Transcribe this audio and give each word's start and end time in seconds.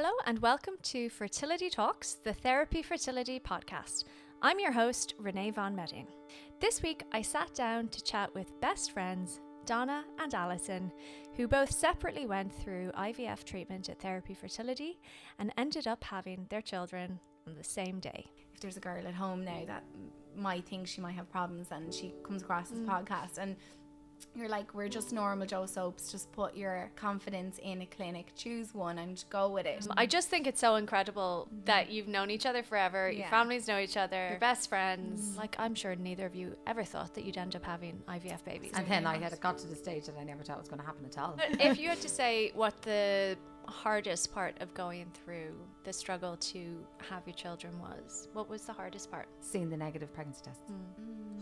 Hello, 0.00 0.12
and 0.26 0.38
welcome 0.38 0.74
to 0.84 1.10
Fertility 1.10 1.68
Talks, 1.68 2.14
the 2.14 2.32
Therapie 2.32 2.84
Fertility 2.84 3.40
podcast. 3.40 4.04
I'm 4.40 4.60
your 4.60 4.70
host, 4.70 5.14
Renee 5.18 5.50
Von 5.50 5.74
Medding. 5.74 6.06
This 6.60 6.82
week, 6.82 7.02
I 7.10 7.20
sat 7.20 7.52
down 7.52 7.88
to 7.88 8.04
chat 8.04 8.32
with 8.32 8.60
best 8.60 8.92
friends 8.92 9.40
Donna 9.66 10.04
and 10.20 10.32
Alison, 10.34 10.92
who 11.34 11.48
both 11.48 11.72
separately 11.72 12.26
went 12.26 12.54
through 12.54 12.92
IVF 12.92 13.42
treatment 13.42 13.88
at 13.88 13.98
Therapie 13.98 14.36
Fertility 14.36 15.00
and 15.40 15.52
ended 15.58 15.88
up 15.88 16.04
having 16.04 16.46
their 16.48 16.62
children 16.62 17.18
on 17.48 17.56
the 17.56 17.64
same 17.64 17.98
day. 17.98 18.24
If 18.54 18.60
there's 18.60 18.76
a 18.76 18.80
girl 18.80 19.04
at 19.04 19.14
home 19.14 19.44
now 19.44 19.64
that 19.66 19.82
might 20.36 20.64
think 20.64 20.86
she 20.86 21.00
might 21.00 21.16
have 21.16 21.28
problems 21.28 21.72
and 21.72 21.92
she 21.92 22.14
comes 22.22 22.42
across 22.42 22.70
this 22.70 22.78
mm. 22.78 22.86
podcast 22.86 23.38
and 23.38 23.56
you're 24.34 24.48
like, 24.48 24.74
we're 24.74 24.88
just 24.88 25.12
normal 25.12 25.46
Joe 25.46 25.66
soaps. 25.66 26.10
Just 26.10 26.30
put 26.32 26.56
your 26.56 26.90
confidence 26.96 27.58
in 27.62 27.82
a 27.82 27.86
clinic, 27.86 28.32
choose 28.36 28.74
one, 28.74 28.98
and 28.98 29.22
go 29.30 29.48
with 29.48 29.66
it. 29.66 29.86
I 29.96 30.06
just 30.06 30.28
think 30.28 30.46
it's 30.46 30.60
so 30.60 30.76
incredible 30.76 31.48
that 31.64 31.90
you've 31.90 32.08
known 32.08 32.30
each 32.30 32.46
other 32.46 32.62
forever, 32.62 33.10
your 33.10 33.28
families 33.28 33.66
know 33.68 33.78
each 33.78 33.96
other, 33.96 34.28
your 34.30 34.38
best 34.38 34.68
friends. 34.68 35.20
Mm. 35.20 35.36
Like, 35.36 35.56
I'm 35.58 35.74
sure 35.74 35.94
neither 35.96 36.26
of 36.26 36.34
you 36.34 36.56
ever 36.66 36.84
thought 36.84 37.14
that 37.14 37.24
you'd 37.24 37.38
end 37.38 37.56
up 37.56 37.64
having 37.64 38.00
IVF 38.08 38.44
babies. 38.44 38.72
And 38.74 38.86
then 38.86 39.06
I 39.06 39.18
had 39.18 39.38
got 39.40 39.58
to 39.58 39.66
the 39.66 39.76
stage 39.76 40.06
that 40.06 40.16
I 40.18 40.24
never 40.24 40.42
thought 40.42 40.58
was 40.58 40.68
going 40.68 40.80
to 40.80 40.86
happen 40.86 41.04
at 41.06 41.18
all. 41.18 41.36
if 41.60 41.78
you 41.78 41.88
had 41.88 42.00
to 42.00 42.08
say 42.08 42.52
what 42.54 42.80
the 42.82 43.36
hardest 43.70 44.32
part 44.32 44.56
of 44.60 44.72
going 44.74 45.06
through 45.12 45.54
the 45.84 45.92
struggle 45.92 46.36
to 46.36 46.84
have 47.10 47.22
your 47.26 47.34
children 47.34 47.72
was, 47.78 48.28
what 48.32 48.48
was 48.48 48.62
the 48.62 48.72
hardest 48.72 49.10
part? 49.10 49.28
Seeing 49.40 49.70
the 49.70 49.76
negative 49.76 50.12
pregnancy 50.12 50.42
tests. 50.44 50.62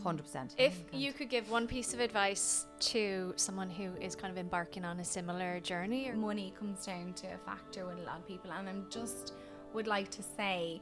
100%. 0.03 0.17
Mm. 0.17 0.23
Mm. 0.27 0.51
If 0.59 0.79
you 0.93 1.13
could 1.13 1.29
give 1.29 1.51
one 1.51 1.67
piece 1.67 1.95
of 1.95 2.01
advice 2.01 2.67
to 2.81 3.33
someone 3.37 3.71
who 3.71 3.91
is 4.01 4.15
kind 4.15 4.31
of 4.31 4.39
embarking 4.39 4.85
on 4.85 5.01
a 5.01 5.05
similar 5.05 5.61
journey, 5.61 6.09
or 6.09 6.17
money 6.17 6.53
comes 6.59 6.87
down 6.87 7.15
to 7.15 7.27
a 7.29 7.39
factor 7.39 7.87
with 7.87 7.99
a 7.99 8.03
lot 8.03 8.19
of 8.19 8.27
people, 8.27 8.51
and 8.51 8.69
I'm 8.69 8.87
just 8.91 9.33
would 9.73 9.87
like 9.87 10.11
to 10.11 10.23
say 10.23 10.81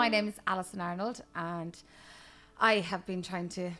My 0.00 0.08
name 0.08 0.28
is 0.28 0.34
Alison 0.46 0.80
Arnold, 0.80 1.22
and 1.34 1.76
I 2.58 2.78
have 2.78 3.04
been 3.04 3.20
trying 3.20 3.50
to 3.50 3.70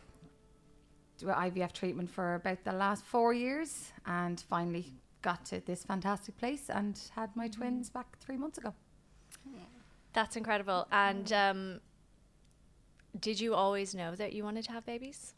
do 1.20 1.26
IVF 1.26 1.72
treatment 1.72 2.10
for 2.10 2.34
about 2.34 2.64
the 2.64 2.72
last 2.72 3.04
four 3.04 3.32
years, 3.32 3.92
and 4.06 4.40
finally 4.48 4.92
got 5.22 5.44
to 5.46 5.60
this 5.66 5.84
fantastic 5.84 6.36
place 6.38 6.70
and 6.70 6.98
had 7.14 7.34
my 7.36 7.48
twins 7.48 7.90
back 7.90 8.18
three 8.18 8.36
months 8.36 8.58
ago. 8.58 8.74
that's 10.12 10.36
incredible. 10.36 10.86
And 10.90 11.32
um, 11.32 11.80
did 13.18 13.40
you 13.40 13.54
always 13.54 13.94
know 13.94 14.14
that 14.14 14.32
you 14.32 14.44
wanted 14.44 14.64
to 14.64 14.72
have 14.72 14.86
babies? 14.86 15.34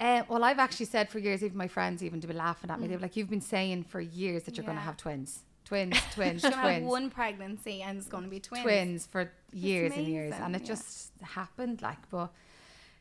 Uh, 0.00 0.22
well, 0.28 0.42
I've 0.42 0.58
actually 0.58 0.86
said 0.86 1.08
for 1.08 1.20
years, 1.20 1.44
even 1.44 1.56
my 1.56 1.68
friends, 1.68 2.02
even 2.02 2.20
to 2.20 2.26
be 2.26 2.34
laughing 2.34 2.70
at 2.70 2.80
me, 2.80 2.88
they're 2.88 2.98
like, 2.98 3.16
"You've 3.16 3.30
been 3.30 3.40
saying 3.40 3.84
for 3.84 4.00
years 4.00 4.42
that 4.44 4.56
you're 4.56 4.66
going 4.66 4.76
to 4.76 4.82
have 4.82 4.96
twins, 4.96 5.44
twins, 5.64 5.96
twins, 6.12 6.42
she's 6.42 6.50
gonna 6.50 6.72
have 6.72 6.82
one 6.82 7.10
pregnancy 7.10 7.82
and 7.82 7.98
it's 7.98 8.08
going 8.08 8.24
to 8.24 8.30
be 8.30 8.40
twins. 8.40 8.64
twins 8.64 9.06
for 9.06 9.30
years 9.52 9.92
and 9.94 10.06
years 10.06 10.34
and 10.40 10.54
it 10.54 10.62
yeah. 10.62 10.68
just 10.68 11.12
happened 11.22 11.80
like 11.80 11.98
but 12.10 12.32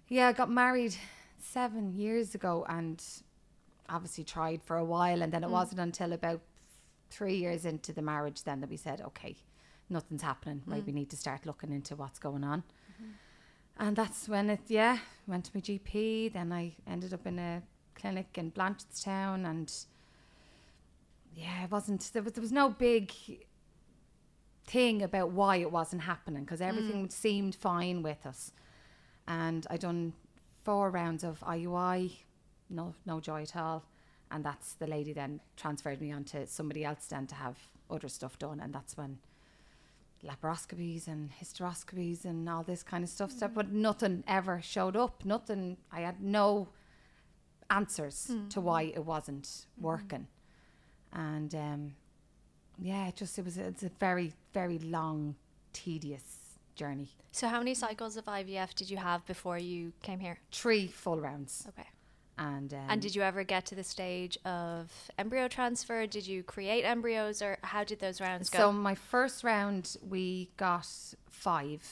yeah 0.07 0.27
I 0.27 0.33
got 0.33 0.49
married 0.49 0.95
seven 1.43 1.91
years 1.91 2.35
ago 2.35 2.65
and 2.69 3.03
obviously 3.89 4.23
tried 4.23 4.61
for 4.63 4.77
a 4.77 4.85
while 4.85 5.21
and 5.21 5.31
then 5.31 5.43
it 5.43 5.47
mm. 5.47 5.51
wasn't 5.51 5.79
until 5.79 6.13
about 6.13 6.41
three 7.09 7.35
years 7.35 7.65
into 7.65 7.91
the 7.93 8.01
marriage 8.01 8.43
then 8.43 8.61
that 8.61 8.69
we 8.69 8.77
said 8.77 9.01
okay 9.01 9.35
nothing's 9.89 10.21
happening. 10.21 10.61
Right 10.65 10.81
mm. 10.81 10.87
we 10.87 10.93
need 10.93 11.09
to 11.09 11.17
start 11.17 11.45
looking 11.45 11.71
into 11.71 11.95
what's 11.95 12.17
going 12.17 12.43
on. 12.43 12.61
Mm-hmm. 12.61 13.85
And 13.85 13.95
that's 13.95 14.29
when 14.29 14.49
it 14.49 14.61
yeah 14.67 14.99
went 15.27 15.45
to 15.45 15.51
my 15.53 15.61
GP 15.61 16.33
then 16.33 16.51
I 16.51 16.75
ended 16.87 17.13
up 17.13 17.25
in 17.27 17.39
a 17.39 17.61
clinic 17.95 18.27
in 18.35 18.51
Blanchardstown 18.51 19.45
and 19.49 19.71
yeah 21.35 21.65
it 21.65 21.71
wasn't 21.71 22.09
there 22.13 22.23
was, 22.23 22.33
there 22.33 22.41
was 22.41 22.51
no 22.51 22.69
big 22.69 23.11
thing 24.65 25.01
about 25.01 25.31
why 25.31 25.57
it 25.57 25.71
wasn't 25.71 26.01
happening 26.03 26.43
because 26.43 26.61
everything 26.61 27.07
mm. 27.07 27.11
seemed 27.11 27.55
fine 27.55 28.01
with 28.01 28.25
us. 28.25 28.51
And 29.27 29.65
I 29.69 29.77
done 29.77 30.13
four 30.63 30.89
rounds 30.89 31.23
of 31.23 31.39
IUI, 31.41 32.11
no 32.69 32.93
no 33.05 33.19
joy 33.19 33.43
at 33.43 33.55
all. 33.55 33.83
And 34.31 34.43
that's 34.43 34.73
the 34.73 34.87
lady 34.87 35.13
then 35.13 35.41
transferred 35.55 36.01
me 36.01 36.11
on 36.11 36.23
to 36.25 36.47
somebody 36.47 36.83
else 36.83 37.05
then 37.05 37.27
to 37.27 37.35
have 37.35 37.57
other 37.89 38.07
stuff 38.07 38.39
done. 38.39 38.59
And 38.59 38.73
that's 38.73 38.97
when 38.97 39.19
laparoscopies 40.25 41.07
and 41.07 41.29
hysteroscopies 41.39 42.25
and 42.25 42.49
all 42.49 42.63
this 42.63 42.81
kind 42.81 43.03
of 43.03 43.09
stuff 43.09 43.29
mm. 43.29 43.37
started. 43.37 43.55
But 43.55 43.71
nothing 43.71 44.23
ever 44.27 44.61
showed 44.61 44.95
up. 44.95 45.23
Nothing. 45.23 45.77
I 45.91 46.01
had 46.01 46.21
no 46.21 46.69
answers 47.69 48.29
mm. 48.31 48.49
to 48.49 48.61
why 48.61 48.83
it 48.83 49.05
wasn't 49.05 49.43
mm-hmm. 49.43 49.83
working. 49.83 50.27
And 51.11 51.53
um, 51.53 51.95
yeah, 52.79 53.07
it 53.07 53.15
just 53.15 53.37
it 53.37 53.45
was 53.45 53.57
it's 53.57 53.83
a 53.83 53.91
very 53.99 54.33
very 54.53 54.79
long, 54.79 55.35
tedious 55.73 56.42
journey. 56.75 57.09
So, 57.31 57.47
how 57.47 57.59
many 57.59 57.73
cycles 57.73 58.17
of 58.17 58.25
IVF 58.25 58.73
did 58.75 58.89
you 58.89 58.97
have 58.97 59.25
before 59.25 59.57
you 59.57 59.93
came 60.01 60.19
here? 60.19 60.37
Three 60.51 60.87
full 60.87 61.19
rounds, 61.19 61.65
Okay. 61.69 61.87
and 62.37 62.73
um, 62.73 62.79
And 62.89 63.01
did 63.01 63.15
you 63.15 63.21
ever 63.21 63.43
get 63.43 63.65
to 63.67 63.75
the 63.75 63.83
stage 63.83 64.37
of 64.45 64.91
embryo 65.17 65.47
transfer? 65.47 66.05
Did 66.05 66.27
you 66.27 66.43
create 66.43 66.83
embryos, 66.83 67.41
or 67.41 67.57
how 67.63 67.83
did 67.83 67.99
those 67.99 68.21
rounds 68.21 68.49
go? 68.49 68.57
so 68.59 68.71
my 68.71 68.95
first 68.95 69.43
round 69.43 69.97
we 70.07 70.51
got 70.57 70.87
five 71.29 71.83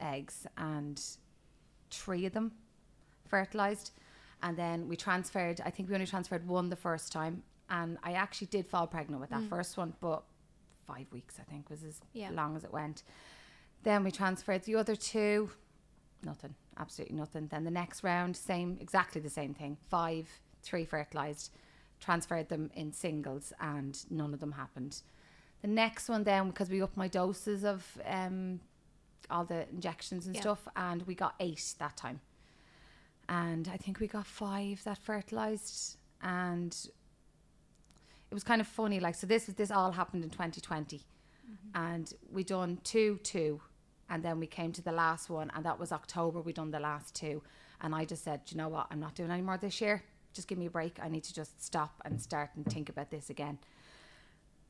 eggs 0.00 0.46
and 0.56 1.00
three 1.90 2.26
of 2.26 2.32
them 2.32 2.52
fertilized, 3.28 3.92
and 4.42 4.56
then 4.56 4.88
we 4.88 4.96
transferred. 4.96 5.60
I 5.64 5.70
think 5.70 5.88
we 5.88 5.94
only 5.94 6.06
transferred 6.06 6.46
one 6.46 6.68
the 6.70 6.76
first 6.76 7.12
time, 7.12 7.42
and 7.70 7.98
I 8.02 8.12
actually 8.12 8.48
did 8.48 8.66
fall 8.66 8.86
pregnant 8.86 9.20
with 9.20 9.30
that 9.30 9.42
first 9.48 9.76
one, 9.76 9.94
but 10.00 10.22
five 10.86 11.06
weeks 11.12 11.36
I 11.38 11.44
think 11.50 11.68
was 11.70 11.84
as 11.84 12.00
Yeah. 12.14 12.30
long 12.30 12.56
as 12.56 12.64
it 12.64 12.72
went. 12.72 13.02
Then 13.82 14.04
we 14.04 14.10
transferred 14.10 14.64
the 14.64 14.74
other 14.76 14.96
two, 14.96 15.50
nothing, 16.22 16.54
absolutely 16.76 17.16
nothing. 17.16 17.46
Then 17.46 17.64
the 17.64 17.70
next 17.70 18.02
round, 18.02 18.36
same, 18.36 18.76
exactly 18.80 19.20
the 19.20 19.30
same 19.30 19.54
thing. 19.54 19.76
Five, 19.88 20.28
three 20.62 20.84
fertilized, 20.84 21.50
transferred 22.00 22.48
them 22.48 22.70
in 22.74 22.92
singles, 22.92 23.52
and 23.60 23.98
none 24.10 24.34
of 24.34 24.40
them 24.40 24.52
happened. 24.52 25.02
The 25.62 25.68
next 25.68 26.08
one, 26.08 26.24
then, 26.24 26.48
because 26.48 26.70
we 26.70 26.82
upped 26.82 26.96
my 26.96 27.08
doses 27.08 27.64
of 27.64 27.98
um, 28.04 28.60
all 29.30 29.44
the 29.44 29.68
injections 29.70 30.26
and 30.26 30.34
Yeah. 30.34 30.42
stuff, 30.42 30.68
and 30.76 31.02
we 31.06 31.14
got 31.14 31.34
eight 31.40 31.74
that 31.78 31.96
time. 31.96 32.20
And 33.28 33.68
I 33.68 33.76
think 33.76 34.00
we 34.00 34.06
got 34.06 34.26
five 34.26 34.82
that 34.84 34.98
fertilized, 34.98 35.98
and 36.22 36.72
it 38.30 38.34
was 38.34 38.44
kind 38.44 38.60
of 38.60 38.66
funny. 38.66 39.00
Like, 39.00 39.14
so 39.14 39.26
this 39.26 39.46
this 39.46 39.70
all 39.70 39.92
happened 39.92 40.24
in 40.24 40.30
2020, 40.30 41.02
and 41.74 42.12
we 42.30 42.44
done 42.44 42.78
two, 42.84 43.18
two, 43.22 43.60
and 44.10 44.22
then 44.22 44.40
we 44.40 44.46
came 44.46 44.72
to 44.72 44.82
the 44.82 44.92
last 44.92 45.30
one, 45.30 45.50
and 45.54 45.64
that 45.64 45.78
was 45.78 45.92
October. 45.92 46.40
We 46.40 46.52
done 46.52 46.70
the 46.70 46.80
last 46.80 47.14
two, 47.14 47.42
and 47.80 47.94
I 47.94 48.04
just 48.04 48.24
said, 48.24 48.40
you 48.48 48.56
know 48.56 48.68
what? 48.68 48.86
I'm 48.90 49.00
not 49.00 49.14
doing 49.14 49.30
any 49.30 49.42
more 49.42 49.58
this 49.58 49.80
year. 49.80 50.02
Just 50.32 50.48
give 50.48 50.58
me 50.58 50.66
a 50.66 50.70
break. 50.70 50.98
I 51.02 51.08
need 51.08 51.24
to 51.24 51.34
just 51.34 51.64
stop 51.64 52.00
and 52.04 52.20
start 52.20 52.50
and 52.56 52.64
think 52.66 52.88
about 52.88 53.10
this 53.10 53.30
again." 53.30 53.58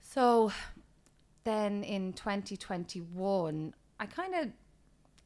So, 0.01 0.53
then 1.45 1.85
in 1.85 2.13
2021, 2.15 3.75
I 4.01 4.07
kind 4.07 4.35
of 4.35 4.49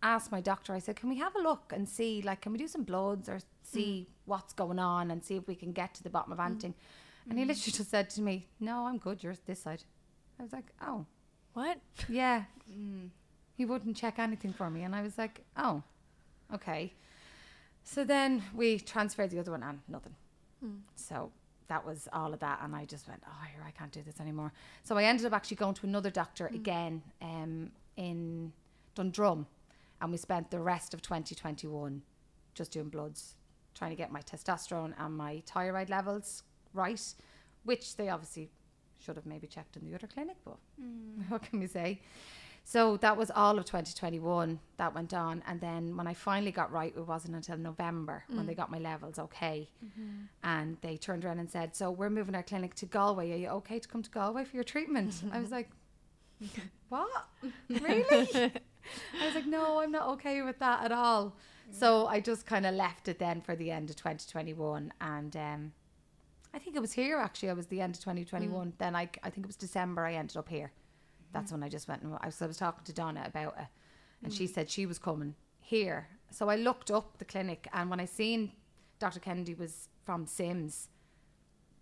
asked 0.02 0.32
my 0.32 0.40
doctor. 0.40 0.74
I 0.74 0.78
said, 0.78 0.96
"Can 0.96 1.08
we 1.08 1.18
have 1.18 1.34
a 1.36 1.40
look 1.40 1.72
and 1.74 1.88
see? 1.88 2.22
Like, 2.22 2.40
can 2.40 2.52
we 2.52 2.58
do 2.58 2.68
some 2.68 2.82
bloods 2.82 3.28
or 3.28 3.40
see 3.62 4.08
mm. 4.08 4.12
what's 4.24 4.52
going 4.52 4.78
on 4.78 5.10
and 5.10 5.22
see 5.22 5.36
if 5.36 5.46
we 5.46 5.54
can 5.54 5.72
get 5.72 5.94
to 5.94 6.02
the 6.02 6.10
bottom 6.10 6.32
of 6.32 6.38
mm. 6.38 6.46
anything?" 6.46 6.74
And 7.28 7.38
he 7.38 7.44
mm. 7.44 7.48
literally 7.48 7.72
just 7.72 7.90
said 7.90 8.10
to 8.10 8.20
me, 8.22 8.48
"No, 8.60 8.86
I'm 8.86 8.98
good. 8.98 9.22
You're 9.22 9.36
this 9.46 9.62
side." 9.62 9.84
I 10.38 10.42
was 10.42 10.52
like, 10.52 10.72
"Oh." 10.80 11.06
What? 11.54 11.78
Yeah. 12.08 12.44
Mm. 12.70 13.10
He 13.54 13.64
wouldn't 13.64 13.96
check 13.96 14.18
anything 14.18 14.52
for 14.52 14.70
me. 14.70 14.82
And 14.82 14.94
I 14.94 15.02
was 15.02 15.18
like, 15.18 15.44
oh, 15.56 15.82
okay. 16.54 16.92
So 17.84 18.04
then 18.04 18.42
we 18.54 18.78
transferred 18.78 19.30
the 19.30 19.38
other 19.38 19.50
one 19.50 19.62
and 19.62 19.80
nothing. 19.88 20.14
Hmm. 20.60 20.76
So 20.94 21.30
that 21.68 21.84
was 21.84 22.08
all 22.12 22.32
of 22.32 22.40
that. 22.40 22.60
And 22.62 22.74
I 22.74 22.84
just 22.84 23.08
went, 23.08 23.22
oh, 23.26 23.44
here, 23.52 23.62
I 23.66 23.70
can't 23.70 23.92
do 23.92 24.02
this 24.02 24.20
anymore. 24.20 24.52
So 24.84 24.96
I 24.96 25.04
ended 25.04 25.26
up 25.26 25.32
actually 25.32 25.56
going 25.56 25.74
to 25.74 25.86
another 25.86 26.10
doctor 26.10 26.48
hmm. 26.48 26.54
again 26.54 27.02
um, 27.20 27.70
in 27.96 28.52
Dundrum. 28.94 29.46
And 30.00 30.10
we 30.10 30.16
spent 30.16 30.50
the 30.50 30.60
rest 30.60 30.94
of 30.94 31.02
2021 31.02 32.02
just 32.54 32.72
doing 32.72 32.88
bloods, 32.88 33.36
trying 33.74 33.90
to 33.90 33.96
get 33.96 34.10
my 34.10 34.20
testosterone 34.20 34.94
and 34.98 35.16
my 35.16 35.42
thyroid 35.46 35.88
levels 35.88 36.42
right, 36.74 37.14
which 37.64 37.96
they 37.96 38.08
obviously 38.08 38.50
should 39.04 39.16
have 39.16 39.26
maybe 39.26 39.46
checked 39.46 39.76
in 39.76 39.84
the 39.84 39.94
other 39.94 40.06
clinic, 40.06 40.36
but 40.44 40.56
mm. 40.80 41.22
what 41.28 41.42
can 41.42 41.60
we 41.60 41.66
say? 41.66 42.00
So 42.64 42.96
that 42.98 43.16
was 43.16 43.30
all 43.30 43.58
of 43.58 43.64
2021 43.64 44.60
that 44.76 44.94
went 44.94 45.12
on. 45.12 45.42
And 45.46 45.60
then 45.60 45.96
when 45.96 46.06
I 46.06 46.14
finally 46.14 46.52
got 46.52 46.70
right, 46.70 46.94
it 46.96 47.06
wasn't 47.06 47.34
until 47.34 47.58
November 47.58 48.24
when 48.28 48.46
they 48.46 48.54
mm. 48.54 48.58
got 48.58 48.70
my 48.70 48.78
levels 48.78 49.18
okay. 49.18 49.68
Mm-hmm. 49.84 50.24
And 50.44 50.76
they 50.80 50.96
turned 50.96 51.24
around 51.24 51.40
and 51.40 51.50
said, 51.50 51.74
So 51.74 51.90
we're 51.90 52.10
moving 52.10 52.34
our 52.34 52.42
clinic 52.42 52.74
to 52.76 52.86
Galway. 52.86 53.32
Are 53.32 53.36
you 53.36 53.48
okay 53.48 53.78
to 53.78 53.88
come 53.88 54.02
to 54.02 54.10
Galway 54.10 54.44
for 54.44 54.56
your 54.56 54.64
treatment? 54.64 55.22
I 55.32 55.40
was 55.40 55.50
like, 55.58 55.70
What? 56.88 57.10
Really? 57.68 58.04
I 58.10 59.26
was 59.26 59.34
like, 59.34 59.46
No, 59.46 59.80
I'm 59.80 59.90
not 59.90 60.08
okay 60.10 60.42
with 60.42 60.58
that 60.60 60.84
at 60.84 60.92
all. 60.92 61.34
So 61.72 62.04
mm. 62.04 62.10
I 62.10 62.20
just 62.20 62.46
kind 62.46 62.64
of 62.64 62.74
left 62.74 63.08
it 63.08 63.18
then 63.18 63.40
for 63.40 63.56
the 63.56 63.72
end 63.72 63.90
of 63.90 63.96
2021. 63.96 64.92
And 65.00 65.36
um, 65.36 65.72
I 66.54 66.58
think 66.58 66.76
it 66.76 66.80
was 66.80 66.92
here 66.92 67.18
actually. 67.18 67.50
I 67.50 67.54
was 67.54 67.66
the 67.66 67.80
end 67.80 67.96
of 67.96 68.00
2021. 68.00 68.66
Mm. 68.66 68.72
Then 68.78 68.94
I, 68.94 69.08
I 69.22 69.30
think 69.30 69.46
it 69.46 69.48
was 69.48 69.56
December. 69.56 70.04
I 70.04 70.14
ended 70.14 70.36
up 70.36 70.48
here. 70.48 70.72
Mm-hmm. 70.72 71.32
That's 71.32 71.52
when 71.52 71.62
I 71.62 71.68
just 71.68 71.88
went. 71.88 72.02
And 72.02 72.14
I 72.20 72.26
was, 72.26 72.42
I 72.42 72.46
was 72.46 72.56
talking 72.56 72.84
to 72.84 72.92
Donna 72.92 73.22
about 73.26 73.54
it, 73.58 73.66
and 74.22 74.32
she 74.32 74.44
mm. 74.44 74.54
said 74.54 74.70
she 74.70 74.86
was 74.86 74.98
coming 74.98 75.34
here. 75.60 76.08
So 76.30 76.48
I 76.48 76.56
looked 76.56 76.90
up 76.90 77.18
the 77.18 77.24
clinic, 77.24 77.68
and 77.72 77.90
when 77.90 78.00
I 78.00 78.06
seen 78.06 78.52
Dr. 78.98 79.20
Kennedy 79.20 79.54
was 79.54 79.88
from 80.04 80.26
Sims, 80.26 80.88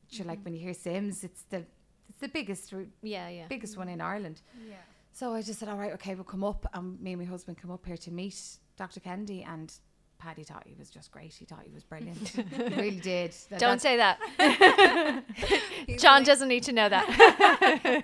she 0.09 0.25
like 0.25 0.39
mm-hmm. 0.39 0.45
when 0.45 0.55
you 0.55 0.61
hear 0.61 0.75
Sims, 0.75 1.25
it's 1.25 1.43
the 1.43 1.65
it's 2.09 2.19
the 2.19 2.29
biggest 2.29 2.75
Yeah, 3.03 3.29
yeah. 3.29 3.47
biggest 3.49 3.77
one 3.77 3.89
in 3.89 4.01
Ireland. 4.01 4.43
Yeah. 4.69 4.75
So 5.13 5.35
I 5.35 5.43
just 5.43 5.59
said, 5.59 5.69
all 5.69 5.77
right, 5.77 5.93
okay, 5.93 6.15
we'll 6.15 6.25
come 6.25 6.45
up. 6.45 6.67
And 6.73 7.01
me 7.01 7.13
and 7.13 7.21
my 7.21 7.27
husband 7.27 7.59
come 7.59 7.71
up 7.71 7.87
here 7.87 7.97
to 7.97 8.11
meet 8.11 8.59
Dr. 8.77 9.01
Kennedy. 9.01 9.43
And 9.43 9.73
Paddy 10.21 10.45
thought 10.45 10.65
he 10.67 10.75
was 10.79 10.91
just 10.91 11.11
great. 11.11 11.33
He 11.33 11.47
thought 11.47 11.63
he 11.65 11.73
was 11.73 11.83
brilliant. 11.83 12.29
he 12.29 12.63
really 12.63 12.91
did. 13.01 13.35
That- 13.49 13.59
Don't 13.59 13.81
say 13.81 13.97
that. 13.97 14.19
John 15.99 16.23
doesn't 16.23 16.49
need 16.49 16.63
to 16.65 16.73
know 16.73 16.89
that. 16.89 17.07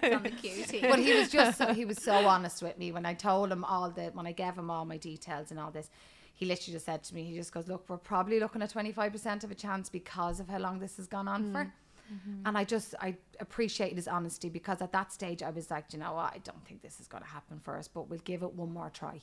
It's 0.03 0.17
on 0.17 0.23
the 0.23 0.31
cutie. 0.31 0.81
But 0.81 0.99
he 0.99 1.15
was 1.15 1.31
just, 1.31 1.59
so, 1.59 1.75
he 1.75 1.85
was 1.85 1.99
so 2.03 2.13
honest 2.27 2.63
with 2.63 2.79
me 2.79 2.91
when 2.91 3.05
I 3.07 3.15
told 3.15 3.53
him 3.53 3.65
all 3.65 3.91
the, 3.91 4.07
when 4.15 4.27
I 4.27 4.33
gave 4.33 4.55
him 4.55 4.71
all 4.71 4.85
my 4.85 4.97
details 4.97 5.51
and 5.51 5.61
all 5.61 5.71
this. 5.71 5.91
He 6.35 6.45
literally 6.45 6.73
just 6.75 6.87
said 6.87 7.03
to 7.05 7.15
me, 7.15 7.23
he 7.25 7.35
just 7.35 7.53
goes, 7.53 7.69
look, 7.69 7.85
we're 7.89 7.97
probably 7.97 8.41
looking 8.41 8.61
at 8.61 8.73
25% 8.73 9.45
of 9.45 9.51
a 9.51 9.55
chance 9.55 9.89
because 9.89 10.41
of 10.41 10.49
how 10.49 10.59
long 10.59 10.79
this 10.79 10.97
has 10.97 11.07
gone 11.07 11.29
on 11.29 11.45
mm. 11.45 11.53
for. 11.53 11.73
Mm-hmm. 12.13 12.47
And 12.47 12.59
I 12.59 12.65
just, 12.65 12.95
I 13.01 13.17
appreciate 13.41 13.95
his 13.95 14.07
honesty 14.07 14.49
because 14.49 14.81
at 14.81 14.93
that 14.93 15.13
stage 15.13 15.43
I 15.43 15.51
was 15.51 15.71
like, 15.71 15.93
you 15.93 15.99
know 15.99 16.15
what, 16.15 16.35
I 16.35 16.39
don't 16.45 16.65
think 16.67 16.83
this 16.83 17.01
is 17.01 17.09
going 17.09 17.23
to 17.23 17.29
happen 17.29 17.59
for 17.59 17.77
us, 17.77 17.89
but 17.89 18.09
we'll 18.09 18.21
give 18.21 18.43
it 18.43 18.53
one 18.53 18.73
more 18.73 18.91
try. 18.91 19.21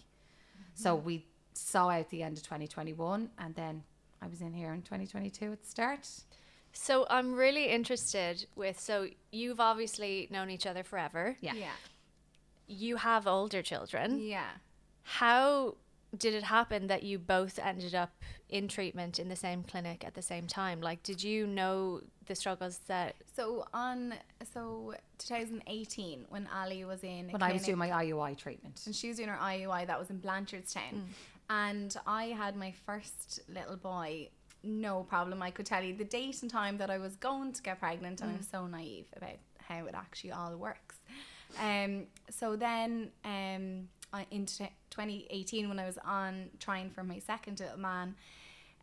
So 0.76 0.96
mm-hmm. 0.96 1.06
we 1.06 1.26
saw 1.54 1.90
out 1.90 2.10
the 2.10 2.24
end 2.24 2.38
of 2.38 2.44
2021 2.44 3.30
and 3.38 3.56
then 3.56 3.84
I 4.22 4.28
was 4.28 4.42
in 4.42 4.54
here 4.54 4.74
in 4.74 4.82
2022 4.82 5.52
at 5.52 5.62
the 5.62 5.68
start. 5.68 6.08
So 6.72 7.06
I'm 7.10 7.34
really 7.36 7.68
interested 7.68 8.46
with. 8.56 8.80
So 8.80 9.08
you've 9.32 9.60
obviously 9.60 10.28
known 10.32 10.50
each 10.50 10.66
other 10.66 10.84
forever. 10.84 11.38
Yeah. 11.40 11.54
yeah. 11.54 11.68
You 12.68 12.98
have 12.98 13.28
older 13.28 13.62
children. 13.62 14.20
Yeah. 14.20 14.50
How 15.04 15.76
did 16.18 16.34
it 16.34 16.44
happen 16.44 16.88
that 16.88 17.04
you 17.04 17.18
both 17.18 17.60
ended 17.60 17.96
up 17.96 18.12
in 18.50 18.68
treatment 18.68 19.20
in 19.20 19.30
the 19.30 19.36
same 19.36 19.64
clinic 19.64 20.04
at 20.06 20.14
the 20.14 20.22
same 20.22 20.48
time? 20.48 20.82
Like, 20.82 21.04
did 21.04 21.24
you 21.24 21.48
know 21.48 22.02
the 22.26 22.36
struggles 22.36 22.80
that? 22.88 23.16
So 23.36 23.66
on 23.74 24.14
so 24.54 24.94
2018 25.20 26.26
when 26.30 26.48
Ali 26.56 26.86
was 26.86 27.04
in 27.04 27.30
a 27.30 27.34
When 27.34 27.44
I 27.44 27.54
was 27.54 27.64
doing 27.64 27.78
my 27.78 27.90
IUI 27.90 28.38
treatment. 28.38 28.82
and 28.86 28.96
she 28.96 29.08
was 29.10 29.18
doing 29.18 29.30
her 29.30 29.38
IUI 29.38 29.88
that 29.88 30.00
was 30.00 30.10
in 30.10 30.20
Blanchardstown, 30.20 30.94
mm. 30.94 31.02
And 31.50 31.96
I 32.08 32.26
had 32.26 32.56
my 32.56 32.74
first 32.86 33.40
little 33.48 33.78
boy. 33.78 34.30
No 34.64 35.04
problem. 35.04 35.42
I 35.42 35.52
could 35.52 35.66
tell 35.66 35.84
you 35.84 35.94
the 35.96 36.06
date 36.06 36.42
and 36.42 36.50
time 36.52 36.78
that 36.78 36.90
I 36.90 36.98
was 36.98 37.16
going 37.18 37.52
to 37.54 37.62
get 37.62 37.80
pregnant, 37.80 38.22
and 38.22 38.32
I 38.32 38.38
was 38.38 38.48
so 38.48 38.66
naive 38.68 39.06
about 39.16 39.36
how 39.68 39.86
it 39.86 39.94
actually 39.96 40.32
all 40.32 40.56
works. 40.58 40.96
Um. 41.62 42.08
So 42.30 42.56
then, 42.56 43.12
um, 43.26 43.90
I- 44.14 44.28
in 44.32 44.46
t- 44.46 44.70
2018 44.92 45.70
when 45.70 45.80
I 45.80 45.86
was 45.86 45.98
on 46.06 46.50
trying 46.60 46.90
for 46.92 47.04
my 47.04 47.20
second 47.20 47.60
little 47.60 47.80
man. 47.80 48.16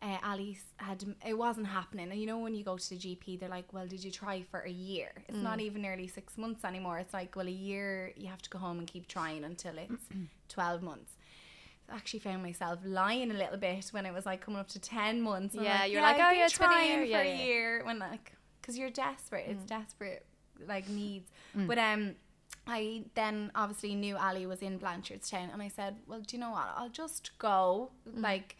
Uh, 0.03 0.17
Ali 0.23 0.53
s- 0.55 0.63
had 0.77 1.03
it 1.25 1.35
wasn't 1.37 1.67
happening, 1.67 2.09
and 2.09 2.19
you 2.19 2.25
know 2.25 2.39
when 2.39 2.55
you 2.55 2.63
go 2.63 2.75
to 2.75 2.89
the 2.89 2.97
GP, 2.97 3.37
they're 3.39 3.47
like, 3.49 3.71
"Well, 3.71 3.85
did 3.85 4.03
you 4.03 4.09
try 4.09 4.41
for 4.41 4.61
a 4.61 4.69
year?" 4.71 5.11
It's 5.27 5.37
not 5.43 5.59
even 5.59 5.83
nearly 5.83 6.07
six 6.07 6.39
months 6.39 6.65
anymore. 6.65 6.97
It's 6.97 7.13
like, 7.13 7.35
well, 7.35 7.47
a 7.47 7.51
year 7.51 8.11
you 8.17 8.27
have 8.27 8.41
to 8.41 8.49
go 8.49 8.57
home 8.57 8.79
and 8.79 8.87
keep 8.87 9.07
trying 9.07 9.43
until 9.43 9.77
it's 9.77 10.03
12 10.49 10.81
months. 10.81 11.11
Actually 11.93 12.19
found 12.19 12.43
myself 12.43 12.79
lying 12.83 13.31
a 13.31 13.33
little 13.33 13.57
bit 13.57 13.87
when 13.91 14.05
it 14.05 14.13
was 14.13 14.25
like 14.25 14.41
coming 14.41 14.59
up 14.59 14.67
to 14.69 14.79
10 14.79 15.21
months. 15.21 15.55
Yeah, 15.55 15.85
you're 15.85 16.01
like, 16.01 16.17
"Oh, 16.17 16.31
yeah, 16.31 16.45
it's 16.45 16.57
been 16.57 16.71
a 16.71 16.85
year." 16.85 16.99
for 16.99 17.05
Yeah, 17.05 17.21
a 17.21 17.25
yeah. 17.25 17.43
year 17.43 17.81
when 17.83 17.99
like 17.99 18.33
because 18.61 18.77
you're 18.77 18.89
desperate. 18.89 19.45
It's 19.47 19.63
mm. 19.63 19.67
desperate 19.67 20.25
like 20.67 20.87
needs. 20.89 21.29
Mm. 21.57 21.67
But 21.67 21.77
um, 21.77 22.15
I 22.67 23.03
then 23.15 23.51
obviously 23.55 23.95
knew 23.95 24.17
Ali 24.17 24.45
was 24.45 24.61
in 24.61 24.79
Blanchardstown, 24.79 25.51
and 25.51 25.61
I 25.61 25.67
said, 25.67 25.95
well, 26.07 26.21
do 26.21 26.35
you 26.35 26.41
know 26.41 26.51
what? 26.51 26.69
I'll 26.75 26.89
just 26.89 27.37
go 27.37 27.91
mm. 28.07 28.21
like. 28.21 28.57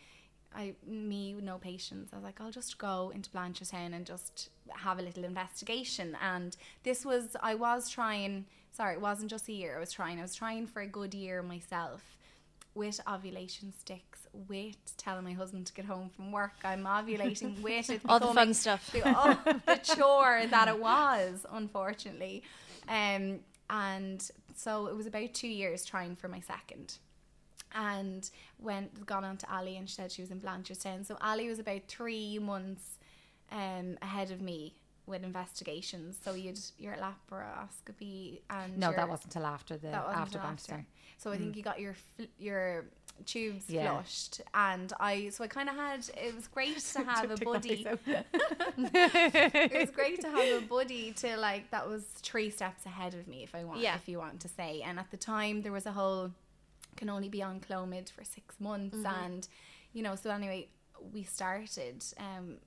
I 0.53 0.75
me 0.85 1.33
no 1.41 1.57
patience. 1.57 2.09
I 2.11 2.17
was 2.17 2.25
like, 2.25 2.41
I'll 2.41 2.51
just 2.51 2.77
go 2.77 3.09
into 3.15 3.29
Blanchardstown 3.29 3.93
and 3.93 4.05
just 4.05 4.49
have 4.67 4.99
a 4.99 5.01
little 5.01 5.23
investigation. 5.23 6.17
And 6.21 6.57
this 6.83 7.05
was 7.05 7.37
I 7.41 7.55
was 7.55 7.89
trying. 7.89 8.47
Sorry, 8.73 8.95
it 8.95 9.01
wasn't 9.01 9.29
just 9.29 9.47
a 9.47 9.53
year. 9.53 9.77
I 9.77 9.79
was 9.79 9.93
trying. 9.93 10.19
I 10.19 10.23
was 10.23 10.35
trying 10.35 10.67
for 10.67 10.81
a 10.81 10.87
good 10.87 11.13
year 11.13 11.41
myself, 11.41 12.17
with 12.73 12.99
ovulation 13.07 13.73
sticks, 13.77 14.19
with 14.47 14.77
telling 14.97 15.23
my 15.23 15.33
husband 15.33 15.67
to 15.67 15.73
get 15.73 15.85
home 15.85 16.09
from 16.09 16.31
work. 16.31 16.53
I'm 16.63 16.83
ovulating 16.83 17.61
with 17.61 17.89
it. 17.89 18.01
All 18.07 18.19
the 18.19 18.27
fun 18.27 18.53
stuff. 18.53 18.91
the, 18.91 19.01
oh, 19.05 19.37
the 19.65 19.75
chore 19.95 20.43
that 20.49 20.67
it 20.67 20.79
was, 20.79 21.45
unfortunately. 21.51 22.43
Um, 22.87 23.39
and 23.69 24.29
so 24.55 24.87
it 24.87 24.95
was 24.95 25.05
about 25.05 25.33
two 25.33 25.47
years 25.47 25.85
trying 25.85 26.15
for 26.15 26.27
my 26.27 26.39
second. 26.39 26.97
And 27.73 28.29
went 28.59 29.05
gone 29.05 29.23
on 29.23 29.37
to 29.37 29.53
Ali 29.53 29.77
and 29.77 29.89
she 29.89 29.95
said 29.95 30.11
she 30.11 30.21
was 30.21 30.31
in 30.31 30.41
Blanchardstown. 30.41 31.05
So 31.05 31.17
Ali 31.21 31.47
was 31.47 31.59
about 31.59 31.83
three 31.87 32.37
months 32.37 32.97
um, 33.51 33.97
ahead 34.01 34.31
of 34.31 34.41
me 34.41 34.75
with 35.05 35.23
investigations. 35.23 36.17
So 36.23 36.33
you'd 36.33 36.59
your 36.77 36.95
laparoscopy 36.95 38.41
and 38.49 38.77
No, 38.77 38.87
your, 38.87 38.97
that 38.97 39.09
wasn't 39.09 39.31
till 39.31 39.45
after 39.45 39.77
the 39.77 39.89
after 39.89 40.39
Blanchardstown. 40.39 40.85
So 41.17 41.31
I 41.31 41.37
think 41.37 41.53
mm. 41.53 41.57
you 41.57 41.63
got 41.63 41.79
your 41.79 41.95
your 42.39 42.85
tubes 43.25 43.65
Yeah. 43.67 43.91
flushed, 43.91 44.41
and 44.53 44.91
I 44.99 45.29
so 45.29 45.43
I 45.43 45.47
kind 45.47 45.69
of 45.69 45.75
had 45.75 45.99
it 46.17 46.35
was 46.35 46.47
great 46.47 46.79
to 46.79 47.03
have 47.03 47.31
a 47.31 47.37
buddy. 47.37 47.85
it 48.07 49.79
was 49.79 49.91
great 49.91 50.21
to 50.21 50.29
have 50.29 50.63
a 50.63 50.65
buddy 50.65 51.11
to 51.13 51.37
like 51.37 51.69
that 51.71 51.87
was 51.87 52.03
three 52.03 52.49
steps 52.49 52.85
ahead 52.85 53.13
of 53.13 53.27
me 53.27 53.43
if 53.43 53.53
I 53.53 53.63
want 53.63 53.81
Yeah. 53.81 53.95
if 53.95 54.07
you 54.07 54.17
want 54.17 54.39
to 54.41 54.47
say. 54.47 54.81
And 54.81 54.99
at 54.99 55.11
the 55.11 55.17
time 55.17 55.61
there 55.61 55.71
was 55.71 55.85
a 55.85 55.91
whole 55.91 56.31
can 56.97 57.09
only 57.09 57.29
be 57.29 57.41
on 57.41 57.59
Clomid 57.59 58.09
for 58.09 58.23
six 58.23 58.59
months 58.59 58.97
mm-hmm. 58.97 59.23
and 59.23 59.47
you 59.93 60.03
know, 60.03 60.15
so 60.15 60.29
anyway, 60.29 60.67
we 61.13 61.23
started 61.23 62.03
um 62.17 62.57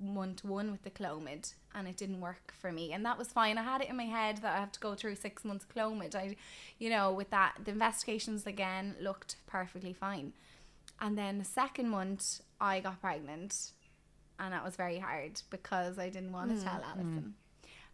one 0.00 0.34
to 0.34 0.46
one 0.46 0.70
with 0.70 0.82
the 0.82 0.90
Clomid 0.90 1.54
and 1.74 1.88
it 1.88 1.96
didn't 1.96 2.20
work 2.20 2.52
for 2.58 2.72
me. 2.72 2.92
And 2.92 3.04
that 3.04 3.18
was 3.18 3.28
fine. 3.28 3.58
I 3.58 3.62
had 3.62 3.80
it 3.80 3.88
in 3.88 3.96
my 3.96 4.04
head 4.04 4.38
that 4.38 4.56
I 4.56 4.60
have 4.60 4.72
to 4.72 4.80
go 4.80 4.94
through 4.94 5.14
six 5.16 5.44
months 5.44 5.64
Clomid. 5.74 6.14
I 6.14 6.36
you 6.78 6.90
know, 6.90 7.12
with 7.12 7.30
that 7.30 7.54
the 7.64 7.70
investigations 7.70 8.46
again 8.46 8.96
looked 9.00 9.36
perfectly 9.46 9.92
fine. 9.92 10.32
And 11.00 11.16
then 11.16 11.38
the 11.38 11.44
second 11.44 11.88
month 11.88 12.40
I 12.60 12.80
got 12.80 13.00
pregnant 13.00 13.72
and 14.38 14.52
that 14.52 14.64
was 14.64 14.76
very 14.76 14.98
hard 14.98 15.40
because 15.50 15.98
I 15.98 16.08
didn't 16.08 16.32
want 16.32 16.50
to 16.50 16.56
tell 16.62 16.80
Alison. 16.84 17.34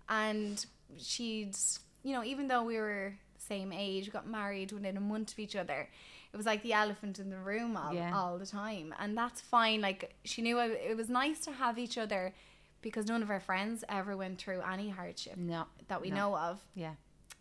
And 0.09 0.65
she'd, 0.99 1.57
you 2.03 2.13
know, 2.13 2.23
even 2.25 2.49
though 2.49 2.63
we 2.65 2.77
were 2.77 3.15
same 3.39 3.73
age, 3.73 4.07
we 4.07 4.11
got 4.11 4.27
married 4.27 4.73
within 4.73 4.97
a 4.97 5.01
month 5.01 5.33
of 5.33 5.39
each 5.39 5.57
other. 5.57 5.89
It 6.35 6.37
was 6.37 6.47
like 6.47 6.65
the 6.65 6.73
elephant 6.73 7.21
in 7.21 7.31
the 7.31 7.39
room 7.39 7.77
all, 7.77 7.95
Yeah. 7.95 8.13
all 8.13 8.39
the 8.39 8.47
time, 8.47 8.93
and 8.99 9.17
that's 9.17 9.41
fine. 9.41 9.81
Like 9.81 10.17
she 10.25 10.43
knew 10.43 10.59
I, 10.59 10.67
it 10.67 10.97
was 10.97 11.09
nice 11.09 11.39
to 11.45 11.53
have 11.53 11.79
each 11.79 11.97
other 11.97 12.35
because 12.83 13.07
none 13.07 13.23
of 13.23 13.31
our 13.31 13.39
friends 13.39 13.85
ever 13.89 14.17
went 14.17 14.41
through 14.41 14.61
any 14.63 14.89
hardship 14.91 15.37
No, 15.37 15.67
that 15.87 16.03
we 16.03 16.11
no. 16.11 16.17
know 16.17 16.37
of 16.37 16.61
yeah. 16.75 16.95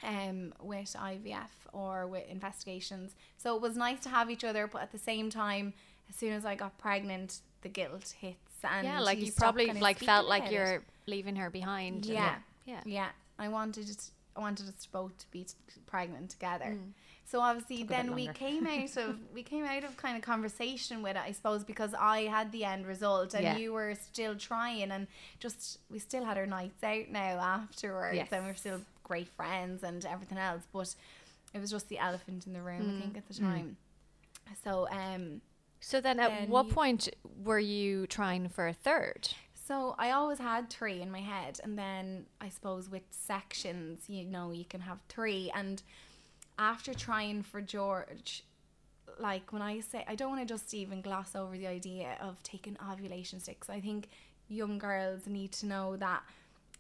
um, 0.04 0.54
with 0.62 0.94
IVF 0.96 1.50
or 1.74 2.06
with 2.06 2.30
investigations. 2.30 3.16
So 3.38 3.56
it 3.56 3.64
was 3.64 3.76
nice 3.76 4.00
to 4.02 4.10
have 4.10 4.30
each 4.30 4.44
other, 4.44 4.68
but 4.68 4.84
at 4.84 4.92
the 4.92 5.00
same 5.00 5.32
time, 5.32 5.74
as 6.08 6.16
soon 6.16 6.34
as 6.34 6.46
I 6.46 6.54
got 6.54 6.78
pregnant, 6.78 7.40
the 7.64 7.70
guilt 7.70 8.14
hits. 8.20 8.38
And 8.64 8.86
yeah, 8.86 9.00
like 9.00 9.18
you, 9.18 9.26
stop 9.32 9.56
probably 9.56 9.74
like 9.74 9.98
felt 9.98 10.28
like 10.28 10.52
you're 10.52 10.84
leaving 11.08 11.36
her 11.38 11.50
behind. 11.50 12.06
and- 12.06 12.14
Yeah. 12.14 12.36
yeah. 12.66 12.82
Yeah, 12.86 13.10
I 13.40 13.48
wanted 13.50 13.90
it, 13.90 14.12
I 14.36 14.40
wanted 14.40 14.70
us 14.70 14.86
both 14.86 15.18
to 15.18 15.26
be 15.32 15.48
pregnant 15.88 16.30
together. 16.30 16.78
So 17.26 17.40
obviously, 17.40 17.78
Took 17.78 17.86
a 17.86 17.88
bit 17.88 17.96
then 17.98 18.16
we 18.16 18.28
came 18.28 18.68
out 18.68 18.98
of 18.98 19.18
we 19.34 19.44
came 19.44 19.66
out 19.66 19.84
of 19.84 19.98
kind 19.98 20.16
of 20.16 20.22
conversation 20.24 21.02
with 21.02 21.16
it, 21.16 21.22
I 21.26 21.32
suppose, 21.32 21.64
because 21.64 21.94
I 22.00 22.22
had 22.24 22.52
the 22.52 22.64
end 22.66 22.86
result 22.86 23.34
and 23.34 23.44
Yeah. 23.44 23.58
you 23.58 23.74
were 23.74 23.96
still 23.96 24.36
trying, 24.36 24.92
and 24.92 25.08
just 25.40 25.80
we 25.90 26.00
still 26.00 26.24
had 26.26 26.38
our 26.38 26.46
nights 26.46 26.84
out 26.84 27.10
now 27.10 27.40
afterwards, 27.40 28.16
Yes. 28.18 28.28
and 28.32 28.44
we 28.46 28.52
are 28.52 28.56
still 28.56 28.82
great 29.04 29.28
friends 29.30 29.84
and 29.84 30.06
everything 30.06 30.38
else. 30.38 30.64
But 30.72 30.94
it 31.54 31.60
was 31.60 31.72
just 31.72 31.90
the 31.90 31.98
elephant 32.00 32.46
in 32.46 32.54
the 32.54 32.62
room, 32.62 32.98
I 32.98 33.02
think, 33.02 33.18
at 33.18 33.28
the 33.28 33.34
time. 33.34 33.78
So 34.64 34.88
um, 34.90 35.42
So 35.80 36.00
then, 36.02 36.20
at 36.20 36.30
Then 36.30 36.50
what 36.50 36.68
you- 36.68 36.74
point 36.74 37.10
were 37.44 37.60
you 37.60 38.06
trying 38.08 38.48
for 38.50 38.68
a 38.68 38.74
third? 38.74 39.30
So 39.66 39.96
I 39.98 40.12
always 40.12 40.40
had 40.40 40.70
three 40.70 41.02
in 41.02 41.10
my 41.10 41.22
head, 41.22 41.60
and 41.64 41.80
then 41.80 42.26
I 42.42 42.50
suppose 42.50 42.90
with 42.90 43.04
sections, 43.12 44.10
you 44.10 44.24
know, 44.26 44.52
you 44.52 44.66
can 44.66 44.82
have 44.82 45.00
three. 45.08 45.50
And 45.56 45.82
after 46.58 46.94
trying 46.94 47.44
for 47.44 47.62
George, 47.62 48.44
like 49.20 49.52
when 49.52 49.62
I 49.62 49.80
say, 49.80 50.04
I 50.08 50.16
don't 50.16 50.30
want 50.30 50.48
to 50.48 50.54
just 50.54 50.74
even 50.74 51.02
gloss 51.02 51.36
over 51.36 51.58
the 51.58 51.68
idea 51.68 52.18
of 52.22 52.42
taking 52.44 52.78
ovulation 52.92 53.40
sticks. 53.40 53.70
I 53.70 53.80
think 53.80 54.10
young 54.48 54.78
girls 54.78 55.28
need 55.28 55.52
to 55.54 55.66
know 55.66 55.98
that, 55.98 56.24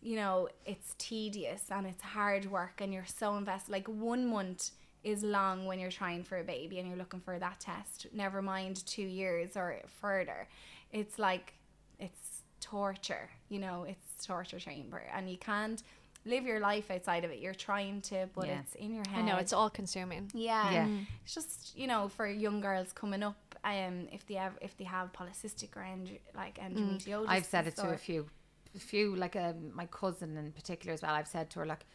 you 0.02 0.16
know, 0.16 0.50
it's 0.66 0.96
tedious 0.98 1.64
and 1.70 1.86
it's 1.86 2.02
hard 2.02 2.50
work, 2.50 2.82
and 2.82 2.94
you're 2.94 3.06
so 3.06 3.36
invested. 3.38 3.72
Like 3.72 3.88
one 3.88 4.28
month 4.28 4.72
is 5.04 5.24
long 5.24 5.66
when 5.66 5.80
you're 5.80 5.92
trying 5.92 6.24
for 6.24 6.40
a 6.40 6.44
baby 6.44 6.80
and 6.80 6.88
you're 6.88 6.98
looking 6.98 7.20
for 7.20 7.38
that 7.38 7.60
test. 7.60 8.08
Never 8.14 8.42
mind 8.42 8.86
two 8.86 9.04
years 9.04 9.58
or 9.58 9.80
further. 10.02 10.48
It's 10.92 11.20
like 11.20 11.54
it's 12.00 12.42
torture 12.60 13.30
you 13.50 13.60
know 13.60 13.84
it's 13.84 14.26
torture 14.26 14.60
chamber, 14.60 15.04
and 15.14 15.30
you 15.30 15.38
can't 15.38 15.84
live 16.26 16.46
your 16.46 16.60
life 16.60 16.90
outside 16.92 17.24
of 17.26 17.32
it. 17.32 17.40
You're 17.40 17.54
trying 17.54 18.02
to, 18.04 18.30
but 18.34 18.48
Yeah. 18.48 18.60
it's 18.62 18.76
in 18.76 18.94
your 18.94 19.04
head. 19.10 19.20
I 19.20 19.22
know 19.24 19.38
it's 19.38 19.54
all 19.54 19.70
consuming. 19.70 20.32
Yeah. 20.34 20.72
Yeah. 20.72 20.88
It's 21.24 21.34
just 21.36 21.78
you 21.78 21.88
know 21.88 22.08
for 22.10 22.28
young 22.28 22.62
girls 22.62 22.92
coming 22.94 23.24
up, 23.24 23.56
um, 23.64 24.08
if 24.12 24.26
they 24.28 24.36
have 24.36 24.58
if 24.62 24.78
they 24.78 24.86
have 24.86 25.12
polycystic 25.14 25.76
or 25.76 25.84
end, 25.84 26.18
like 26.36 26.58
endometriosis. 26.60 27.26
I've 27.28 27.46
said 27.46 27.68
it 27.68 27.76
to 27.78 27.90
a 27.90 27.98
few, 27.98 28.30
a 28.76 28.80
few 28.80 29.16
like 29.16 29.36
um, 29.36 29.74
my 29.76 29.86
cousin 29.88 30.38
in 30.38 30.52
particular 30.52 30.94
as 30.94 31.02
well. 31.02 31.14
I've 31.14 31.28
said 31.28 31.50
to 31.52 31.60
her 31.60 31.66
like, 31.66 31.86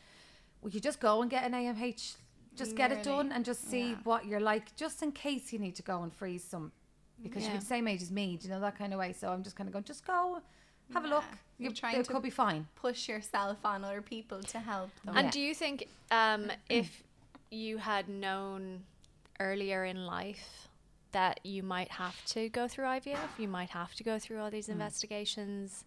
"Will 0.63 0.71
you 0.71 0.81
just 0.81 1.01
go 1.01 1.23
and 1.23 1.31
get 1.31 1.45
an 1.45 1.53
AMH? 1.53 2.17
Just 2.57 2.75
get 2.75 2.91
it 2.91 3.05
done 3.05 3.31
and 3.31 3.45
just 3.45 3.69
see 3.71 3.91
Yeah. 3.91 3.97
what 4.03 4.27
you're 4.27 4.41
like, 4.41 4.75
just 4.75 5.03
in 5.05 5.13
case 5.13 5.53
you 5.53 5.61
need 5.61 5.77
to 5.77 5.83
go 5.83 6.03
and 6.03 6.13
freeze 6.13 6.43
some, 6.43 6.73
because 7.23 7.45
Yeah. 7.45 7.51
you're 7.53 7.61
the 7.61 7.67
same 7.67 7.87
age 7.87 8.03
as 8.03 8.11
me. 8.11 8.37
Do 8.37 8.49
you 8.49 8.53
know 8.53 8.59
that 8.61 8.77
kind 8.77 8.93
of 8.93 8.99
way? 8.99 9.13
So 9.13 9.31
I'm 9.33 9.45
just 9.45 9.55
kind 9.55 9.69
of 9.69 9.73
going, 9.73 9.85
just 9.85 10.05
go, 10.05 10.43
have 10.93 11.05
a 11.05 11.09
look. 11.09 11.25
Yeah. 11.29 11.37
You, 11.59 11.65
You're 11.65 11.73
trying 11.73 11.97
it 12.01 12.05
to- 12.07 12.13
could 12.13 12.23
be 12.23 12.31
fine. 12.31 12.67
push 12.77 13.09
yourself 13.09 13.59
on 13.65 13.85
other 13.85 14.03
people 14.03 14.41
to 14.43 14.59
help 14.61 14.91
them. 15.05 15.17
And 15.17 15.27
Yeah. 15.27 15.31
do 15.31 15.41
you 15.41 15.55
think 15.55 15.89
um, 16.11 16.51
if 16.69 17.03
you 17.51 17.79
had 17.79 18.09
known 18.09 18.85
earlier 19.41 19.85
in 19.85 20.07
life 20.07 20.69
that 21.13 21.41
you 21.45 21.63
might 21.63 21.91
have 21.93 22.23
to 22.27 22.49
go 22.51 22.69
through 22.69 22.85
IVF, 22.85 23.39
you 23.39 23.49
might 23.49 23.71
have 23.71 23.95
to 23.95 24.05
go 24.05 24.19
through 24.19 24.41
all 24.41 24.51
these 24.51 24.69
investigations, 24.69 25.85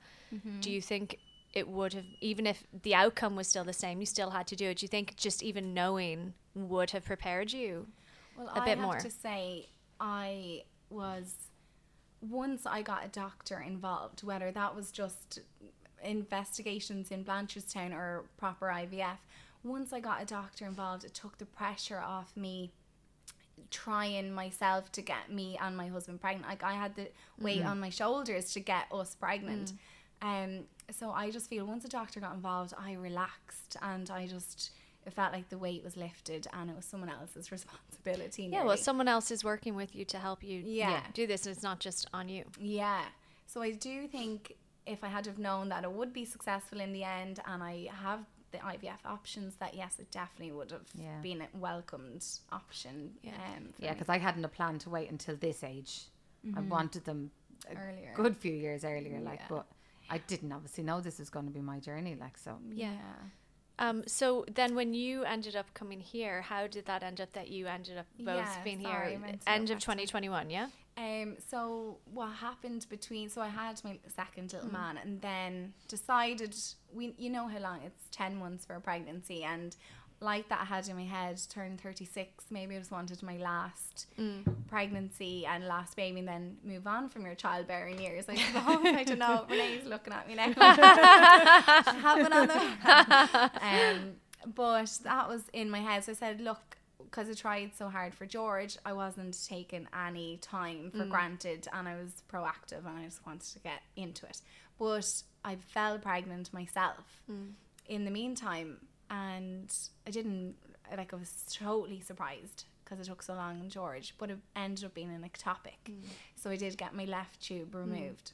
do 0.61 0.71
you 0.71 0.81
think 0.81 1.17
it 1.53 1.67
would 1.67 1.93
have, 1.93 2.05
even 2.21 2.47
if 2.47 2.63
the 2.83 2.95
outcome 2.95 3.35
was 3.35 3.47
still 3.47 3.63
the 3.65 3.73
same, 3.73 3.99
you 3.99 4.05
still 4.05 4.29
had 4.31 4.47
to 4.47 4.55
do 4.55 4.69
it? 4.69 4.77
Do 4.77 4.85
you 4.85 4.87
think 4.87 5.15
just 5.17 5.43
even 5.43 5.73
knowing 5.73 6.33
would 6.55 6.91
have 6.91 7.03
prepared 7.05 7.51
you? 7.53 7.87
Well, 8.37 8.47
a 8.47 8.61
I 8.61 8.65
bit 8.65 8.77
have 8.77 8.79
more. 8.79 8.97
to 8.99 9.11
say, 9.11 9.67
I 9.99 10.63
was 10.89 11.35
once 12.21 12.65
I 12.65 12.81
got 12.81 13.05
a 13.05 13.07
doctor 13.07 13.59
involved, 13.59 14.23
whether 14.23 14.51
that 14.51 14.75
was 14.75 14.91
just 14.91 15.39
investigations 16.03 17.11
in 17.11 17.23
Blanchardstown 17.23 17.93
or 17.93 18.25
proper 18.37 18.67
IVF. 18.67 19.17
Once 19.63 19.93
I 19.93 19.99
got 19.99 20.21
a 20.21 20.25
doctor 20.25 20.65
involved, 20.65 21.03
it 21.03 21.13
took 21.13 21.37
the 21.37 21.45
pressure 21.45 21.99
off 21.99 22.35
me 22.35 22.71
trying 23.69 24.33
myself 24.33 24.91
to 24.91 25.01
get 25.01 25.31
me 25.31 25.57
and 25.61 25.77
my 25.77 25.87
husband 25.87 26.19
pregnant. 26.19 26.47
Like 26.47 26.63
I 26.63 26.73
had 26.73 26.95
the 26.95 27.07
weight 27.39 27.63
on 27.63 27.79
my 27.79 27.89
shoulders 27.89 28.53
to 28.53 28.59
get 28.59 28.85
us 28.91 29.15
pregnant. 29.15 29.73
Um, 30.21 30.65
so 30.91 31.11
I 31.11 31.31
just 31.31 31.49
feel 31.49 31.65
once 31.65 31.85
a 31.85 31.89
doctor 31.89 32.19
got 32.19 32.33
involved, 32.33 32.73
I 32.77 32.93
relaxed 32.93 33.77
and 33.81 34.09
I 34.09 34.27
just 34.27 34.71
it 35.05 35.13
felt 35.13 35.33
like 35.33 35.49
the 35.49 35.57
weight 35.57 35.83
was 35.83 35.97
lifted 35.97 36.47
and 36.53 36.69
it 36.69 36.75
was 36.75 36.85
someone 36.85 37.09
else's 37.09 37.51
responsibility. 37.57 38.43
Yeah, 38.51 38.63
well, 38.63 38.77
someone 38.77 39.07
else 39.07 39.31
is 39.31 39.43
working 39.43 39.75
with 39.75 39.95
you 39.95 40.05
to 40.05 40.17
help 40.17 40.43
you 40.43 40.61
Yeah. 40.65 41.01
do 41.13 41.25
this, 41.27 41.45
and 41.45 41.53
it's 41.55 41.63
not 41.63 41.79
just 41.79 42.07
on 42.13 42.29
you. 42.29 42.45
Yeah. 42.59 43.03
So 43.47 43.61
I 43.61 43.71
do 43.71 44.07
think 44.07 44.55
if 44.85 45.03
I 45.03 45.07
had 45.07 45.25
have 45.25 45.37
known 45.37 45.69
that 45.69 45.83
it 45.83 45.91
would 45.91 46.13
be 46.13 46.25
successful 46.25 46.79
in 46.79 46.93
the 46.93 47.03
end 47.03 47.39
and 47.45 47.61
I 47.61 47.87
have 48.01 48.21
the 48.51 48.57
IVF 48.59 49.05
options, 49.05 49.55
that 49.57 49.73
yes, 49.75 49.97
it 49.99 50.11
definitely 50.11 50.51
would 50.51 50.71
have 50.71 50.85
Yeah. 50.95 51.19
been 51.21 51.41
a 51.41 51.47
welcomed 51.57 52.25
option. 52.51 53.15
Yeah. 53.21 53.31
Um, 53.55 53.73
Yeah, 53.79 53.93
because 53.93 54.09
I 54.09 54.17
hadn't 54.17 54.43
a 54.43 54.49
plan 54.49 54.79
to 54.79 54.89
wait 54.89 55.09
until 55.09 55.35
this 55.35 55.63
age. 55.63 56.05
I 56.55 56.59
wanted 56.61 57.05
them 57.05 57.31
a 57.69 57.75
earlier. 57.75 58.13
good 58.15 58.35
few 58.35 58.51
years 58.53 58.83
earlier, 58.83 59.19
like, 59.21 59.39
Yeah. 59.41 59.45
but 59.49 59.67
I 60.09 60.17
didn't 60.17 60.51
obviously 60.51 60.83
know 60.83 60.99
this 60.99 61.19
was 61.19 61.29
going 61.29 61.45
to 61.45 61.51
be 61.51 61.61
my 61.61 61.79
journey, 61.79 62.15
like, 62.15 62.37
so. 62.37 62.57
Yeah. 62.73 62.97
Um, 63.81 64.03
so 64.07 64.45
then 64.53 64.75
when 64.75 64.93
you 64.93 65.23
ended 65.23 65.55
up 65.55 65.73
coming 65.73 65.99
here, 65.99 66.41
how 66.43 66.67
did 66.67 66.85
that 66.85 67.01
end 67.03 67.19
up 67.19 67.33
that 67.33 67.47
you 67.49 67.65
ended 67.67 67.97
up 67.97 68.05
both 68.19 68.35
Yeah, 68.37 68.63
being 68.63 68.81
sorry, 68.83 69.17
here 69.17 69.35
end 69.47 69.69
of 69.71 69.79
2021, 69.79 70.49
yeah? 70.51 70.67
Um, 70.97 71.37
so 71.49 71.97
what 72.13 72.29
happened 72.33 72.85
between 72.89 73.29
so 73.29 73.41
I 73.41 73.47
had 73.47 73.81
my 73.83 73.97
second 74.15 74.53
little 74.53 74.69
Mm. 74.69 74.73
man 74.73 74.97
and 75.03 75.21
then 75.21 75.73
decided 75.87 76.53
we 76.93 77.13
you 77.17 77.29
know 77.29 77.47
how 77.47 77.59
long 77.59 77.79
it's 77.81 78.03
ten 78.11 78.35
months 78.37 78.65
for 78.65 78.75
a 78.75 78.81
pregnancy 78.81 79.43
and 79.43 79.75
like 80.21 80.47
that 80.49 80.61
I 80.61 80.65
had 80.65 80.87
in 80.87 80.95
my 80.95 81.03
head 81.03 81.41
turned 81.49 81.81
thirty 81.81 82.05
six 82.05 82.45
maybe 82.51 82.75
I 82.75 82.79
just 82.79 82.91
wanted 82.91 83.21
my 83.23 83.37
last 83.37 84.05
Mm. 84.19 84.43
pregnancy 84.67 85.45
and 85.45 85.67
last 85.67 85.95
baby 85.95 86.19
and 86.19 86.27
then 86.27 86.57
move 86.63 86.85
on 86.87 87.09
from 87.09 87.25
your 87.25 87.35
childbearing 87.35 87.99
years. 87.99 88.25
I 88.29 88.35
suppose 88.35 88.85
I 88.85 89.03
don't 89.03 89.19
know 89.19 89.45
Renee's 89.49 89.85
looking 89.85 90.13
at 90.13 90.27
me 90.27 90.35
now. 90.35 90.53
Having 92.01 92.33
on 92.33 92.49
um 93.61 94.11
but 94.55 94.97
that 95.03 95.27
was 95.29 95.43
in 95.53 95.69
my 95.69 95.79
head. 95.79 96.03
So 96.03 96.11
I 96.11 96.15
said 96.15 96.41
look 96.41 96.77
because 97.03 97.29
I 97.29 97.33
tried 97.33 97.71
so 97.75 97.89
hard 97.89 98.13
for 98.13 98.25
George, 98.25 98.77
I 98.85 98.93
wasn't 98.93 99.37
taking 99.47 99.87
any 100.07 100.37
time 100.37 100.91
for 100.91 101.05
granted 101.05 101.67
and 101.73 101.87
I 101.87 101.95
was 101.95 102.23
proactive 102.31 102.85
and 102.85 102.97
I 102.99 103.05
just 103.05 103.25
wanted 103.25 103.51
to 103.53 103.59
get 103.59 103.81
into 103.97 104.25
it. 104.27 104.41
But 104.79 105.21
I 105.43 105.55
fell 105.55 105.97
pregnant 105.99 106.53
myself. 106.53 107.21
In 107.89 108.05
the 108.05 108.11
meantime 108.11 108.77
and 109.11 109.71
I 110.07 110.09
didn't, 110.09 110.55
like, 110.97 111.13
I 111.13 111.17
was 111.17 111.43
totally 111.53 111.99
surprised 112.01 112.65
because 112.83 112.99
it 112.99 113.09
took 113.09 113.21
so 113.21 113.33
long 113.35 113.59
in 113.59 113.69
George, 113.69 114.15
but 114.17 114.31
it 114.31 114.39
ended 114.55 114.85
up 114.85 114.93
being 114.93 115.09
an 115.11 115.21
ectopic. 115.29 115.93
So 116.35 116.49
I 116.49 116.55
did 116.55 116.77
get 116.77 116.95
my 116.95 117.05
left 117.05 117.41
tube 117.41 117.75
removed. 117.75 118.31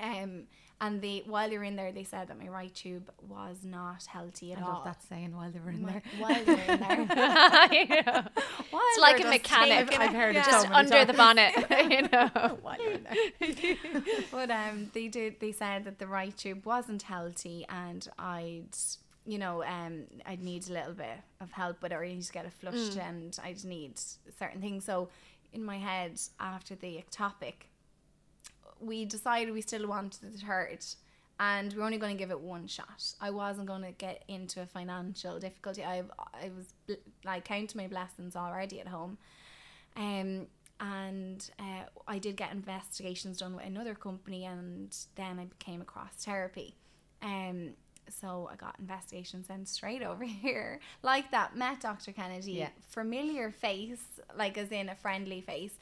Um, 0.00 0.44
and 0.82 1.02
they 1.02 1.22
while 1.26 1.50
they 1.50 1.58
were 1.58 1.64
in 1.64 1.76
there, 1.76 1.92
they 1.92 2.04
said 2.04 2.28
that 2.28 2.38
my 2.38 2.48
right 2.48 2.74
tube 2.74 3.10
was 3.28 3.58
not 3.64 4.04
healthy 4.06 4.52
at 4.52 4.58
I 4.58 4.62
all. 4.62 4.68
love 4.74 4.84
that 4.84 5.02
saying 5.02 5.36
while 5.36 5.50
they 5.50 5.58
were 5.58 5.70
in 5.70 5.82
My- 5.82 5.92
there. 5.92 6.02
While 6.18 6.44
they 6.44 6.54
were 6.54 6.60
in 6.60 6.78
there. 6.80 7.06
I 7.10 8.02
know. 8.06 8.22
While 8.70 8.82
It's 8.92 8.98
like 9.00 9.16
a 9.16 9.18
just 9.18 9.30
mechanic. 9.30 9.88
taking 9.90 10.00
I've 10.00 10.14
heard 10.14 10.34
yeah. 10.36 10.44
so 10.44 10.50
Just 10.52 10.68
many 10.70 10.76
under 10.76 11.04
the 11.04 11.12
bonnet, 11.12 11.52
you 11.90 12.02
know. 12.10 12.58
while 12.62 12.80
you're 12.82 12.92
in 12.92 13.06
there. 13.10 13.74
but 14.32 14.50
um, 14.50 14.90
they 14.94 15.08
did. 15.08 15.40
They 15.40 15.52
said 15.52 15.84
that 15.84 15.98
the 15.98 16.06
right 16.06 16.34
tube 16.36 16.64
wasn't 16.64 17.02
healthy, 17.02 17.66
and 17.68 18.08
I'd, 18.18 18.68
you 19.30 19.38
know, 19.38 19.62
um, 19.62 20.04
I'd 20.26 20.42
need 20.42 20.68
a 20.68 20.72
little 20.72 20.92
bit 20.94 21.18
of 21.40 21.52
help 21.52 21.82
with 21.82 21.92
it, 21.92 21.94
or 21.94 22.04
I 22.04 22.08
need 22.08 22.22
to 22.22 22.32
get 22.32 22.46
it 22.46 22.52
flushed, 22.52 22.96
and 22.98 23.38
I'd 23.44 23.64
need 23.64 23.98
certain 24.38 24.60
things. 24.60 24.84
So, 24.84 25.08
in 25.52 25.64
my 25.64 25.78
head, 25.78 26.20
after 26.38 26.74
the 26.74 27.02
ectopic, 27.02 27.54
we 28.80 29.04
decided 29.04 29.52
we 29.52 29.60
still 29.60 29.86
wanted 29.86 30.32
the 30.32 30.38
third. 30.38 30.84
And 31.38 31.72
we 31.72 31.78
we're 31.78 31.86
only 31.86 31.96
going 31.96 32.14
to 32.14 32.18
give 32.18 32.30
it 32.30 32.40
one 32.40 32.66
shot. 32.66 33.14
I 33.18 33.30
wasn't 33.30 33.66
going 33.66 33.82
to 33.82 33.92
get 33.92 34.24
into 34.28 34.60
a 34.60 34.66
financial 34.66 35.38
difficulty. 35.38 35.82
I, 35.82 36.02
I 36.34 36.50
was 36.54 36.98
like 37.24 37.46
counting 37.46 37.80
my 37.80 37.88
blessings 37.88 38.36
already 38.36 38.78
at 38.78 38.88
home. 38.88 39.16
Um, 39.96 40.48
and 40.80 41.50
uh, 41.58 41.84
I 42.06 42.18
did 42.18 42.36
get 42.36 42.52
investigations 42.52 43.38
done 43.38 43.56
with 43.56 43.64
another 43.66 43.94
company, 43.94 44.44
and 44.44 44.94
then 45.14 45.38
I 45.38 45.46
came 45.58 45.80
across 45.80 46.24
Therapie. 46.26 46.74
Um, 47.22 47.70
so 48.08 48.48
I 48.52 48.56
got 48.56 48.76
investigations 48.78 49.46
sent 49.48 49.68
straight 49.68 50.02
over 50.02 50.24
here, 50.44 50.80
like 51.02 51.30
that. 51.30 51.56
Met 51.56 51.80
Dr. 51.80 52.12
Kennedy, 52.12 52.52
Yeah. 52.52 52.68
familiar 52.88 53.50
face, 53.50 54.02
like 54.36 54.56
as 54.58 54.70
in 54.72 54.88
a 54.88 54.94
friendly 54.94 55.40
face. 55.40 55.74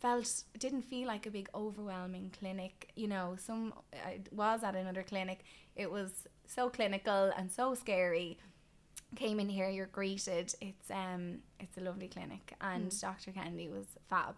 Felt 0.00 0.42
didn't 0.58 0.82
feel 0.82 1.06
like 1.06 1.26
a 1.26 1.30
big 1.30 1.48
overwhelming 1.54 2.32
clinic. 2.38 2.90
You 2.96 3.06
know, 3.08 3.36
some 3.38 3.72
I 3.94 4.20
was 4.32 4.64
at 4.64 4.74
another 4.74 5.04
clinic. 5.04 5.44
It 5.76 5.90
was 5.90 6.26
so 6.46 6.68
clinical 6.70 7.32
and 7.36 7.50
so 7.50 7.74
scary 7.74 8.38
came 9.14 9.38
in 9.38 9.48
here 9.48 9.68
you're 9.68 9.86
greeted 9.86 10.54
it's 10.62 10.90
um 10.90 11.38
it's 11.60 11.76
a 11.76 11.80
lovely 11.82 12.08
clinic 12.08 12.54
and 12.62 12.90
Mm. 12.90 13.00
dr 13.00 13.30
kennedy 13.32 13.68
was 13.68 13.84
fab 14.08 14.36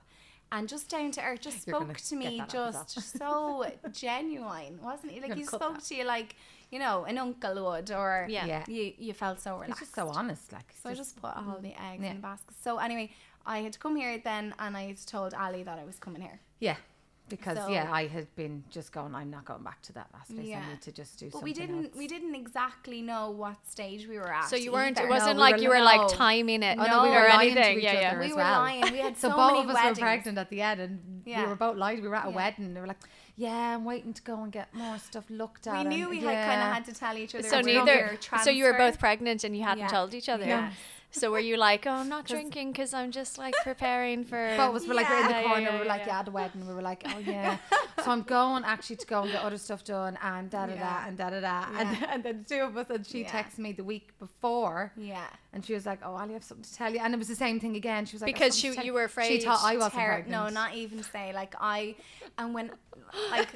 and 0.50 0.68
just 0.68 0.88
down 0.90 1.12
to 1.12 1.22
earth 1.22 1.42
just 1.42 1.64
You're 1.64 1.76
spoke 1.76 1.96
gonna 2.10 2.30
me 2.30 2.42
just 2.48 3.16
so 3.16 3.64
genuine 3.92 4.80
wasn't 4.82 5.12
he 5.12 5.20
like 5.20 5.34
he 5.34 5.44
spoke 5.44 5.74
that. 5.76 5.84
to 5.84 5.94
you 5.94 6.04
like 6.04 6.34
you 6.74 6.80
know 6.84 6.96
an 7.10 7.16
uncle 7.24 7.56
would 7.66 7.88
or 8.00 8.10
Yeah. 8.36 8.46
Yeah. 8.52 8.64
you 8.76 8.84
you 9.06 9.12
felt 9.24 9.38
so 9.46 9.50
He's 9.52 9.62
relaxed 9.62 9.80
just 9.84 9.94
so 10.00 10.06
honest, 10.18 10.46
like. 10.56 10.68
so 10.80 10.84
I 10.90 10.94
just 11.02 11.12
put 11.22 11.32
all 11.36 11.42
mm-hmm. 11.58 11.62
the 11.68 11.74
eggs 11.88 12.02
Yeah. 12.02 12.10
in 12.12 12.16
the 12.20 12.22
basket 12.30 12.54
so 12.66 12.70
anyway 12.86 13.06
I 13.54 13.56
had 13.64 13.72
to 13.76 13.80
come 13.84 13.94
here 14.02 14.12
then 14.30 14.44
and 14.62 14.72
I 14.80 14.84
had 14.90 14.98
told 15.14 15.30
Ali 15.44 15.62
that 15.68 15.78
I 15.82 15.84
was 15.90 15.98
coming 16.04 16.22
here 16.28 16.38
Yeah. 16.68 16.76
Because 17.34 17.56
So- 17.58 17.68
yeah, 17.76 17.86
I 18.00 18.02
had 18.16 18.26
been 18.36 18.56
just 18.76 18.88
going. 18.96 19.12
I'm 19.20 19.30
not 19.36 19.44
going 19.50 19.64
back 19.70 19.80
to 19.88 19.92
that 19.98 20.08
last 20.16 20.28
place. 20.34 20.46
Yeah. 20.46 20.62
I 20.64 20.68
need 20.72 20.82
to 20.88 20.92
just 21.00 21.12
do 21.20 21.24
but 21.26 21.32
something 21.32 21.44
we 21.50 21.54
didn't 21.60 21.84
else. 21.86 21.94
we 22.02 22.06
didn't 22.14 22.34
exactly 22.44 23.00
know 23.10 23.24
what 23.42 23.56
stage 23.74 24.02
we 24.12 24.16
were 24.22 24.32
at 24.40 24.46
So 24.52 24.56
you 24.64 24.70
weren't, 24.76 24.98
either. 24.98 25.06
it 25.08 25.10
wasn't 25.16 25.36
we 25.36 25.40
like 25.46 25.56
were 25.56 25.62
you 25.64 25.70
were 25.74 25.84
no. 25.88 25.92
like 25.92 26.04
timing 26.26 26.62
it 26.70 26.76
Oh, 26.78 26.84
no, 26.92 26.96
we 27.04 27.08
or 27.16 27.20
were 27.22 27.28
lying 27.38 27.54
to 27.54 27.66
each 27.76 27.82
yeah, 27.82 27.92
yeah. 28.02 28.08
other 28.10 28.18
We 28.24 28.26
as 28.26 28.30
were 28.32 28.36
well. 28.48 28.60
lying. 28.68 28.92
We 28.96 29.00
had 29.06 29.16
so, 29.22 29.28
so 29.30 29.36
both 29.40 29.52
many 29.52 29.60
of 29.64 29.68
us 29.70 29.74
weddings. 29.76 29.98
were 30.00 30.04
pregnant 30.10 30.36
at 30.44 30.50
the 30.54 30.60
end, 30.70 30.78
and 30.86 30.94
Yeah. 31.24 31.40
we 31.42 31.48
were 31.52 31.60
both 31.64 31.76
lying. 31.84 32.02
We 32.02 32.08
were 32.12 32.20
at 32.22 32.26
a 32.26 32.30
Yeah. 32.30 32.36
wedding. 32.40 32.74
They 32.74 32.80
were 32.84 32.92
like, 32.94 33.02
"Yeah, 33.36 33.74
I'm 33.74 33.84
waiting 33.84 34.12
to 34.14 34.22
go 34.22 34.42
and 34.42 34.52
get 34.52 34.72
more 34.74 34.98
stuff 34.98 35.24
looked 35.28 35.66
at." 35.66 35.82
we 35.82 35.84
knew 35.96 36.02
and 36.10 36.10
we 36.10 36.20
yeah. 36.20 36.32
had 36.32 36.46
kind 36.48 36.60
of 36.62 36.74
had 36.74 36.84
to 36.86 36.98
tell 36.98 37.16
each 37.16 37.34
other 37.34 37.48
So 37.48 37.60
we 37.62 37.76
were 37.78 37.84
neither, 37.84 38.16
transfer. 38.20 38.38
so 38.38 38.50
you 38.50 38.64
were 38.64 38.74
both 38.74 38.98
pregnant 38.98 39.44
and 39.44 39.56
you 39.56 39.62
hadn't 39.64 39.80
Yeah. 39.84 39.88
told 39.88 40.14
each 40.14 40.28
other. 40.28 40.44
Yeah. 40.46 40.70
So 41.16 41.30
were 41.30 41.38
you 41.38 41.56
like, 41.56 41.86
oh, 41.86 41.90
I'm 41.92 42.08
not 42.08 42.26
drinking 42.26 42.72
because 42.72 42.92
I'm 42.92 43.12
just 43.12 43.38
like 43.38 43.54
preparing 43.62 44.24
for. 44.24 44.54
But 44.56 44.72
was 44.72 44.86
like 44.86 45.08
we're 45.08 45.20
in 45.20 45.26
the 45.26 45.30
Yeah, 45.30 45.40
yeah, 45.40 45.46
corner. 45.48 45.60
yeah, 45.62 45.78
we're 45.78 45.84
like, 45.86 46.06
yeah. 46.06 46.22
the 46.24 46.30
wedding. 46.32 46.66
We 46.66 46.74
were 46.74 46.82
like, 46.82 47.04
oh 47.06 47.18
yeah. 47.18 47.58
so 48.04 48.10
I'm 48.10 48.22
going 48.22 48.64
actually 48.64 48.96
to 48.96 49.06
go 49.06 49.22
and 49.22 49.30
get 49.30 49.42
other 49.42 49.56
stuff 49.58 49.84
done 49.84 50.18
and 50.22 50.50
da 50.50 50.66
da 50.66 50.74
da 50.74 51.06
and 51.06 51.16
da 51.16 51.30
da 51.30 51.40
da. 51.40 51.66
And, 51.78 51.88
and 52.10 52.22
then 52.24 52.38
the 52.48 52.54
two 52.56 52.62
of 52.62 52.76
us 52.76 52.86
and 52.90 53.06
she 53.06 53.22
texted 53.24 53.58
me 53.58 53.70
the 53.72 53.84
week 53.84 54.18
before 54.18 54.92
Yeah. 54.96 55.24
and 55.52 55.64
she 55.64 55.72
was 55.74 55.86
like, 55.86 56.00
oh, 56.04 56.14
Ali, 56.16 56.30
I 56.30 56.32
have 56.34 56.44
something 56.44 56.64
to 56.64 56.74
tell 56.74 56.92
you. 56.92 56.98
And 57.00 57.14
it 57.14 57.18
was 57.18 57.28
the 57.28 57.36
same 57.36 57.60
thing 57.60 57.76
again. 57.76 58.06
She 58.06 58.16
was 58.16 58.22
like, 58.22 58.34
Because 58.34 58.58
she- 58.58 58.74
you 58.82 58.92
were 58.92 59.04
afraid. 59.04 59.28
She 59.28 59.46
thought 59.46 59.60
I 59.62 59.76
wasn't 59.76 59.94
Ter- 59.94 60.06
pregnant. 60.06 60.30
no, 60.30 60.48
not 60.48 60.74
even 60.74 61.02
say 61.04 61.32
like 61.32 61.54
I, 61.60 61.94
and 62.38 62.52
when 62.54 62.72
like 63.30 63.48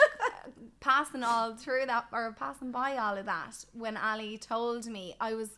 passing 0.80 1.24
all 1.24 1.54
through 1.56 1.86
that 1.86 2.06
or 2.12 2.32
passing 2.38 2.70
by 2.70 2.96
all 2.96 3.16
of 3.16 3.26
that, 3.26 3.64
when 3.72 3.96
Ali 3.96 4.38
told 4.38 4.86
me, 4.86 5.16
I 5.20 5.34
was 5.34 5.50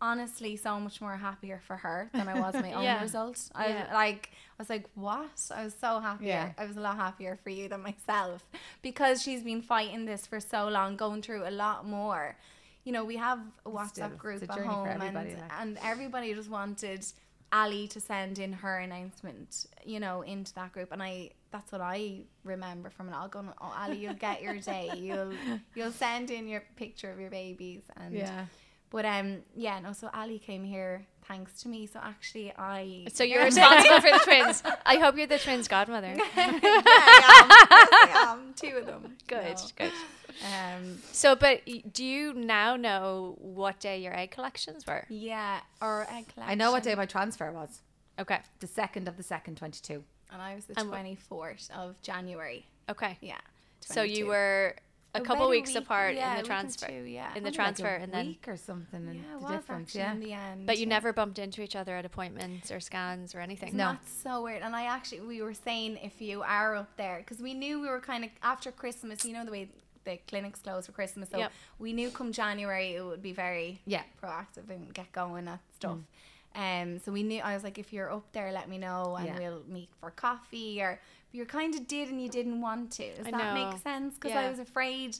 honestly 0.00 0.56
so 0.56 0.78
much 0.80 1.00
more 1.00 1.16
happier 1.16 1.60
for 1.66 1.76
her 1.76 2.10
than 2.12 2.28
I 2.28 2.38
was 2.38 2.54
my 2.54 2.72
own 2.78 2.84
Yeah. 2.84 3.00
result. 3.02 3.50
I 3.54 3.68
Yeah. 3.68 3.90
like 3.94 4.30
I 4.58 4.62
was 4.62 4.68
like, 4.70 4.86
what? 4.94 5.50
I 5.54 5.64
was 5.64 5.74
so 5.80 6.00
happier. 6.00 6.28
Yeah. 6.28 6.52
I 6.58 6.64
was 6.66 6.76
a 6.76 6.80
lot 6.80 6.96
happier 6.96 7.38
for 7.42 7.50
you 7.50 7.68
than 7.68 7.82
myself 7.82 8.44
because 8.82 9.22
she's 9.22 9.42
been 9.42 9.62
fighting 9.62 10.04
this 10.04 10.26
for 10.26 10.40
so 10.40 10.68
long, 10.68 10.96
going 10.96 11.22
through 11.22 11.48
a 11.48 11.50
lot 11.50 11.86
more. 11.86 12.36
You 12.84 12.92
know, 12.92 13.04
we 13.04 13.16
have 13.16 13.40
a 13.64 13.70
WhatsApp 13.70 13.88
Still, 13.88 14.08
group 14.10 14.42
a 14.42 14.52
at 14.52 14.58
home, 14.66 14.86
everybody, 14.88 15.30
and 15.30 15.40
like. 15.40 15.52
and 15.60 15.78
everybody 15.82 16.34
just 16.34 16.50
wanted 16.50 17.04
Ali 17.50 17.88
to 17.88 18.00
send 18.00 18.38
in 18.38 18.52
her 18.52 18.78
announcement, 18.78 19.66
you 19.84 20.00
know, 20.00 20.22
into 20.22 20.52
that 20.54 20.72
group, 20.72 20.90
and 20.92 21.02
I 21.02 21.30
that's 21.50 21.70
what 21.72 21.80
I 21.80 22.24
remember 22.42 22.90
from 22.90 23.08
it 23.08 23.14
all. 23.14 23.28
Going, 23.28 23.48
oh 23.60 23.72
Ali, 23.76 23.98
you'll 23.98 24.14
get 24.14 24.42
your 24.42 24.58
day. 24.58 24.90
You'll 24.98 25.32
you'll 25.74 25.92
send 25.92 26.30
in 26.30 26.46
your 26.48 26.62
picture 26.76 27.10
of 27.10 27.18
your 27.20 27.30
babies, 27.30 27.82
and 27.96 28.12
Yeah. 28.14 28.44
But 28.94 29.04
um, 29.04 29.38
yeah, 29.56 29.80
no. 29.80 29.92
So 29.92 30.08
Ali 30.14 30.38
came 30.38 30.62
here 30.62 31.04
thanks 31.26 31.60
to 31.62 31.68
me. 31.68 31.86
So 31.86 31.98
actually, 32.02 32.52
I 32.56 33.06
So 33.12 33.24
you're 33.24 33.42
responsible 33.44 34.00
for 34.00 34.10
the 34.12 34.20
twins. 34.24 34.62
I 34.86 34.96
hope 34.96 35.16
you're 35.16 35.26
the 35.26 35.38
twins' 35.40 35.66
godmother. 35.66 36.14
yeah, 36.16 36.22
I 36.36 37.40
am. 37.42 37.48
Yes, 37.50 38.16
I 38.16 38.32
am. 38.32 38.54
Two 38.54 38.76
of 38.78 38.86
them. 38.86 39.16
Good, 39.26 39.56
No. 39.56 39.66
good. 39.76 39.92
Um, 40.44 40.98
So, 41.12 41.34
but 41.34 41.62
do 41.92 42.04
you 42.04 42.34
now 42.34 42.76
know 42.76 43.36
what 43.40 43.80
day 43.80 43.98
your 43.98 44.16
egg 44.16 44.30
collections 44.30 44.86
were? 44.86 45.04
yeah, 45.08 45.60
or 45.82 46.02
egg 46.10 46.28
collection. 46.32 46.50
I 46.52 46.54
know 46.54 46.70
what 46.72 46.82
day 46.84 46.94
my 46.94 47.06
transfer 47.06 47.50
was. 47.50 47.80
Okay, 48.18 48.38
The 48.60 48.68
second 48.68 49.08
of 49.08 49.16
the 49.16 49.24
second, 49.24 49.56
22. 49.56 50.04
And 50.32 50.40
I 50.42 50.54
was 50.54 50.66
the 50.66 50.78
And 50.78 50.88
twenty 50.88 51.16
fourth 51.16 51.68
of 51.74 52.00
January. 52.02 52.64
okay. 52.88 53.18
Yeah. 53.20 53.38
So 53.80 54.02
you 54.02 54.26
were 54.26 54.76
a 55.14 55.18
About 55.18 55.26
couple 55.26 55.48
weeks 55.48 55.70
week- 55.70 55.78
apart 55.84 56.14
yeah, 56.16 56.32
in 56.32 56.38
the 56.42 56.46
transfer. 56.46 56.86
two, 56.88 56.92
yeah. 57.04 57.28
In 57.36 57.44
the 57.44 57.50
Probably 57.50 57.50
like 57.50 57.52
a 57.52 57.54
transfer, 57.54 57.86
and 57.94 58.12
then 58.12 58.26
week 58.26 58.44
or 58.48 58.56
something. 58.56 59.06
And 59.08 59.14
Yeah, 59.16 59.22
the 59.36 59.38
was 59.44 59.52
difference, 59.52 59.94
yeah. 59.94 60.12
in 60.12 60.20
the 60.20 60.32
end. 60.32 60.66
But 60.66 60.78
you 60.78 60.82
yeah. 60.82 60.88
never 60.88 61.12
bumped 61.12 61.38
into 61.38 61.62
each 61.62 61.76
other 61.76 61.96
at 61.96 62.04
appointments 62.04 62.70
or 62.72 62.80
scans 62.80 63.34
or 63.34 63.40
anything. 63.40 63.68
Isn't 63.68 63.78
No. 63.78 63.92
that 63.92 64.08
so 64.08 64.42
weird? 64.42 64.62
And 64.62 64.74
I 64.74 64.84
actually, 64.86 65.20
we 65.20 65.40
were 65.40 65.54
saying 65.54 65.98
if 66.02 66.20
you 66.20 66.42
are 66.42 66.74
up 66.74 66.96
there, 66.96 67.18
because 67.18 67.38
we 67.40 67.54
knew 67.54 67.80
we 67.80 67.88
were 67.88 68.00
kind 68.00 68.24
of 68.24 68.30
after 68.42 68.72
Christmas, 68.72 69.24
you 69.24 69.32
know, 69.34 69.44
the 69.44 69.52
way 69.52 69.68
the 70.04 70.18
clinics 70.26 70.60
close 70.60 70.84
for 70.86 70.92
Christmas. 70.92 71.30
So 71.30 71.38
Yep. 71.38 71.52
we 71.78 71.92
knew 71.92 72.10
come 72.10 72.32
January 72.32 72.94
it 72.96 73.02
would 73.04 73.22
be 73.22 73.32
very 73.32 73.80
Yeah. 73.86 74.02
proactive 74.22 74.68
and 74.68 74.92
get 74.92 75.12
going 75.12 75.48
at 75.48 75.60
stuff. 75.76 75.98
Um, 76.56 76.98
so 77.00 77.10
we 77.10 77.22
knew, 77.22 77.40
I 77.40 77.54
was 77.54 77.64
like, 77.64 77.78
if 77.78 77.92
you're 77.92 78.12
up 78.12 78.30
there, 78.32 78.52
let 78.52 78.68
me 78.68 78.78
know 78.78 79.16
and 79.16 79.26
Yeah. 79.26 79.38
we'll 79.38 79.62
meet 79.66 79.88
for 80.00 80.10
coffee. 80.10 80.80
Or 80.82 81.00
you 81.34 81.44
kind 81.44 81.74
of 81.74 81.86
did 81.88 82.08
and 82.08 82.22
you 82.22 82.28
didn't 82.28 82.60
want 82.60 82.92
to. 82.92 83.14
Does 83.16 83.26
I 83.26 83.30
that 83.32 83.54
know. 83.54 83.70
make 83.70 83.82
sense? 83.82 84.14
Because 84.14 84.30
Yeah. 84.30 84.40
I 84.42 84.50
was 84.50 84.58
afraid 84.60 85.16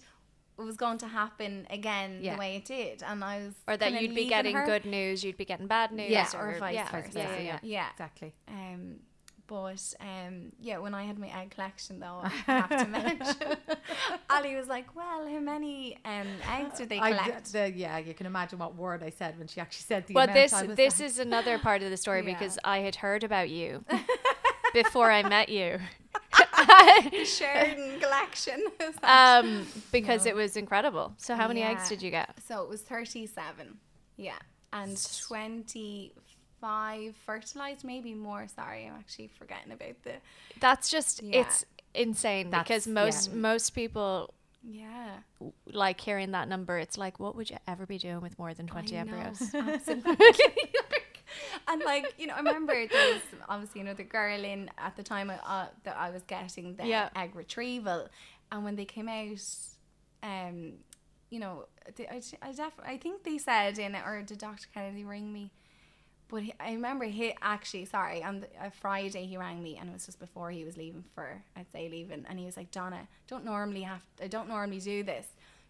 it 0.58 0.62
was 0.62 0.76
going 0.76 0.98
to 0.98 1.08
happen 1.08 1.66
again 1.68 2.20
Yeah. 2.22 2.34
the 2.34 2.38
way 2.38 2.56
it 2.56 2.64
did. 2.64 3.02
And 3.02 3.24
I 3.24 3.38
was. 3.40 3.54
Or 3.66 3.76
that 3.76 4.00
you'd 4.00 4.14
be 4.14 4.26
getting 4.26 4.54
her. 4.54 4.64
good 4.64 4.84
news, 4.84 5.24
you'd 5.24 5.36
be 5.36 5.44
getting 5.44 5.66
bad 5.66 5.90
news. 5.90 6.10
Yeah, 6.10 6.28
or, 6.36 6.50
or 6.54 6.58
vice 6.60 6.74
yeah, 6.76 6.90
versa. 6.90 7.18
Yeah, 7.18 7.36
yeah, 7.36 7.42
yeah. 7.42 7.58
Yeah. 7.62 7.90
Exactly. 7.90 8.32
Um, 8.46 9.00
but 9.46 9.82
um, 10.00 10.52
yeah, 10.58 10.78
when 10.78 10.94
I 10.94 11.02
had 11.02 11.18
my 11.18 11.26
egg 11.28 11.50
collection, 11.50 12.00
though, 12.00 12.20
I 12.22 12.28
have 12.46 12.70
to 12.70 12.86
mention, 12.86 13.56
Ali 14.30 14.54
was 14.56 14.68
like, 14.68 14.96
"Well, 14.96 15.28
how 15.28 15.38
many 15.38 15.98
um, 16.06 16.28
eggs 16.50 16.78
did 16.78 16.88
they 16.88 16.98
I, 16.98 17.10
collect?" 17.12 17.52
the, 17.52 17.70
yeah, 17.70 17.98
you 17.98 18.14
can 18.14 18.24
imagine 18.26 18.58
what 18.58 18.74
word 18.74 19.02
I 19.02 19.10
said 19.10 19.36
when 19.38 19.46
she 19.48 19.60
actually 19.60 19.82
said 19.84 20.06
the 20.06 20.14
Well, 20.14 20.24
amount. 20.24 20.34
this 20.38 20.52
I 20.54 20.62
was 20.64 20.76
this 20.76 20.98
like- 21.00 21.06
is 21.10 21.18
another 21.18 21.58
part 21.58 21.82
of 21.82 21.90
the 21.90 21.96
story 21.98 22.20
Yeah. 22.26 22.32
because 22.38 22.58
I 22.64 22.78
had 22.78 22.96
heard 22.96 23.22
about 23.22 23.50
you 23.50 23.84
before 24.74 25.10
I 25.10 25.22
met 25.26 25.48
you. 25.48 25.78
Sheridan 27.24 27.98
collection. 28.00 28.62
Um, 29.02 29.66
because 29.92 30.24
No. 30.26 30.30
it 30.32 30.34
was 30.36 30.56
incredible. 30.56 31.14
So 31.16 31.34
how 31.34 31.48
many 31.48 31.62
eggs 31.62 31.88
did 31.88 32.02
you 32.02 32.10
get? 32.10 32.34
so 32.46 32.62
it 32.62 32.68
was 32.68 32.82
thirty-seven, 32.82 33.78
yeah, 34.16 34.32
and 34.72 34.96
twenty-five 35.26 37.14
fertilized, 37.26 37.84
maybe 37.84 38.14
more. 38.14 38.46
Sorry, 38.48 38.86
I'm 38.86 38.94
actually 38.98 39.28
forgetting 39.38 39.72
about 39.72 40.02
the. 40.02 40.12
That's 40.60 40.90
just 40.90 41.22
Yeah. 41.22 41.40
it's 41.42 41.64
insane 41.94 42.50
That's- 42.50 42.66
because 42.66 42.86
most 42.86 43.30
yeah. 43.30 43.36
most 43.36 43.70
people 43.70 44.32
Yeah, 44.62 45.18
like 45.66 46.00
hearing 46.00 46.30
that 46.32 46.48
number. 46.48 46.78
It's 46.78 46.96
like, 46.96 47.20
what 47.20 47.36
would 47.36 47.50
you 47.50 47.58
ever 47.68 47.84
be 47.86 47.98
doing 47.98 48.20
with 48.22 48.38
more 48.38 48.54
than 48.54 48.66
twenty 48.66 48.96
I 48.96 49.00
embryos? 49.00 49.42
Absolutely. 49.54 50.14
And 51.68 51.82
like 51.84 52.14
you 52.18 52.26
know, 52.26 52.34
I 52.34 52.38
remember 52.38 52.72
there 52.74 53.12
was 53.14 53.22
obviously 53.48 53.80
another 53.80 54.04
girl 54.04 54.44
in 54.44 54.70
at 54.78 54.96
the 54.96 55.02
time 55.02 55.30
uh, 55.30 55.66
that 55.84 55.96
I 55.96 56.10
was 56.10 56.22
getting 56.24 56.76
the 56.76 56.86
Yeah. 56.86 57.08
egg 57.16 57.34
retrieval, 57.34 58.08
and 58.52 58.64
when 58.64 58.76
they 58.76 58.84
came 58.84 59.08
out, 59.08 59.40
um, 60.22 60.74
you 61.30 61.40
know, 61.40 61.66
they, 61.96 62.06
I 62.08 62.20
I, 62.42 62.52
def- 62.52 62.80
I 62.84 62.96
think 62.96 63.24
they 63.24 63.38
said 63.38 63.78
in 63.78 63.94
it, 63.94 64.02
or 64.06 64.22
did 64.22 64.38
Dr. 64.38 64.66
Kennedy 64.72 65.04
ring 65.04 65.32
me? 65.32 65.50
But 66.28 66.42
he, 66.44 66.54
I 66.58 66.72
remember 66.72 67.04
he 67.04 67.34
actually, 67.42 67.84
sorry, 67.84 68.22
on 68.24 68.40
the, 68.40 68.48
a 68.60 68.70
Friday 68.70 69.26
he 69.26 69.36
rang 69.36 69.62
me, 69.62 69.76
and 69.76 69.90
it 69.90 69.92
was 69.92 70.06
just 70.06 70.18
before 70.18 70.50
he 70.50 70.64
was 70.64 70.76
leaving 70.76 71.04
for, 71.14 71.42
I'd 71.56 71.70
say 71.70 71.88
leaving, 71.88 72.24
and 72.28 72.38
he 72.38 72.46
was 72.46 72.56
like, 72.56 72.70
Donna, 72.70 73.06
don't 73.28 73.44
normally 73.44 73.82
have, 73.82 74.00
I 74.22 74.26
don't 74.28 74.48
normally 74.48 74.80
do 74.80 75.02
this, 75.02 75.26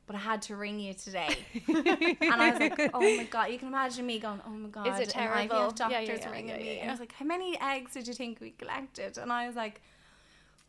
but 0.07 0.17
I 0.17 0.19
had 0.19 0.43
to 0.43 0.57
ring 0.57 0.79
you 0.79 0.95
today, 0.95 1.37
and 1.69 2.33
I 2.33 2.51
was 2.51 2.61
like, 2.61 2.91
oh 2.93 3.01
my 3.01 3.25
god, 3.25 3.51
you 3.51 3.59
can 3.59 3.69
imagine 3.69 4.07
me 4.07 4.19
going, 4.19 4.41
oh 4.47 4.51
my 4.51 4.69
god, 4.69 4.87
Is 4.89 5.09
it 5.09 5.17
and 5.17 5.31
IVF 5.31 5.49
terrible? 5.49 5.71
doctors 5.71 5.91
Yeah, 5.91 6.01
yeah, 6.01 6.19
yeah, 6.21 6.31
ringing 6.31 6.57
me, 6.57 6.79
and. 6.81 6.91
I 6.91 6.93
was 6.93 7.01
like, 7.01 7.13
how 7.13 7.25
many 7.25 7.59
eggs 7.61 7.95
did 7.95 8.07
you 8.07 8.15
think 8.15 8.41
we 8.41 8.51
collected? 8.51 9.19
And 9.19 9.33
I 9.33 9.47
was 9.47 9.57
like, 9.57 9.81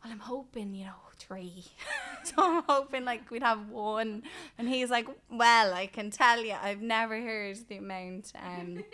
well, 0.02 0.12
I'm 0.12 0.20
hoping, 0.20 0.74
you 0.74 0.86
know, 0.86 0.92
three. 1.18 1.64
so 2.24 2.34
I'm 2.38 2.62
hoping 2.68 3.04
like 3.04 3.30
we'd 3.30 3.42
have 3.42 3.68
one. 3.68 4.22
And 4.58 4.68
he's 4.68 4.90
like, 4.90 5.08
well, 5.30 5.74
I 5.74 5.86
can 5.86 6.10
tell 6.10 6.42
you, 6.42 6.54
I've 6.60 6.82
never 6.82 7.20
heard 7.20 7.58
the 7.68 7.76
amount 7.76 8.32
um, 8.42 8.84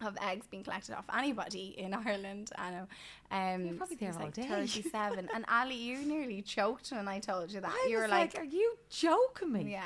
of 0.00 0.16
eggs 0.22 0.46
being 0.50 0.62
collected 0.62 0.94
off 0.94 1.04
anybody 1.16 1.74
in 1.78 1.94
Ireland. 2.06 2.50
I 2.58 2.70
know. 2.70 2.86
Um, 3.30 3.64
You're 3.66 3.74
probably 3.74 3.96
there 3.96 4.12
all 4.12 4.20
like 4.20 4.34
day. 4.34 4.46
37. 4.46 5.28
and 5.34 5.44
Ali, 5.48 5.74
you 5.74 5.98
nearly 6.04 6.42
choked 6.42 6.90
when 6.92 7.08
I 7.08 7.18
told 7.18 7.50
you 7.50 7.60
that. 7.60 7.70
I 7.70 7.86
you 7.88 7.98
were 7.98 8.08
like, 8.08 8.36
are 8.38 8.44
you 8.44 8.76
joking 8.90 9.52
me? 9.52 9.72
yeah. 9.72 9.82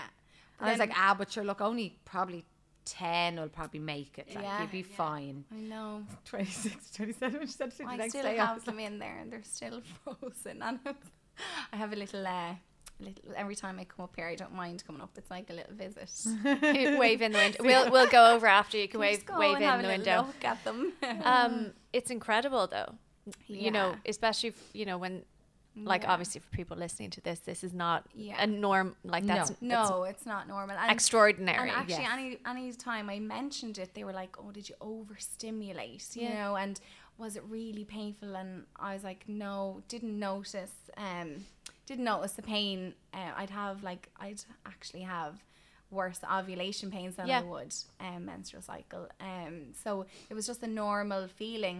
And 0.58 0.68
I 0.68 0.72
was 0.72 0.78
like, 0.80 0.92
ah, 0.94 1.14
but 1.16 1.30
sure, 1.32 1.44
look, 1.44 1.60
only 1.60 1.96
probably 2.04 2.44
10 2.84 3.36
will 3.40 3.48
probably 3.48 3.80
make 3.80 4.18
it. 4.18 4.26
Like, 4.34 4.44
Yeah. 4.44 4.58
you'll 4.58 4.68
be 4.68 4.82
fine. 4.82 5.44
I 5.52 5.60
know. 5.60 6.02
26, 6.26 6.90
27, 6.90 7.40
she 7.46 7.52
said 7.52 7.70
to 7.72 7.78
the 7.78 7.84
I 7.84 7.96
next 7.96 8.10
still 8.12 8.24
day. 8.24 8.38
I 8.38 8.44
have 8.44 8.56
was 8.56 8.64
them 8.64 8.78
in 8.80 8.98
there 8.98 9.16
and 9.20 9.32
they're 9.32 9.42
still 9.44 9.80
frozen. 10.04 10.60
And 10.62 10.80
I 11.72 11.76
have 11.76 11.92
a 11.92 11.96
little, 11.96 12.26
uh, 12.26 12.54
little, 13.00 13.32
every 13.36 13.54
time 13.56 13.78
I 13.78 13.84
come 13.84 14.04
up 14.04 14.14
here, 14.16 14.26
I 14.28 14.34
don't 14.34 14.54
mind 14.54 14.84
coming 14.86 15.02
up. 15.02 15.10
It's 15.16 15.30
like 15.30 15.50
a 15.50 15.54
little 15.54 15.74
visit. 15.74 16.10
wave 16.98 17.22
in 17.22 17.32
the 17.32 17.38
window. 17.38 17.64
We'll 17.64 17.90
we'll 17.94 18.08
go 18.08 18.34
over 18.34 18.46
after 18.46 18.76
you 18.78 18.88
can 18.88 19.00
Just 19.00 19.28
wave 19.28 19.38
wave 19.38 19.56
in 19.56 19.62
the 19.62 19.74
a 19.74 19.76
little 19.76 19.90
window. 19.90 20.16
Look 20.26 20.44
at 20.44 20.62
them. 20.64 20.92
Um, 21.24 21.72
it's 21.92 22.10
incredible 22.10 22.66
though. 22.66 22.94
You 23.46 23.70
know, 23.70 23.94
especially 24.06 24.48
if, 24.50 24.70
you 24.72 24.86
know 24.86 24.98
when 24.98 25.22
like 25.76 26.02
Yeah. 26.02 26.12
obviously 26.12 26.40
for 26.40 26.48
people 26.50 26.76
listening 26.76 27.10
to 27.10 27.20
this, 27.20 27.38
this 27.40 27.62
is 27.62 27.72
not 27.72 28.04
Yeah. 28.14 28.42
a 28.42 28.46
norm. 28.46 28.96
Like 29.04 29.22
No. 29.24 29.34
that's 29.34 29.50
that's 29.50 29.62
no, 29.62 30.02
it's 30.04 30.26
not 30.26 30.48
normal. 30.48 30.76
And, 30.76 30.90
extraordinary. 30.90 31.68
and 31.68 31.70
actually, 31.70 32.02
yes. 32.02 32.12
any 32.12 32.38
any 32.46 32.72
time 32.72 33.08
I 33.08 33.18
mentioned 33.20 33.78
it, 33.78 33.94
they 33.94 34.02
were 34.04 34.12
like, 34.12 34.36
"Oh, 34.38 34.50
did 34.50 34.68
you 34.68 34.74
overstimulate?" 34.82 36.16
You 36.16 36.22
Yeah. 36.22 36.34
know, 36.48 36.56
and 36.56 36.80
was 37.18 37.36
it 37.36 37.44
really 37.48 37.84
painful? 37.84 38.34
And 38.34 38.64
I 38.76 38.94
was 38.94 39.04
like, 39.04 39.28
"No, 39.28 39.82
didn't 39.88 40.18
notice. 40.18 40.72
Um, 40.96 41.44
didn't 41.90 42.04
notice 42.14 42.32
the 42.40 42.42
pain. 42.56 42.94
Uh, 43.18 43.32
I'd 43.40 43.50
have 43.62 43.76
like 43.90 44.02
I'd 44.26 44.42
actually 44.72 45.02
have." 45.18 45.34
worse 45.92 46.20
ovulation 46.38 46.88
pains 46.96 47.16
than 47.16 47.26
Yeah. 47.26 47.40
I 47.40 47.42
would 47.52 47.74
um, 48.06 48.20
menstrual 48.26 48.62
cycle 48.62 49.04
um 49.30 49.56
so 49.82 49.90
it 50.30 50.34
was 50.38 50.46
just 50.50 50.62
a 50.62 50.68
normal 50.84 51.22
feeling 51.40 51.78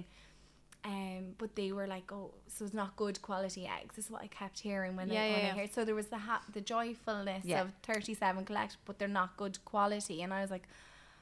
um 0.85 1.23
but 1.39 1.55
they 1.55 1.71
were 1.71 1.87
like 1.87 2.11
oh 2.11 2.33
so 2.49 2.65
it's 2.65 2.75
not 2.75 2.97
good 2.97 3.17
quality 3.23 3.69
eggs 3.79 3.95
this 3.97 4.07
is 4.07 4.11
what 4.11 4.23
I 4.23 4.27
kept 4.27 4.59
hearing 4.59 4.97
when, 4.97 5.09
Yeah, 5.11 5.23
I, 5.23 5.31
when 5.35 5.43
yeah. 5.45 5.53
I 5.55 5.59
heard 5.59 5.73
so 5.73 5.85
there 5.85 5.95
was 5.95 6.07
the 6.09 6.19
ha- 6.19 6.43
the 6.53 6.61
joyfulness 6.61 7.45
Yeah. 7.45 7.61
of 7.63 7.73
37 7.85 8.45
collect 8.47 8.79
but 8.87 8.99
they're 8.99 9.07
not 9.23 9.37
good 9.37 9.57
quality 9.65 10.23
and 10.23 10.33
I 10.35 10.41
was 10.43 10.51
like 10.51 10.67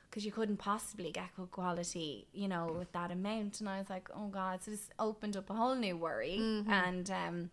because 0.08 0.24
you 0.24 0.32
couldn't 0.32 0.56
possibly 0.58 1.10
get 1.10 1.28
good 1.36 1.50
quality 1.50 2.26
you 2.32 2.48
know 2.48 2.74
with 2.78 2.90
that 2.92 3.10
amount 3.10 3.60
and 3.60 3.68
I 3.68 3.78
was 3.80 3.90
like 3.90 4.08
oh 4.16 4.28
god 4.28 4.62
so 4.62 4.70
this 4.70 4.88
opened 4.98 5.36
up 5.36 5.50
a 5.50 5.54
whole 5.54 5.74
new 5.74 5.96
worry 5.96 6.38
Mm-hmm. 6.40 6.70
and 6.72 7.10
um 7.10 7.50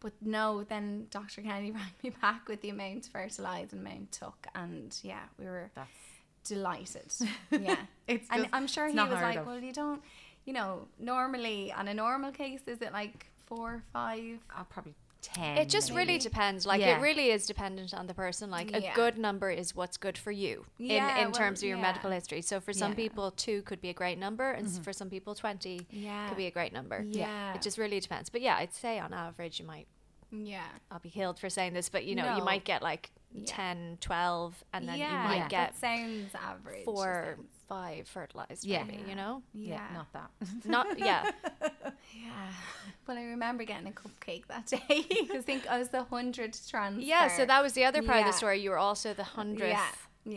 but 0.00 0.12
no, 0.20 0.64
then 0.64 1.06
Dr. 1.10 1.42
Kennedy 1.42 1.70
rang 1.72 1.82
me 2.02 2.10
back 2.22 2.48
with 2.48 2.60
the 2.62 2.70
amount 2.70 3.06
fertilized 3.06 3.72
and 3.72 3.86
amount 3.86 4.12
took, 4.12 4.46
and 4.54 4.96
yeah, 5.02 5.20
we 5.38 5.44
were 5.46 5.70
That's 5.74 5.90
delighted. 6.44 7.12
Yeah, 7.50 7.76
It's 8.08 8.26
and 8.30 8.42
just- 8.44 8.54
I'm 8.54 8.66
sure 8.66 8.88
he 8.88 8.96
was 8.96 9.10
like, 9.10 9.38
of. 9.38 9.46
well, 9.46 9.58
you 9.60 9.72
don't, 9.72 10.02
you 10.46 10.52
know, 10.52 10.88
normally 10.98 11.72
on 11.72 11.88
a 11.88 11.94
normal 11.94 12.32
case, 12.32 12.60
is 12.66 12.80
it 12.82 12.92
like 12.92 13.26
four, 13.46 13.74
or 13.74 13.82
five? 13.92 14.38
uh, 14.56 14.64
probably 14.64 14.94
ten. 15.20 15.58
It 15.58 15.68
just 15.68 15.92
really 15.92 16.18
depends. 16.18 16.66
Like 16.66 16.80
Yeah. 16.80 16.98
it 16.98 17.00
really 17.00 17.30
is 17.30 17.46
dependent 17.46 17.92
on 17.94 18.06
the 18.06 18.14
person. 18.14 18.50
Like 18.50 18.70
Yeah. 18.70 18.92
a 18.92 18.94
good 18.94 19.18
number 19.18 19.50
is 19.50 19.74
what's 19.74 19.96
good 19.96 20.16
for 20.18 20.30
you 20.30 20.66
Yeah, 20.78 21.12
in 21.16 21.16
in 21.26 21.30
well, 21.30 21.40
terms 21.40 21.62
of 21.62 21.68
your 21.68 21.78
medical 21.78 22.10
history. 22.10 22.42
So 22.42 22.60
for 22.60 22.72
some 22.72 22.94
people, 22.94 23.30
two 23.30 23.62
could 23.62 23.80
be 23.80 23.88
a 23.90 23.94
great 23.94 24.18
number, 24.18 24.50
and 24.50 24.66
s 24.66 24.74
mm-hmm. 24.74 24.82
for 24.82 24.92
some 24.92 25.10
people, 25.10 25.34
twenty 25.34 25.86
Yeah. 25.90 26.28
could 26.28 26.36
be 26.36 26.46
a 26.46 26.50
great 26.50 26.72
number. 26.72 27.04
Yeah. 27.08 27.54
it 27.54 27.62
just 27.62 27.78
really 27.78 28.00
depends. 28.00 28.30
But 28.30 28.40
yeah, 28.40 28.56
I'd 28.56 28.74
say 28.74 28.98
on 28.98 29.12
average, 29.12 29.60
you 29.60 29.66
might. 29.66 29.86
Yeah. 30.32 30.62
I'll 30.90 31.00
be 31.00 31.10
killed 31.10 31.38
for 31.38 31.50
saying 31.50 31.72
this, 31.74 31.88
but 31.88 32.04
you 32.04 32.14
know, 32.14 32.36
you 32.36 32.44
might 32.44 32.64
get 32.64 32.82
like 32.82 33.10
Yeah. 33.32 33.44
10, 33.46 33.98
12, 34.00 34.64
and 34.72 34.88
then 34.88 34.98
you 34.98 35.04
might 35.06 35.36
Yeah. 35.36 35.48
get 35.48 35.72
that 35.72 35.76
sounds 35.78 36.34
average. 36.34 36.84
four, 36.84 37.38
five 37.70 38.08
fertilized. 38.08 38.64
Yeah. 38.64 38.82
maybe 38.84 39.04
you 39.08 39.14
know, 39.22 39.42
Yeah, 39.54 39.74
Yeah. 39.76 39.96
not 39.98 40.08
that. 40.16 40.30
not 40.76 40.86
yeah. 40.98 41.30
Yeah. 41.62 42.50
Well, 43.06 43.16
I 43.16 43.22
remember 43.36 43.62
getting 43.64 43.88
a 43.94 43.96
cupcake 44.02 44.44
that 44.48 44.66
day. 44.66 44.80
I 45.38 45.40
think 45.48 45.66
I 45.74 45.78
was 45.78 45.88
the 45.96 46.02
hundredth 46.14 46.68
transfer. 46.68 47.00
Yeah, 47.14 47.28
so 47.28 47.42
that 47.46 47.62
was 47.62 47.72
the 47.78 47.84
other 47.88 48.02
part 48.02 48.20
of 48.20 48.26
the 48.26 48.32
story. 48.32 48.60
You 48.60 48.70
were 48.70 48.78
also 48.88 49.08
the 49.14 49.28
hundredth, 49.38 49.70
Yeah. 49.70 49.88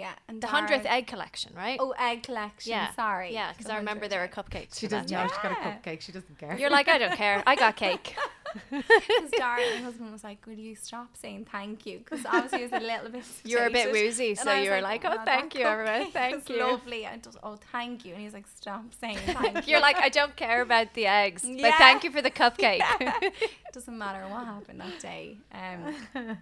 Yeah. 0.03 0.13
And 0.29 0.41
the 0.41 0.47
hundredth 0.47 0.85
egg 0.85 1.07
collection, 1.07 1.51
right? 1.63 1.77
Oh, 1.83 1.93
egg 1.99 2.23
collection. 2.23 2.69
yeah, 2.71 2.91
Sorry. 2.95 3.33
yeah, 3.33 3.51
because 3.51 3.69
I 3.69 3.77
remember 3.77 4.07
there 4.07 4.21
were 4.21 4.29
cupcakes. 4.39 4.79
She 4.79 4.87
doesn't 4.87 5.11
know 5.11 5.23
day. 5.23 5.27
she's 5.29 5.37
got 5.45 5.51
a 5.51 5.55
cupcake. 5.55 6.01
She 6.01 6.11
doesn't 6.17 6.37
care. 6.39 6.55
You're 6.57 6.69
like, 6.79 6.87
I 6.87 6.97
don't 6.97 7.17
care. 7.17 7.43
I 7.45 7.55
got 7.55 7.75
cake. 7.75 8.15
Because 8.69 9.31
Dara, 9.37 9.61
my 9.75 9.81
husband 9.81 10.11
was 10.11 10.23
like, 10.23 10.45
"Will 10.45 10.53
you 10.53 10.75
stop 10.75 11.15
saying 11.17 11.47
thank 11.51 11.85
you?" 11.85 11.99
Because 11.99 12.25
obviously 12.25 12.59
he 12.59 12.63
was 12.65 12.73
a 12.73 12.85
little 12.85 13.09
bit. 13.09 13.23
You 13.43 13.59
were 13.59 13.65
a 13.65 13.69
bit 13.69 13.91
woozy, 13.91 14.35
so 14.35 14.53
you 14.53 14.69
were 14.71 14.81
like, 14.81 15.03
"Oh, 15.05 15.15
"Wow, 15.15 15.25
thank 15.25 15.55
you, 15.55 15.65
everyone. 15.65 16.11
Thank 16.21 16.49
you." 16.49 16.59
Lovely. 16.59 17.05
I 17.05 17.17
just, 17.17 17.37
oh, 17.43 17.57
thank 17.71 18.05
you. 18.05 18.13
And 18.13 18.21
he's 18.21 18.33
like, 18.33 18.47
"Stop 18.47 18.85
saying 18.99 19.17
thank 19.25 19.67
you." 19.67 19.71
You're 19.73 19.81
like, 19.81 19.97
I 19.97 20.09
don't 20.09 20.35
care 20.35 20.61
about 20.61 20.93
the 20.93 21.05
eggs, 21.07 21.43
but 21.43 21.73
thank 21.75 22.03
you 22.03 22.11
for 22.11 22.21
the 22.21 22.31
cupcake. 22.31 22.81
It 22.99 23.73
doesn't 23.73 23.97
matter 23.97 24.21
what 24.27 24.45
happened 24.45 24.79
that 24.81 24.99
day. 24.99 25.37
Um, 25.51 26.37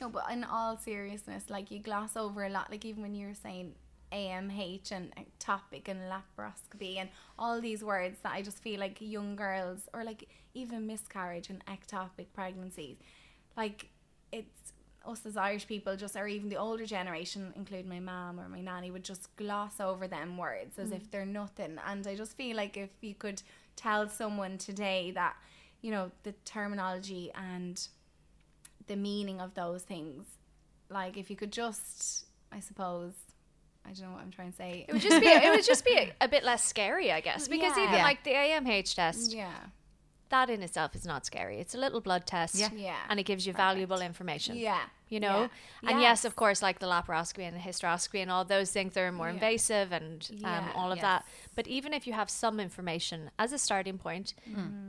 no, 0.00 0.08
but 0.08 0.24
in 0.30 0.44
all 0.44 0.76
seriousness, 0.76 1.44
like 1.48 1.70
you 1.70 1.78
gloss 1.78 2.16
over 2.16 2.44
a 2.44 2.48
lot. 2.48 2.70
Like 2.70 2.84
even 2.84 3.02
when 3.02 3.14
you 3.14 3.28
were 3.28 3.34
saying 3.34 3.74
AMH 4.12 4.92
and 4.92 5.12
topic 5.38 5.88
and 5.88 6.00
laparoscopy 6.02 6.98
and 6.98 7.08
all 7.38 7.60
these 7.60 7.82
words 7.82 8.18
that 8.22 8.32
I 8.32 8.42
just 8.42 8.58
feel 8.62 8.78
like 8.78 8.96
young 9.00 9.36
girls 9.36 9.88
or 9.94 10.04
like 10.04 10.28
even 10.54 10.86
miscarriage 10.86 11.50
and 11.50 11.64
ectopic 11.66 12.26
pregnancies, 12.34 12.96
like 13.56 13.90
it's 14.32 14.72
us 15.04 15.26
as 15.26 15.36
Irish 15.36 15.66
people 15.66 15.96
just 15.96 16.16
or 16.16 16.26
even 16.28 16.48
the 16.48 16.56
older 16.56 16.86
generation, 16.86 17.52
including 17.56 17.88
my 17.88 18.00
mom 18.00 18.38
or 18.38 18.48
my 18.48 18.60
nanny, 18.60 18.90
would 18.90 19.04
just 19.04 19.34
gloss 19.36 19.80
over 19.80 20.06
them 20.06 20.36
words 20.36 20.78
as 20.78 20.92
if 20.92 21.02
mm. 21.04 21.10
they're 21.10 21.26
nothing. 21.26 21.78
And 21.86 22.06
I 22.06 22.14
just 22.14 22.36
feel 22.36 22.56
like 22.56 22.76
if 22.76 22.90
you 23.00 23.14
could 23.14 23.42
tell 23.76 24.08
someone 24.08 24.58
today 24.58 25.10
that, 25.12 25.36
you 25.80 25.90
know, 25.90 26.10
the 26.22 26.32
terminology 26.44 27.30
and 27.34 27.86
the 28.86 28.96
meaning 28.96 29.40
of 29.40 29.54
those 29.54 29.82
things, 29.82 30.26
like 30.88 31.16
if 31.16 31.30
you 31.30 31.36
could 31.36 31.52
just, 31.52 32.26
I 32.52 32.60
suppose, 32.60 33.14
I 33.84 33.92
don't 33.92 34.02
know 34.02 34.12
what 34.12 34.22
I'm 34.22 34.30
trying 34.30 34.52
to 34.52 34.56
say. 34.56 34.84
it 34.88 34.92
would 34.92 35.02
just 35.02 35.20
be 35.20 35.26
it 35.26 35.50
would 35.50 35.64
just 35.64 35.84
be 35.84 35.96
a, 35.96 36.12
a 36.24 36.28
bit 36.28 36.44
less 36.44 36.64
scary, 36.64 37.10
I 37.10 37.20
guess, 37.20 37.48
because 37.48 37.76
Yeah. 37.76 37.84
even 37.84 37.94
Yeah. 37.96 38.04
like 38.04 38.24
the 38.24 38.32
AMH 38.32 38.94
test, 38.94 39.32
yeah, 39.32 39.52
that 40.32 40.50
in 40.50 40.60
itself 40.62 40.94
is 40.96 41.06
not 41.06 41.24
scary. 41.24 41.56
It's 41.62 41.74
a 41.74 41.78
little 41.78 42.00
blood 42.00 42.24
test, 42.26 42.56
Yeah. 42.56 42.70
yeah, 42.74 42.96
and 43.08 43.20
it 43.20 43.26
gives 43.30 43.46
you 43.46 43.52
Perfect. 43.52 43.68
valuable 43.68 44.00
information. 44.10 44.56
yeah, 44.56 44.84
you 45.08 45.20
know 45.20 45.38
yeah. 45.82 45.90
and 45.90 46.00
yes 46.00 46.10
Yes. 46.20 46.24
of 46.24 46.34
course 46.42 46.60
like 46.66 46.78
the 46.80 46.86
laparoscopy 46.94 47.44
and 47.48 47.54
the 47.58 47.60
hysteroscopy 47.68 48.20
and 48.22 48.30
all 48.30 48.44
those 48.44 48.70
things 48.76 48.94
they're 48.94 49.12
more 49.12 49.28
Yeah. 49.28 49.34
invasive 49.34 49.92
and 49.92 50.16
um, 50.50 50.64
all 50.74 50.90
of 50.90 50.98
yes. 50.98 51.02
that 51.08 51.20
but 51.56 51.64
even 51.68 51.92
if 51.98 52.02
you 52.06 52.14
have 52.14 52.28
some 52.30 52.56
information 52.68 53.30
as 53.38 53.52
a 53.52 53.58
starting 53.58 53.98
point 53.98 54.28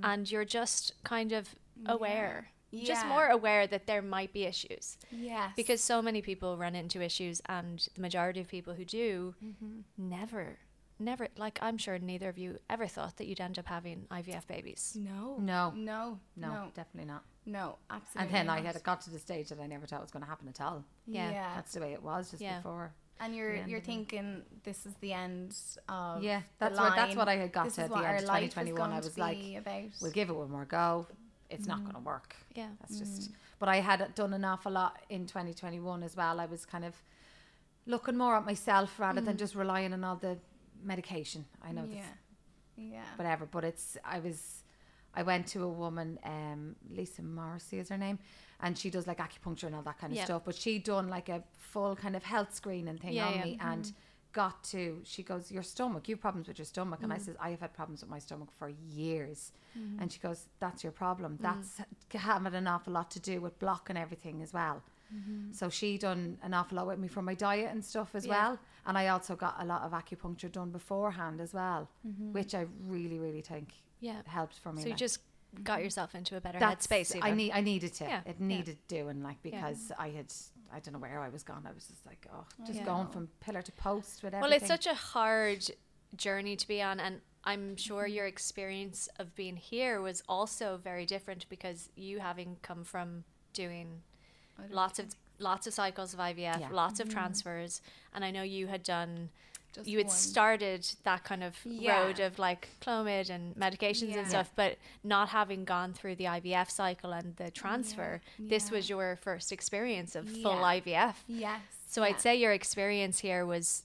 and 0.09 0.21
you're 0.31 0.45
just 0.61 0.93
kind 1.03 1.31
of 1.33 1.43
aware 1.85 2.47
just. 2.91 3.05
More 3.05 3.27
aware 3.27 3.67
that 3.67 3.85
there 3.85 4.01
might 4.01 4.31
be 4.33 4.45
issues 4.45 4.97
yes, 5.11 5.51
because 5.55 5.79
so 5.79 6.01
many 6.01 6.21
people 6.23 6.57
run 6.57 6.73
into 6.73 6.97
issues 7.09 7.39
and 7.47 7.87
the 7.95 8.01
majority 8.01 8.39
of 8.43 8.47
people 8.47 8.73
who 8.73 8.85
do 8.85 9.35
Mm-hmm. 9.45 9.81
never 10.17 10.57
never 10.99 11.27
like 11.37 11.59
i'm 11.61 11.77
sure 11.77 11.97
neither 11.99 12.29
of 12.29 12.37
you 12.37 12.57
ever 12.69 12.87
thought 12.87 13.17
that 13.17 13.27
you'd 13.27 13.41
end 13.41 13.57
up 13.59 13.67
having 13.67 14.05
ivf 14.11 14.47
babies 14.47 14.97
no, 14.99 15.37
No. 15.39 15.71
no, 15.75 16.19
No, 16.35 16.47
no, 16.47 16.71
definitely 16.75 17.11
not. 17.11 17.23
no, 17.45 17.77
absolutely. 17.89 17.89
And 17.89 18.01
absolutely. 18.29 18.31
then 18.31 18.49
I 18.49 18.59
not. 18.61 18.73
had 18.73 18.83
got 18.83 19.01
to 19.01 19.09
the 19.09 19.19
stage 19.19 19.49
that 19.49 19.59
I 19.59 19.67
never 19.67 19.85
thought 19.85 20.01
was 20.01 20.11
going 20.11 20.23
to 20.23 20.29
happen 20.29 20.47
at 20.47 20.61
all. 20.61 20.83
Yeah. 21.07 21.31
yeah. 21.31 21.55
That's 21.55 21.73
the 21.73 21.81
way 21.81 21.93
it 21.93 22.01
was 22.01 22.31
just 22.31 22.41
Yeah. 22.41 22.57
before. 22.57 22.93
and 23.19 23.35
you're 23.35 23.55
you're 23.67 23.81
thinking 23.81 24.43
this 24.63 24.85
is 24.85 24.93
the 25.01 25.13
end 25.13 25.55
of 25.89 26.23
Yeah, 26.23 26.41
that's 26.59 26.79
what 26.79 26.95
that's 26.95 27.15
what 27.15 27.27
I 27.27 27.37
had 27.37 27.51
got 27.51 27.65
This 27.65 27.75
to 27.75 27.83
at 27.83 27.89
the 27.89 27.97
end 27.97 28.15
of 28.17 28.21
2021. 28.21 28.91
I 28.91 28.97
was 28.97 29.17
like, 29.17 29.37
about. 29.57 29.83
we'll 30.01 30.11
give 30.11 30.29
it 30.29 30.33
one 30.33 30.51
more 30.51 30.65
go. 30.65 31.07
It's 31.49 31.67
not 31.67 31.77
mm-hmm. 31.77 31.91
going 31.91 32.03
to 32.03 32.07
work. 32.07 32.35
yeah 32.55 32.69
That's 32.79 32.97
just. 32.97 33.21
Mm-hmm. 33.23 33.33
But 33.59 33.69
I 33.69 33.77
had 33.77 34.13
done 34.15 34.33
an 34.33 34.43
awful 34.43 34.71
lot 34.71 34.97
in 35.09 35.25
2021 35.25 36.03
as 36.03 36.17
well. 36.17 36.39
I 36.39 36.45
was 36.45 36.65
kind 36.65 36.83
of 36.83 36.95
looking 37.85 38.17
more 38.17 38.35
at 38.35 38.45
myself 38.45 38.99
rather 38.99 39.21
than 39.21 39.33
mm-hmm. 39.33 39.39
just 39.39 39.55
relying 39.55 39.93
on 39.93 40.03
all 40.03 40.15
the 40.15 40.37
medication. 40.83 41.45
I 41.61 41.71
know 41.71 41.85
yeah, 41.89 42.01
yeah, 42.77 43.01
whatever, 43.15 43.45
but 43.45 43.63
it's 43.63 43.97
I 44.03 44.19
was 44.19 44.63
I 45.15 45.23
went 45.23 45.47
to 45.47 45.63
a 45.63 45.69
woman, 45.69 46.19
um, 46.23 46.75
Lisa 46.89 47.21
Morrissey 47.21 47.79
is 47.79 47.89
her 47.89 47.97
name, 47.97 48.19
and 48.61 48.77
she 48.77 48.89
does 48.89 49.05
like 49.05 49.19
acupuncture 49.19 49.65
and 49.65 49.75
all 49.75 49.83
that 49.83 49.99
kind 49.99 50.11
of 50.11 50.17
Yeah. 50.17 50.25
stuff. 50.25 50.43
But 50.45 50.55
she 50.55 50.79
done 50.79 51.07
like 51.07 51.29
a 51.29 51.43
full 51.53 51.95
kind 51.95 52.15
of 52.15 52.23
health 52.23 52.53
screening 52.53 52.97
thing 52.97 53.13
Yeah, 53.13 53.27
on 53.27 53.33
yeah. 53.35 53.43
me 53.43 53.57
mm-hmm. 53.57 53.67
and 53.67 53.93
got 54.31 54.63
to 54.63 54.99
she 55.03 55.21
goes, 55.23 55.51
Your 55.51 55.63
stomach, 55.63 56.09
you 56.09 56.15
have 56.15 56.21
problems 56.21 56.47
with 56.47 56.57
your 56.57 56.65
stomach 56.65 57.01
and 57.03 57.13
I 57.13 57.17
mm. 57.17 57.21
says, 57.21 57.35
I 57.39 57.51
have 57.51 57.61
had 57.61 57.73
problems 57.73 58.01
with 58.01 58.09
my 58.09 58.19
stomach 58.19 58.49
for 58.51 58.69
years 58.69 59.51
mm-hmm. 59.77 60.01
and 60.01 60.11
she 60.11 60.19
goes, 60.19 60.47
That's 60.59 60.83
your 60.83 60.91
problem. 60.91 61.37
Mm. 61.37 61.41
That's 61.43 61.81
having 62.11 62.55
an 62.55 62.67
awful 62.67 62.93
lot 62.93 63.11
to 63.11 63.19
do 63.19 63.39
with 63.39 63.59
blocking 63.59 63.95
everything 63.95 64.41
as 64.41 64.51
well. 64.51 64.81
Mm-hmm. 65.13 65.51
So 65.53 65.69
she 65.69 65.97
done 65.97 66.37
an 66.43 66.53
awful 66.53 66.77
lot 66.77 66.87
with 66.87 66.99
me 66.99 67.07
for 67.07 67.21
my 67.21 67.35
diet 67.35 67.71
and 67.71 67.83
stuff 67.83 68.15
as 68.15 68.25
Yeah. 68.25 68.31
well. 68.31 68.59
And 68.85 68.97
I 68.97 69.07
also 69.09 69.35
got 69.35 69.55
a 69.59 69.65
lot 69.65 69.83
of 69.83 69.91
acupuncture 69.91 70.51
done 70.51 70.71
beforehand 70.71 71.39
as 71.39 71.53
well, 71.53 71.89
mm-hmm. 72.05 72.33
which 72.33 72.53
I 72.55 72.65
really, 72.85 73.19
really 73.19 73.41
think 73.41 73.73
yeah 73.99 74.21
helped 74.25 74.59
for 74.59 74.73
me. 74.73 74.81
so 74.81 74.87
you 74.87 74.91
like. 74.91 74.99
just 74.99 75.19
got 75.63 75.81
yourself 75.83 76.15
into 76.15 76.35
a 76.35 76.41
better 76.41 76.59
That's- 76.59 76.87
headspace 76.87 77.17
I 77.21 77.31
need 77.31 77.51
I 77.51 77.61
needed 77.61 77.93
to. 77.95 78.05
Yeah, 78.05 78.21
It 78.25 78.37
yeah. 78.39 78.45
needed 78.45 78.77
doing 78.87 79.21
like 79.21 79.41
because 79.43 79.91
I 79.97 80.09
had 80.09 80.33
I 80.73 80.79
don't 80.79 80.93
know 80.93 80.99
where 80.99 81.21
I 81.21 81.29
was 81.29 81.43
gone. 81.43 81.63
I 81.67 81.71
was 81.71 81.85
just 81.85 82.05
like, 82.05 82.25
oh, 82.33 82.45
oh 82.45 82.65
just 82.65 82.79
Yeah. 82.79 82.85
going 82.85 83.07
from 83.07 83.29
pillar 83.39 83.61
to 83.61 83.71
post 83.73 84.23
with 84.23 84.33
everything. 84.33 84.41
Well, 84.41 84.57
it's 84.57 84.67
such 84.67 84.87
a 84.87 84.95
hard 84.95 85.63
journey 86.15 86.55
to 86.55 86.67
be 86.67 86.81
on, 86.81 86.99
and 86.99 87.21
I'm 87.43 87.75
sure 87.75 88.05
mm-hmm. 88.05 88.13
your 88.15 88.25
experience 88.25 89.07
of 89.19 89.35
being 89.35 89.57
here 89.57 90.01
was 90.01 90.23
also 90.27 90.77
very 90.77 91.05
different 91.05 91.47
because 91.49 91.89
you 91.95 92.19
having 92.19 92.57
come 92.61 92.83
from 92.83 93.23
doing 93.53 94.01
lots 94.69 94.99
of 94.99 95.07
lots 95.39 95.67
of 95.67 95.73
cycles 95.73 96.13
of 96.13 96.19
IVF, 96.19 96.59
Yeah. 96.59 96.69
lots 96.71 96.99
of 96.99 97.07
mm. 97.09 97.13
transfers, 97.13 97.81
and 98.13 98.23
I 98.23 98.31
know 98.31 98.43
you 98.43 98.67
had 98.67 98.83
done. 98.83 99.29
Just 99.73 99.87
you 99.87 99.97
had 99.97 100.07
one. 100.07 100.15
started 100.15 100.87
that 101.03 101.23
kind 101.23 101.43
of 101.43 101.57
Yeah. 101.65 102.03
road 102.03 102.19
of 102.19 102.37
like 102.37 102.69
Clomid 102.79 103.29
and 103.31 103.55
medications 103.55 104.09
Yeah. 104.11 104.19
and 104.19 104.27
stuff, 104.27 104.51
but 104.55 104.77
not 105.03 105.29
having 105.29 105.65
gone 105.65 105.93
through 105.93 106.15
the 106.15 106.27
IVF 106.27 106.69
cycle 106.69 107.11
and 107.11 107.35
the 107.37 107.49
transfer, 107.49 108.21
this 108.37 108.69
Yeah. 108.69 108.75
was 108.75 108.89
your 108.89 109.15
first 109.15 109.51
experience 109.51 110.15
of 110.15 110.29
full 110.29 110.63
IVF. 110.63 111.23
Yes. 111.27 111.61
So. 111.87 112.03
I'd 112.03 112.21
say 112.21 112.35
your 112.35 112.53
experience 112.53 113.19
here 113.19 113.45
was 113.45 113.83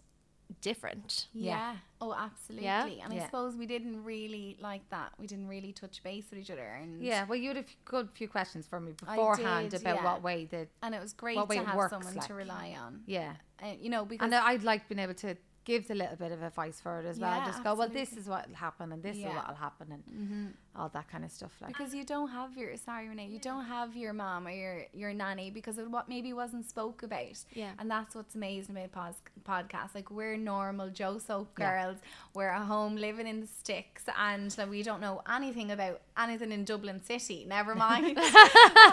different. 0.60 1.26
Yeah. 1.32 1.72
Yeah. 1.72 1.76
Oh, 2.00 2.14
absolutely. 2.14 2.66
Yeah? 2.66 2.86
And 3.04 3.12
I 3.12 3.24
suppose 3.24 3.56
we 3.56 3.66
didn't 3.66 4.04
really 4.04 4.56
like 4.60 4.88
that. 4.90 5.12
We 5.18 5.26
didn't 5.26 5.48
really 5.48 5.72
touch 5.72 6.02
base 6.02 6.24
with 6.30 6.38
each 6.38 6.50
other, 6.50 6.66
and 6.80 7.02
yeah. 7.02 7.24
Well, 7.28 7.38
you 7.38 7.48
had 7.48 7.56
a 7.58 7.60
f- 7.60 7.76
good 7.84 8.08
few 8.14 8.28
questions 8.28 8.66
for 8.66 8.80
me 8.80 8.92
beforehand 8.92 9.70
did, 9.70 9.80
about 9.80 9.96
yeah. 9.96 10.04
what 10.04 10.22
way 10.22 10.44
the 10.44 10.68
and 10.82 10.94
it 10.94 11.00
was 11.00 11.12
great 11.12 11.36
What 11.36 11.48
way 11.48 11.58
to 11.58 11.64
have 11.64 11.90
someone 11.90 12.14
like. 12.14 12.26
to 12.26 12.34
rely 12.34 12.76
on. 12.80 13.00
yeah. 13.06 13.32
And 13.60 13.78
you 13.80 13.90
know, 13.90 14.04
because 14.04 14.24
And 14.24 14.34
I'd 14.34 14.62
like 14.62 14.88
being 14.88 15.00
able 15.00 15.14
to 15.14 15.36
give 15.64 15.86
the 15.86 15.94
little 15.94 16.16
bit 16.16 16.32
of 16.32 16.42
advice 16.42 16.80
for 16.80 17.00
it 17.00 17.06
as 17.06 17.18
well. 17.18 17.36
Yeah, 17.36 17.46
Just 17.46 17.62
go, 17.62 17.74
well, 17.74 17.90
this 17.90 18.14
is 18.14 18.26
what'll 18.26 18.54
happen, 18.54 18.90
and 18.90 19.02
this 19.02 19.16
is 19.16 19.24
what'll 19.24 19.54
happen, 19.54 19.88
and 19.92 20.04
mm-hmm. 20.06 20.46
All 20.78 20.88
that 20.90 21.10
kind 21.10 21.24
of 21.24 21.30
stuff. 21.30 21.52
Like, 21.60 21.76
because 21.76 21.94
you 21.94 22.04
don't 22.04 22.28
have 22.28 22.56
your 22.56 22.76
sorry 22.76 23.08
Renee, 23.08 23.26
you 23.26 23.38
don't 23.38 23.64
have 23.64 23.96
your 23.96 24.12
mom 24.12 24.46
or 24.46 24.50
your 24.50 24.86
your 24.94 25.12
nanny 25.12 25.50
because 25.50 25.78
of 25.78 25.90
what 25.90 26.08
maybe 26.08 26.32
wasn't 26.32 26.68
spoke 26.68 27.02
about. 27.02 27.44
Yeah. 27.54 27.70
And 27.78 27.90
that's 27.90 28.14
what's 28.14 28.34
amazing 28.34 28.76
about 28.76 28.92
pos- 28.92 29.22
podcasts. 29.46 29.94
Like 29.94 30.10
we're 30.10 30.36
normal 30.36 30.88
Joe 30.90 31.18
Soap 31.18 31.58
Yeah. 31.58 31.84
girls. 31.84 31.96
We're 32.34 32.48
at 32.48 32.62
home 32.66 32.96
living 32.96 33.26
in 33.26 33.40
the 33.40 33.46
sticks 33.46 34.04
and 34.18 34.56
like, 34.56 34.70
we 34.70 34.82
don't 34.82 35.00
know 35.00 35.22
anything 35.30 35.70
about 35.70 36.00
anything 36.16 36.52
in 36.52 36.64
Dublin 36.64 37.02
City. 37.02 37.44
Never 37.48 37.74
mind. 37.74 38.18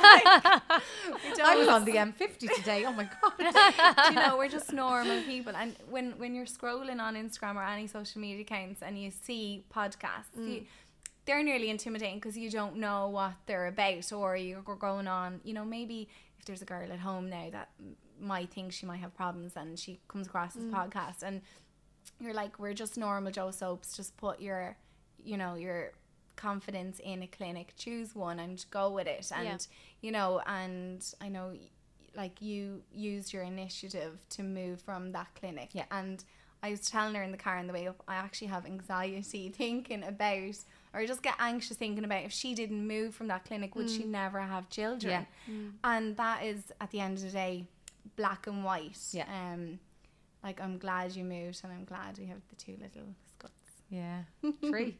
Like, 0.06 0.24
I 1.44 1.56
was 1.58 1.68
on 1.68 1.86
the 1.86 1.94
M50 1.94 2.54
today. 2.56 2.86
Oh 2.86 2.94
my 2.94 3.10
god. 3.22 3.34
you 4.10 4.16
know, 4.16 4.38
we're 4.38 4.50
just 4.50 4.72
normal 4.74 5.22
people. 5.24 5.54
And 5.56 5.76
when 5.90 6.12
when 6.18 6.34
you're 6.36 6.46
scrolling 6.46 7.00
on 7.00 7.16
Instagram 7.16 7.56
or 7.56 7.64
any 7.64 7.88
social 7.88 8.22
media 8.22 8.42
accounts 8.42 8.82
and 8.82 9.00
you 9.02 9.12
see 9.12 9.64
podcasts, 9.74 10.36
you, 10.38 10.62
mm. 10.62 10.66
They're 11.26 11.44
nearly 11.44 11.70
intimidating 11.70 12.16
because 12.20 12.38
you 12.38 12.50
don't 12.50 12.78
know 12.78 13.08
what 13.08 13.34
they're 13.48 13.68
about, 13.68 14.12
or 14.14 14.36
you're 14.38 14.62
going 14.62 15.08
on. 15.08 15.42
You 15.44 15.54
know, 15.54 15.66
maybe 15.66 16.08
if 16.40 16.46
there's 16.46 16.62
a 16.62 16.66
girl 16.66 16.92
at 16.92 17.00
home 17.00 17.30
now 17.30 17.50
that 17.52 17.70
might 18.20 18.52
think 18.52 18.72
she 18.72 18.86
might 18.86 19.00
have 19.00 19.14
problems 19.16 19.54
and 19.56 19.78
she 19.78 20.00
comes 20.08 20.28
across 20.28 20.56
Mm. 20.56 20.62
this 20.62 20.74
podcast 20.74 21.24
and 21.28 21.42
you're 22.20 22.34
like 22.34 22.58
we're 22.60 22.74
just 22.74 22.98
normal 22.98 23.30
Joe 23.32 23.52
soaps 23.52 23.98
just 23.98 24.16
put 24.16 24.40
your 24.40 24.78
you 25.24 25.36
know 25.38 25.56
your 25.56 25.92
confidence 26.38 27.00
in 27.00 27.22
a 27.24 27.28
clinic 27.28 27.74
choose 27.76 28.16
one 28.16 28.40
and 28.40 28.64
go 28.72 28.90
with 28.90 29.08
it 29.08 29.30
and 29.36 29.46
Yeah. 29.46 29.58
you 30.02 30.12
know 30.12 30.42
and 30.48 31.04
I 31.20 31.28
know 31.28 31.56
like 32.16 32.42
you 32.42 32.84
used 32.94 33.34
your 33.34 33.44
initiative 33.44 34.20
to 34.30 34.44
move 34.44 34.82
from 34.82 35.12
that 35.12 35.28
clinic 35.36 35.70
Yeah. 35.74 35.86
and 35.92 36.24
I 36.64 36.70
was 36.72 36.90
telling 36.90 37.16
her 37.16 37.24
in 37.24 37.32
the 37.32 37.38
car 37.38 37.58
on 37.58 37.68
the 37.68 37.74
way 37.74 37.88
up 37.88 38.02
I 38.08 38.16
actually 38.16 38.48
have 38.48 38.66
anxiety 38.66 39.50
thinking 39.58 40.04
about 40.04 40.56
or 40.96 41.00
I 41.02 41.06
just 41.06 41.22
get 41.22 41.36
anxious 41.40 41.78
thinking 41.78 42.04
about 42.06 42.24
if 42.24 42.32
she 42.32 42.56
didn't 42.56 42.88
move 42.88 43.14
from 43.14 43.28
that 43.28 43.46
clinic 43.46 43.76
would 43.76 43.90
she 43.90 44.04
never 44.06 44.40
have 44.40 44.70
children 44.70 45.28
Yeah, 45.48 45.54
and 45.84 46.16
that 46.18 46.44
is 46.44 46.72
at 46.82 46.90
the 46.92 47.00
end 47.02 47.18
of 47.18 47.24
the 47.26 47.30
day 47.32 47.66
black 48.16 48.48
and 48.48 48.64
white 48.64 48.98
Yeah. 49.12 49.26
um 49.54 49.80
like 50.44 50.62
I'm 50.62 50.78
glad 50.78 51.16
you 51.16 51.24
moved 51.24 51.60
and 51.64 51.74
I'm 51.74 51.84
glad 51.86 52.18
we 52.18 52.26
have 52.28 52.42
the 52.50 52.56
two 52.56 52.78
little 52.82 53.10
scuts 53.30 53.72
Yeah. 53.90 54.22
Three. 54.62 54.98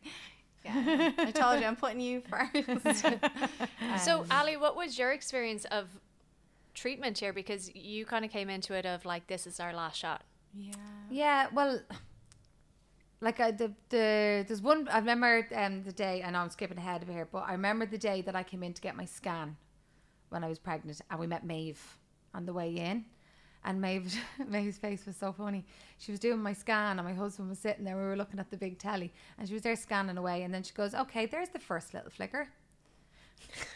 yeah 0.66 1.12
I 1.18 1.32
told 1.32 1.60
you 1.62 1.66
I'm 1.68 1.76
putting 1.76 2.00
you 2.02 2.22
first 2.22 3.02
So, 4.06 4.22
Um, 4.22 4.28
Ali, 4.32 4.58
what 4.58 4.76
was 4.76 4.98
your 5.00 5.12
experience 5.12 5.66
of 5.66 5.88
treatment 6.74 7.20
here? 7.20 7.32
Because 7.34 7.74
you 7.76 8.06
kind 8.06 8.26
of 8.26 8.32
came 8.32 8.50
into 8.50 8.74
it 8.74 8.86
of 8.86 9.06
like, 9.06 9.28
this 9.28 9.46
is 9.48 9.60
our 9.60 9.74
last 9.74 9.98
shot. 9.98 10.24
yeah 10.58 10.74
Yeah, 11.10 11.48
well, 11.54 11.80
like 13.26 13.40
I, 13.40 13.52
the 13.52 13.74
the 13.90 14.46
there's 14.48 14.62
one 14.62 14.88
I 14.88 15.00
remember 15.00 15.48
um 15.56 15.84
the 15.84 15.92
day 15.92 16.24
I 16.24 16.30
know 16.30 16.40
I'm 16.40 16.52
skipping 16.52 16.78
ahead 16.78 17.02
of 17.02 17.10
here, 17.10 17.28
but 17.30 17.44
I 17.48 17.54
remember 17.54 17.86
the 17.88 17.98
day 17.98 18.22
that 18.22 18.36
I 18.36 18.44
came 18.44 18.62
in 18.62 18.74
to 18.74 18.82
get 18.82 18.96
my 18.96 19.06
scan 19.06 19.58
when 20.30 20.44
I 20.44 20.48
was 20.48 20.60
pregnant, 20.60 21.02
and 21.10 21.20
we 21.20 21.26
met 21.26 21.44
Maeve 21.44 21.82
on 22.36 22.46
the 22.46 22.54
way 22.54 22.70
in. 22.76 23.06
And 23.68 23.82
Maeve, 23.82 24.16
Maeve's 24.48 24.78
face 24.78 25.08
was 25.08 25.18
so 25.18 25.34
funny. 25.34 25.66
She 25.98 26.12
was 26.12 26.20
doing 26.20 26.40
my 26.40 26.54
scan, 26.54 27.00
and 27.00 27.08
my 27.08 27.16
husband 27.16 27.50
was 27.50 27.58
sitting 27.58 27.84
there. 27.84 27.98
We 27.98 28.04
were 28.04 28.16
looking 28.16 28.40
at 28.40 28.52
the 28.52 28.58
big 28.58 28.78
telly, 28.78 29.12
and 29.40 29.48
she 29.48 29.56
was 29.56 29.64
there 29.64 29.76
scanning 29.76 30.18
away. 30.18 30.44
And 30.44 30.54
then 30.54 30.62
she 30.62 30.74
goes, 30.74 30.94
"Okay, 30.94 31.26
there's 31.26 31.50
the 31.50 31.60
first 31.60 31.96
little 31.96 32.12
flicker, 32.12 32.48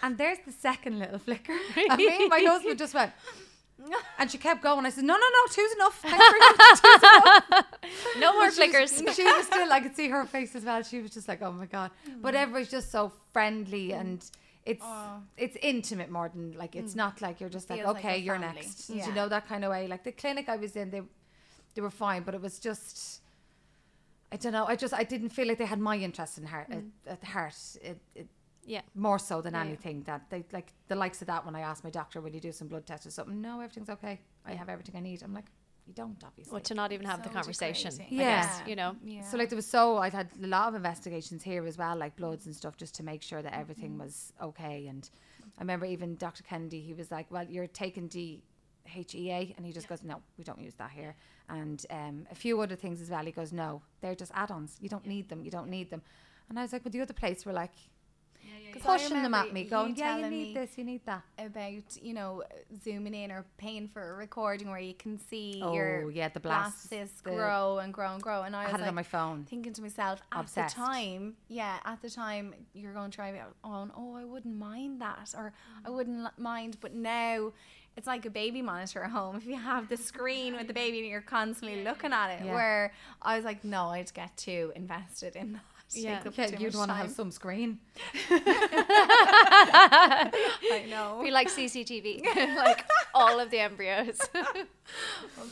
and 0.04 0.16
there's 0.16 0.38
the 0.46 0.52
second 0.52 1.00
little 1.00 1.18
flicker." 1.18 1.58
And 1.76 1.98
me 1.98 2.08
and 2.08 2.30
my 2.30 2.42
husband 2.42 2.78
just 2.78 2.94
went, 2.94 3.14
and 4.18 4.30
she 4.30 4.38
kept 4.38 4.62
going. 4.62 4.86
I 4.86 4.90
said, 4.90 5.04
"No, 5.04 5.14
no, 5.14 5.20
no, 5.20 5.52
two's 5.52 5.74
enough. 5.74 6.00
Thanks. 6.00 6.82
Two's 6.82 7.04
enough." 7.04 7.66
No 8.20 8.34
more 8.34 8.48
But 8.48 8.54
she 8.54 8.70
was- 8.70 8.92
flickers. 8.92 9.16
She 9.16 9.24
was 9.24 9.46
still, 9.46 9.72
I 9.72 9.80
could 9.80 9.96
see 9.96 10.10
her 10.10 10.26
face 10.26 10.56
as 10.56 10.66
well. 10.66 10.84
She 10.84 11.02
was 11.02 11.12
just 11.12 11.28
like, 11.28 11.42
oh 11.42 11.52
my 11.52 11.66
God. 11.66 11.92
But 12.22 12.34
mm. 12.34 12.38
everybody's 12.38 12.72
just 12.72 12.92
so 12.92 13.12
friendly 13.34 13.94
and 13.94 14.24
it's 14.66 14.86
it's 15.38 15.58
intimate 15.62 16.12
more 16.12 16.30
than 16.30 16.54
like, 16.58 16.76
it's 16.76 16.94
mm. 16.94 16.98
not 16.98 17.22
like 17.22 17.40
you're 17.40 17.50
just 17.50 17.70
like, 17.70 17.80
Feels 17.80 17.94
like 17.94 18.06
okay, 18.06 18.16
a 18.16 18.18
you're 18.18 18.40
family. 18.40 18.62
next. 18.62 18.90
Yeah. 18.90 19.08
You 19.08 19.14
know, 19.14 19.30
that 19.30 19.48
kind 19.48 19.64
of 19.64 19.72
way. 19.72 19.88
Like 19.88 20.04
the 20.04 20.12
clinic 20.12 20.50
I 20.50 20.58
was 20.58 20.76
in, 20.76 20.92
they, 20.92 21.02
they 21.74 21.82
were 21.82 21.90
fine, 21.90 22.24
but 22.24 22.36
it 22.36 22.42
was 22.42 22.60
just, 22.60 23.22
I 24.32 24.36
don't 24.36 24.54
know. 24.54 24.66
I 24.66 24.76
just, 24.76 24.94
I 24.94 25.04
didn't 25.04 25.30
feel 25.30 25.48
like 25.48 25.58
they 25.58 25.66
had 25.66 25.80
my 25.80 25.98
interest 25.98 26.38
in 26.38 26.46
heart, 26.46 26.70
mm. 26.70 26.90
at, 27.08 27.14
at 27.14 27.24
heart. 27.24 27.56
It, 27.82 28.00
it, 28.16 28.28
Yeah. 28.66 28.82
more 28.94 29.18
so 29.20 29.42
than 29.42 29.54
Yeah. 29.54 29.62
anything 29.62 30.04
that 30.04 30.30
they 30.30 30.44
like 30.52 30.74
the 30.88 30.96
likes 30.96 31.22
of 31.22 31.28
that 31.28 31.46
when 31.46 31.56
I 31.56 31.62
asked 31.62 31.84
my 31.84 31.90
doctor, 31.90 32.22
will 32.22 32.32
you 32.34 32.40
do 32.40 32.52
some 32.52 32.68
blood 32.68 32.86
tests 32.86 33.06
or 33.08 33.12
something? 33.12 33.42
No, 33.42 33.60
everything's 33.62 33.90
okay. 33.90 34.20
I 34.46 34.54
have 34.54 34.70
everything 34.70 34.96
I 34.96 35.00
need. 35.00 35.24
I'm 35.24 35.34
like, 35.34 35.46
you 35.88 35.94
don't 35.94 36.24
obviously. 36.24 36.52
Well, 36.52 36.62
to 36.62 36.76
not 36.76 36.92
even 36.92 37.06
have 37.08 37.24
the 37.24 37.30
conversation. 37.30 37.90
degrading. 37.92 38.20
I 38.20 38.22
Yeah. 38.22 38.42
guess, 38.46 38.68
you 38.68 38.76
know. 38.76 38.96
yeah 39.04 39.22
So 39.24 39.38
like 39.38 39.50
there 39.50 39.56
was 39.56 39.66
so 39.66 39.98
I'd 39.98 40.14
had 40.14 40.30
a 40.44 40.48
lot 40.48 40.68
of 40.70 40.76
investigations 40.76 41.42
here 41.44 41.66
as 41.66 41.78
well, 41.78 41.96
like 41.98 42.16
bloods 42.16 42.46
and 42.46 42.56
stuff, 42.56 42.78
just 42.78 42.94
to 42.96 43.04
make 43.04 43.22
sure 43.24 43.42
that 43.42 43.54
everything 43.54 43.98
was 43.98 44.32
okay. 44.42 44.88
And 44.88 45.10
I 45.58 45.62
remember 45.62 45.86
even 45.88 46.16
Dr. 46.16 46.44
Kennedy, 46.44 46.80
he 46.82 46.94
was 46.94 47.10
like, 47.12 47.30
"Well, 47.32 47.46
you're 47.50 47.68
taking 47.68 48.08
DHEA," 48.86 49.56
and 49.58 49.66
he 49.66 49.72
just 49.74 49.88
goes, 49.88 50.04
"No, 50.04 50.22
we 50.38 50.44
don't 50.44 50.60
use 50.60 50.76
that 50.76 50.92
here." 50.92 51.16
And 51.50 51.84
um, 51.90 52.28
a 52.32 52.36
few 52.36 52.62
other 52.62 52.76
things 52.76 53.02
as 53.02 53.10
well. 53.10 53.26
He 53.26 53.32
goes, 53.32 53.52
"No, 53.52 53.82
they're 54.02 54.16
just 54.16 54.32
add-ons. 54.36 54.78
You 54.80 54.90
don't 54.90 55.06
need 55.06 55.30
them. 55.30 55.44
You 55.44 55.52
don't 55.52 55.70
need 55.70 55.90
them." 55.90 56.02
And 56.50 56.58
I 56.60 56.62
was 56.62 56.72
like, 56.74 56.84
"But 56.84 56.92
the 56.92 57.02
other 57.02 57.14
place 57.14 57.46
were 57.46 57.54
like 57.54 57.72
'Cause 57.74 57.80
I 57.80 57.99
pushing 58.80 59.22
them 59.22 59.34
at 59.34 59.48
remember 59.48 59.54
me, 59.54 59.64
you 59.64 59.70
going, 59.70 59.96
yeah, 59.96 60.18
you 60.18 60.30
need 60.30 60.56
this, 60.56 60.78
you 60.78 60.84
need 60.84 61.02
that." 61.06 61.24
about 61.38 61.98
you 62.02 62.14
know 62.14 62.44
zooming 62.84 63.14
in 63.14 63.32
or 63.32 63.46
paying 63.58 63.88
for 63.88 64.12
a 64.12 64.14
recording 64.16 64.70
where 64.70 64.80
you 64.80 64.94
can 64.94 65.18
see 65.18 65.62
Oh, 65.64 65.74
your 65.74 66.12
yeah, 66.12 66.30
the 66.30 66.40
blasts, 66.40 66.88
blasts 66.88 67.22
the- 67.22 67.32
grow 67.32 67.80
and 67.80 67.94
grow 67.94 68.14
and 68.14 68.22
grow 68.22 68.44
and 68.44 68.56
I, 68.56 68.62
I 68.62 68.64
was 68.66 68.72
had 68.72 68.80
it 68.80 68.84
like 68.84 68.90
on 68.90 68.96
my 68.96 69.04
phone. 69.04 69.46
thinking 69.50 69.74
to 69.74 69.82
myself 69.82 70.22
at 70.32 70.40
Obsessed. 70.42 70.76
the 70.76 70.82
time 70.82 71.36
yeah 71.48 71.78
at 71.86 72.02
the 72.02 72.10
time 72.10 72.54
you're 72.74 72.94
going 72.94 73.12
to 73.12 73.16
try 73.16 73.30
it 73.30 73.42
on 73.64 73.92
oh 73.96 74.16
I 74.16 74.26
wouldn't 74.26 74.58
mind 74.58 75.02
that 75.02 75.34
or 75.38 75.54
I 75.86 75.90
mm. 75.90 75.94
wouldn't 75.94 76.38
mind 76.38 76.78
but 76.82 76.94
now 76.94 77.52
it's 77.98 78.08
like 78.08 78.26
a 78.26 78.30
baby 78.30 78.62
monitor 78.62 79.04
at 79.04 79.12
home 79.12 79.36
if 79.42 79.46
you 79.46 79.56
have 79.56 79.90
the 79.90 79.98
screen 79.98 80.56
with 80.56 80.68
the 80.68 80.74
baby 80.74 81.00
and 81.00 81.08
you're 81.08 81.22
constantly 81.22 81.84
looking 81.84 82.14
at 82.14 82.30
it 82.40 82.46
Yeah. 82.46 82.54
where 82.54 82.94
I 83.22 83.36
was 83.36 83.46
like 83.46 83.64
no 83.64 83.88
I'd 83.88 84.14
get 84.14 84.36
too 84.38 84.72
invested 84.76 85.36
in 85.36 85.54
that 85.54 85.62
Yeah. 85.92 86.22
Yeah, 86.36 86.60
you'd 86.60 86.76
want 86.76 86.92
to 86.92 86.96
have 86.96 87.10
some 87.12 87.32
screen. 87.32 87.80
I 90.72 90.86
know 90.90 91.22
Be 91.24 91.32
like 91.32 91.50
CCTV, 91.50 92.24
like 92.58 92.86
all 93.14 93.40
of 93.40 93.50
the 93.50 93.60
embryos. 93.60 94.20
oh 94.36 94.66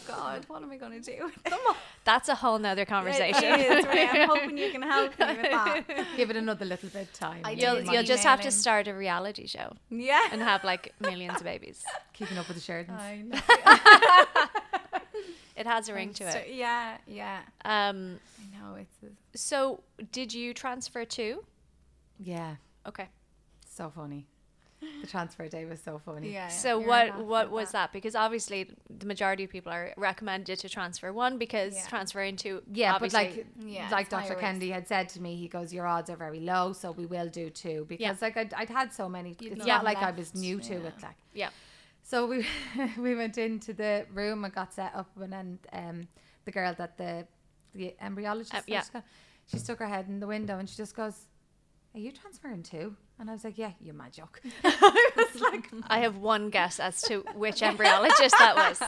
god 0.07 0.43
what 0.47 0.63
am 0.63 0.71
I 0.71 0.77
going 0.77 0.99
to 1.01 1.11
do 1.11 1.25
with 1.25 1.43
them 1.43 1.59
That's 2.05 2.29
a 2.29 2.35
whole 2.35 2.57
nother 2.59 2.85
conversation. 2.85 3.43
It 3.43 3.59
is, 3.59 3.85
right? 3.85 4.09
I'm 4.13 4.29
hoping 4.29 4.57
you 4.57 4.71
can 4.71 4.81
help 4.81 5.17
me 5.19 5.25
with 5.27 5.41
that. 5.51 5.83
Give 6.15 6.29
it 6.29 6.35
another 6.35 6.65
little 6.65 6.89
bit 6.89 7.03
of 7.03 7.13
time. 7.13 7.41
I 7.43 7.51
You'll, 7.51 7.81
you'll 7.81 8.03
just 8.03 8.23
have 8.23 8.41
to 8.41 8.51
start 8.51 8.87
a 8.87 8.93
reality 8.93 9.47
show 9.47 9.73
Yeah. 9.89 10.27
and 10.31 10.41
have 10.41 10.63
like 10.63 10.93
millions 10.99 11.37
of 11.37 11.43
babies. 11.43 11.83
keeping 12.13 12.37
up 12.37 12.47
with 12.47 12.57
the 12.57 12.73
Sheridans. 12.73 12.99
I 12.99 13.21
know. 13.23 14.61
It 15.57 15.65
has 15.65 15.89
a 15.89 15.93
ring 15.93 16.13
to 16.13 16.23
it. 16.23 16.53
Yeah, 16.53 16.97
yeah. 17.07 17.39
Um, 17.65 18.19
I 18.39 18.57
know 18.59 18.75
it's. 18.75 18.95
A, 19.03 19.37
so 19.37 19.81
did 20.11 20.33
you 20.33 20.53
transfer 20.53 21.03
too? 21.03 21.43
Yeah, 22.19 22.55
Okay. 22.87 23.07
so 23.67 23.89
funny. 23.89 24.27
The 25.01 25.07
transfer 25.07 25.47
day 25.47 25.65
was 25.65 25.81
so 25.81 25.99
funny. 26.05 26.31
yeah. 26.31 26.49
So 26.49 26.79
you're 26.79 26.87
what 26.87 27.25
what 27.25 27.49
was 27.51 27.71
that? 27.71 27.91
Because 27.91 28.15
obviously 28.15 28.69
the 28.89 29.07
majority 29.07 29.43
of 29.43 29.49
people 29.49 29.71
are 29.71 29.91
recommended 29.97 30.59
to 30.59 30.69
transfer 30.69 31.11
one 31.11 31.39
because 31.39 31.73
Yeah. 31.75 31.87
transferring 31.87 32.35
two. 32.35 32.61
Yeah, 32.71 32.93
obviously, 32.93 33.25
but 33.27 33.35
like 33.37 33.47
Yeah, 33.73 33.89
like 33.89 34.09
Dr. 34.09 34.29
risk. 34.29 34.39
Kennedy 34.39 34.69
had 34.69 34.87
said 34.87 35.09
to 35.09 35.21
me, 35.21 35.35
he 35.35 35.47
goes, 35.47 35.73
"Your 35.73 35.87
odds 35.87 36.11
are 36.11 36.15
very 36.15 36.39
low, 36.39 36.73
so 36.73 36.91
we 36.91 37.07
will 37.07 37.27
do 37.27 37.49
two 37.49 37.85
because 37.89 38.21
like 38.21 38.37
I'd, 38.37 38.53
I'd 38.53 38.69
had 38.69 38.93
so 38.93 39.09
many. 39.09 39.35
You'd 39.39 39.53
it's 39.53 39.59
not 39.65 39.67
not 39.67 39.83
like 39.83 39.97
I 39.97 40.11
was 40.11 40.35
new 40.35 40.59
to 40.59 40.73
yeah. 40.73 40.79
it. 40.89 41.01
Like 41.01 41.17
yeah. 41.33 41.49
So, 42.09 42.25
we 42.31 42.45
we 43.05 43.11
went 43.15 43.37
into 43.37 43.73
the 43.73 43.93
room 44.13 44.45
and 44.45 44.53
got 44.53 44.73
set 44.73 44.91
up, 44.95 45.09
and 45.23 45.31
then 45.33 45.59
um, 45.73 46.07
the 46.45 46.51
girl 46.51 46.73
that 46.77 46.97
the 46.97 47.27
the 47.73 47.95
embryologist, 48.01 48.55
Uh, 48.55 48.61
yeah. 48.67 48.83
she 49.49 49.57
stuck 49.59 49.79
her 49.79 49.87
head 49.95 50.05
in 50.07 50.19
the 50.19 50.27
window 50.27 50.57
and 50.59 50.67
she 50.69 50.75
just 50.83 50.95
goes, 50.95 51.17
"Are 51.93 51.99
you 52.05 52.11
transferring 52.11 52.63
too?" 52.63 52.95
And 53.19 53.29
I 53.31 53.33
was 53.33 53.43
like, 53.43 53.57
"Yeah, 53.57 53.71
you 53.81 53.93
mad 53.93 54.13
joke." 54.13 54.41
I 54.63 55.11
was 55.17 55.41
like, 55.41 55.69
I 55.87 55.99
have 55.99 56.17
one 56.17 56.49
guess 56.51 56.79
as 56.79 57.01
to 57.03 57.21
which 57.35 57.61
embryologist 57.61 58.29
that 58.37 58.53
was. 58.55 58.79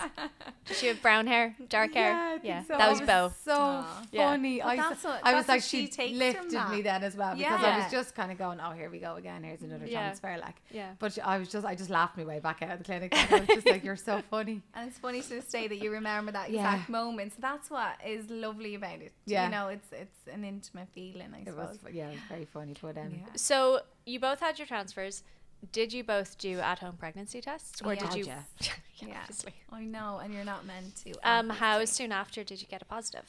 Did 0.65 0.77
she 0.77 0.85
have 0.87 1.01
brown 1.01 1.25
hair, 1.25 1.55
dark 1.67 1.95
hair? 1.95 2.39
Yeah, 2.43 2.59
I 2.59 2.61
think 2.61 2.67
so. 2.67 2.77
that 2.77 2.89
was 2.91 3.01
It 3.01 3.07
Bo. 3.07 3.31
So 3.43 3.53
Aw. 3.55 4.03
Yeah. 4.11 4.29
funny. 4.29 4.59
But 4.59 4.67
I, 4.67 4.75
that's 4.75 5.03
what- 5.03 5.21
I 5.23 5.33
was 5.33 5.45
that's 5.47 5.49
like, 5.49 5.83
what 5.83 5.91
she 5.97 6.09
she 6.09 6.15
lifted 6.15 6.69
me 6.69 6.81
then 6.83 7.03
as 7.03 7.15
well 7.15 7.35
because 7.35 7.63
I 7.63 7.79
was 7.79 7.91
just 7.91 8.13
kind 8.13 8.31
of 8.31 8.37
going, 8.37 8.59
oh, 8.59 8.69
here 8.71 8.91
we 8.91 8.99
go 8.99 9.15
again. 9.15 9.43
Here's 9.43 9.63
another 9.63 9.87
Yeah. 9.87 10.01
transfer. 10.01 10.37
Like, 10.39 10.57
Yeah. 10.69 10.91
but 10.99 11.13
she- 11.13 11.21
I 11.21 11.39
was 11.39 11.49
just, 11.49 11.65
I 11.65 11.73
just 11.73 11.89
laughed 11.89 12.15
my 12.15 12.23
way 12.25 12.39
back 12.39 12.61
out 12.61 12.69
of 12.71 12.77
the 12.77 12.83
clinic. 12.85 13.11
I 13.15 13.39
was 13.39 13.47
just 13.47 13.65
like, 13.67 13.83
you're 13.83 13.95
so 13.95 14.21
funny. 14.29 14.61
And 14.75 14.89
it's 14.89 14.99
funny 14.99 15.21
to 15.23 15.29
this 15.29 15.45
day 15.45 15.67
that 15.67 15.77
you 15.77 15.89
remember 15.91 16.31
that 16.33 16.51
Yeah. 16.51 16.71
exact 16.75 16.89
moment. 16.89 17.31
So 17.33 17.37
that's 17.41 17.71
what 17.71 17.95
is 18.05 18.29
lovely 18.29 18.75
about 18.75 19.01
it. 19.01 19.13
Yeah. 19.25 19.45
You 19.45 19.51
know, 19.51 19.67
it's 19.69 19.87
it's 19.91 20.19
an 20.31 20.43
intimate 20.43 20.89
feeling, 20.93 21.33
I 21.35 21.39
It 21.39 21.45
suppose. 21.47 21.79
was, 21.83 21.93
yeah, 21.93 22.09
it 22.09 22.11
was 22.11 22.19
very 22.29 22.45
funny. 22.45 22.75
But 22.79 22.95
um, 22.99 23.09
Yeah. 23.11 23.25
So 23.35 23.81
you 24.09 24.19
both 24.19 24.39
had 24.39 24.57
your 24.59 24.67
transfers. 24.67 25.23
Did 25.71 25.91
you 25.91 26.03
both 26.05 26.37
do 26.37 26.59
at-home 26.59 26.95
pregnancy 26.97 27.41
tests, 27.41 27.81
or 27.81 27.93
Yeah. 27.93 27.99
did 28.09 28.13
you? 28.19 28.25
Yeah. 28.25 28.43
yeah, 28.61 29.07
Yeah. 29.07 29.17
obviously. 29.21 29.53
I 29.71 29.83
know, 29.83 30.19
and 30.23 30.33
you're 30.33 30.45
not 30.45 30.65
meant 30.65 30.95
to. 31.03 31.11
Um, 31.29 31.49
how 31.49 31.73
obviously. 31.73 32.05
soon 32.05 32.11
after 32.13 32.43
did 32.43 32.61
you 32.61 32.67
get 32.67 32.81
a 32.81 32.85
positive? 32.85 33.27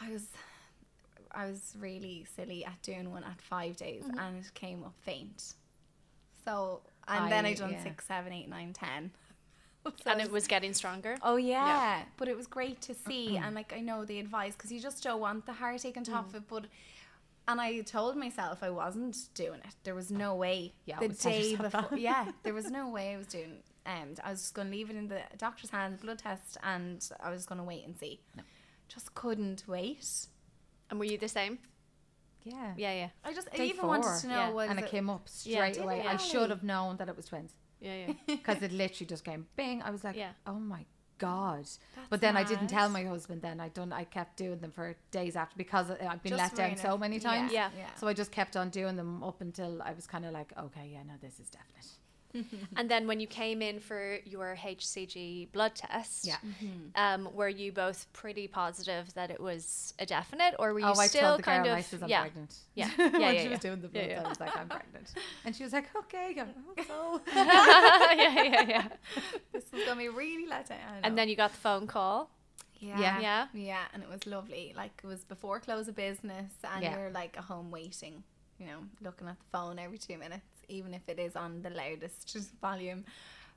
I 0.00 0.10
was 0.10 0.26
I 1.32 1.46
was 1.46 1.74
really 1.78 2.24
silly 2.36 2.64
at 2.64 2.80
doing 2.82 3.10
one 3.10 3.24
at 3.24 3.40
five 3.42 3.76
days 3.76 4.04
Mm-hmm. 4.04 4.18
and 4.18 4.38
it 4.44 4.54
came 4.54 4.82
up 4.84 4.94
faint. 5.02 5.54
So 6.44 6.80
and 7.08 7.30
then 7.30 7.44
I- 7.44 7.50
I 7.50 7.54
done 7.54 7.72
yeah. 7.72 7.82
six, 7.82 8.06
seven, 8.06 8.32
eight, 8.32 8.48
nine, 8.48 8.72
ten. 8.72 9.10
So 10.02 10.10
and 10.10 10.20
it 10.20 10.32
was 10.32 10.46
getting 10.48 10.72
stronger. 10.74 11.16
Oh 11.22 11.36
yeah. 11.36 12.02
but 12.16 12.26
it 12.28 12.36
was 12.36 12.46
great 12.48 12.80
to 12.82 12.94
see, 12.94 13.36
and 13.44 13.54
like 13.54 13.72
I 13.72 13.80
know 13.80 14.04
the 14.04 14.18
advice 14.18 14.54
because 14.56 14.72
you 14.72 14.80
just 14.80 15.02
don't 15.02 15.20
want 15.20 15.46
the 15.46 15.52
heartache 15.52 15.96
on 15.96 16.04
top 16.04 16.26
Mm. 16.26 16.28
of 16.30 16.34
it. 16.36 16.42
But 16.48 16.64
and 17.48 17.60
I 17.60 17.80
told 17.82 18.16
myself 18.16 18.62
I 18.62 18.70
wasn't 18.70 19.16
doing 19.34 19.60
it. 19.64 19.74
There 19.84 19.94
was 19.94 20.10
no 20.10 20.34
way. 20.34 20.74
Yeah, 20.84 20.98
the 21.00 21.08
day 21.08 21.56
before, 21.56 21.70
that. 21.90 21.98
yeah, 21.98 22.30
there 22.42 22.54
was 22.54 22.70
no 22.70 22.88
way 22.88 23.14
I 23.14 23.16
was 23.16 23.26
doing. 23.26 23.62
Um, 23.86 24.14
I 24.24 24.30
was 24.32 24.40
just 24.42 24.54
going 24.54 24.68
to 24.70 24.76
leave 24.76 24.90
it 24.90 24.96
in 24.96 25.06
the 25.08 25.20
doctor's 25.38 25.70
hands, 25.70 26.00
blood 26.02 26.18
test, 26.18 26.56
and 26.64 27.08
I 27.22 27.30
was 27.30 27.46
going 27.46 27.58
to 27.58 27.64
wait 27.64 27.84
and 27.86 27.96
see. 27.96 28.20
No. 28.36 28.42
Just 28.88 29.14
couldn't 29.14 29.64
wait. 29.68 30.26
And 30.90 30.98
were 30.98 31.04
you 31.04 31.18
the 31.18 31.28
same? 31.28 31.58
yeah. 32.44 32.74
Yeah, 32.76 32.92
yeah, 32.92 33.08
I 33.24 33.32
just 33.32 33.48
I 33.52 33.56
Day 33.56 33.66
even 33.66 33.86
wanted 33.88 34.20
to 34.20 34.28
know 34.28 34.34
Yeah. 34.36 34.50
was 34.50 34.70
And 34.70 34.78
it 34.78 34.84
it- 34.84 34.90
came 34.90 35.10
up 35.10 35.26
Yeah. 35.42 35.56
straight 35.56 35.74
Did 35.74 35.82
away. 35.82 36.00
it 36.00 36.06
I 36.06 36.16
should 36.16 36.50
have 36.50 36.62
known 36.62 36.96
that 36.98 37.08
it 37.08 37.16
was 37.16 37.26
twins 37.26 37.52
yeah, 37.80 38.06
yeah. 38.06 38.12
because 38.36 38.62
it 38.62 38.70
literally 38.72 39.06
just 39.06 39.24
came 39.24 39.46
bing. 39.56 39.82
I 39.82 39.90
was 39.90 40.04
like, 40.04 40.14
Yeah. 40.16 40.30
oh 40.46 40.54
my 40.54 40.84
god! 41.18 41.66
but 42.10 42.20
then 42.20 42.36
I 42.36 42.44
didn't 42.44 42.68
tell 42.68 42.88
my 42.88 43.04
husband. 43.04 43.42
Then 43.42 43.60
I 43.60 43.68
done. 43.68 43.92
I 43.92 44.04
kept 44.04 44.36
doing 44.36 44.58
them 44.60 44.70
for 44.72 44.94
days 45.10 45.36
after 45.36 45.56
because 45.56 45.90
I- 45.90 46.06
I've 46.06 46.22
been 46.22 46.30
Just 46.36 46.42
let 46.42 46.54
down 46.56 46.66
ruin 46.70 46.78
so 46.78 46.98
many 46.98 47.18
times. 47.18 47.52
Yeah. 47.52 47.70
Yeah. 47.76 47.86
So 47.96 48.06
I 48.08 48.12
just 48.12 48.32
kept 48.32 48.56
on 48.56 48.70
doing 48.70 48.96
them 48.96 49.22
up 49.22 49.40
until 49.40 49.82
I 49.82 49.92
was 49.92 50.06
kind 50.06 50.24
of 50.24 50.32
like, 50.32 50.52
okay, 50.58 50.90
yeah, 50.92 51.02
no, 51.02 51.14
this 51.20 51.40
is 51.40 51.48
definite. 51.50 51.86
And 52.76 52.90
then 52.90 53.06
when 53.06 53.20
you 53.20 53.26
came 53.26 53.62
in 53.62 53.80
for 53.80 54.18
your 54.24 54.56
HCG 54.56 55.52
blood 55.52 55.74
test, 55.74 56.26
Yeah. 56.26 56.36
um, 56.94 57.28
were 57.34 57.48
you 57.48 57.72
both 57.72 58.06
pretty 58.12 58.46
positive 58.48 59.12
that 59.14 59.30
it 59.30 59.40
was 59.40 59.94
a 59.98 60.06
definite, 60.06 60.54
or 60.58 60.72
were 60.74 60.80
you 60.80 60.86
oh, 60.86 60.94
still 60.94 61.30
told 61.30 61.42
kind 61.42 61.66
of 61.66 61.72
I 61.72 61.80
says 61.82 62.02
I'm 62.02 62.08
yeah, 62.08 62.20
pregnant. 62.22 62.54
yeah, 62.74 62.90
when 62.96 63.20
yeah, 63.20 63.30
she 63.32 63.44
yeah, 63.44 63.48
was 63.50 63.58
doing 63.60 63.80
the 63.80 63.88
yeah, 63.92 64.00
blood, 64.06 64.10
yeah. 64.10 64.22
I 64.24 64.28
was 64.28 64.40
like, 64.40 64.56
I'm 64.56 64.68
pregnant, 64.68 65.14
and 65.44 65.56
she 65.56 65.62
was 65.64 65.72
like, 65.72 65.88
okay, 65.96 66.36
I 66.38 66.44
hope 66.66 66.80
so. 66.86 67.20
yeah, 67.34 68.42
yeah, 68.42 68.68
yeah. 68.68 68.88
This 69.52 69.64
is 69.72 69.84
gonna 69.86 69.96
be 70.00 70.08
really 70.08 70.46
let 70.46 70.68
down. 70.68 70.78
And 71.02 71.16
then 71.16 71.28
you 71.28 71.36
got 71.36 71.52
the 71.52 71.58
phone 71.58 71.86
call. 71.86 72.30
yeah. 72.78 73.00
Yeah. 73.00 73.20
Yeah. 73.20 73.46
Yeah, 73.54 73.84
and 73.94 74.02
it 74.02 74.08
was 74.08 74.26
lovely. 74.26 74.74
Like 74.76 75.00
it 75.02 75.06
was 75.06 75.24
before 75.24 75.60
close 75.60 75.88
of 75.88 75.96
business, 75.96 76.52
and 76.72 76.82
Yeah. 76.82 76.96
you're 76.98 77.10
like 77.10 77.36
at 77.38 77.44
home 77.44 77.70
waiting, 77.70 78.22
you 78.58 78.66
know, 78.66 78.80
looking 79.00 79.28
at 79.28 79.38
the 79.38 79.44
phone 79.52 79.78
every 79.78 79.98
two 79.98 80.18
minutes, 80.18 80.46
even 80.68 80.94
if 80.94 81.08
it 81.08 81.18
is 81.18 81.36
on 81.36 81.62
the 81.62 81.70
loudest 81.70 82.50
volume. 82.60 83.04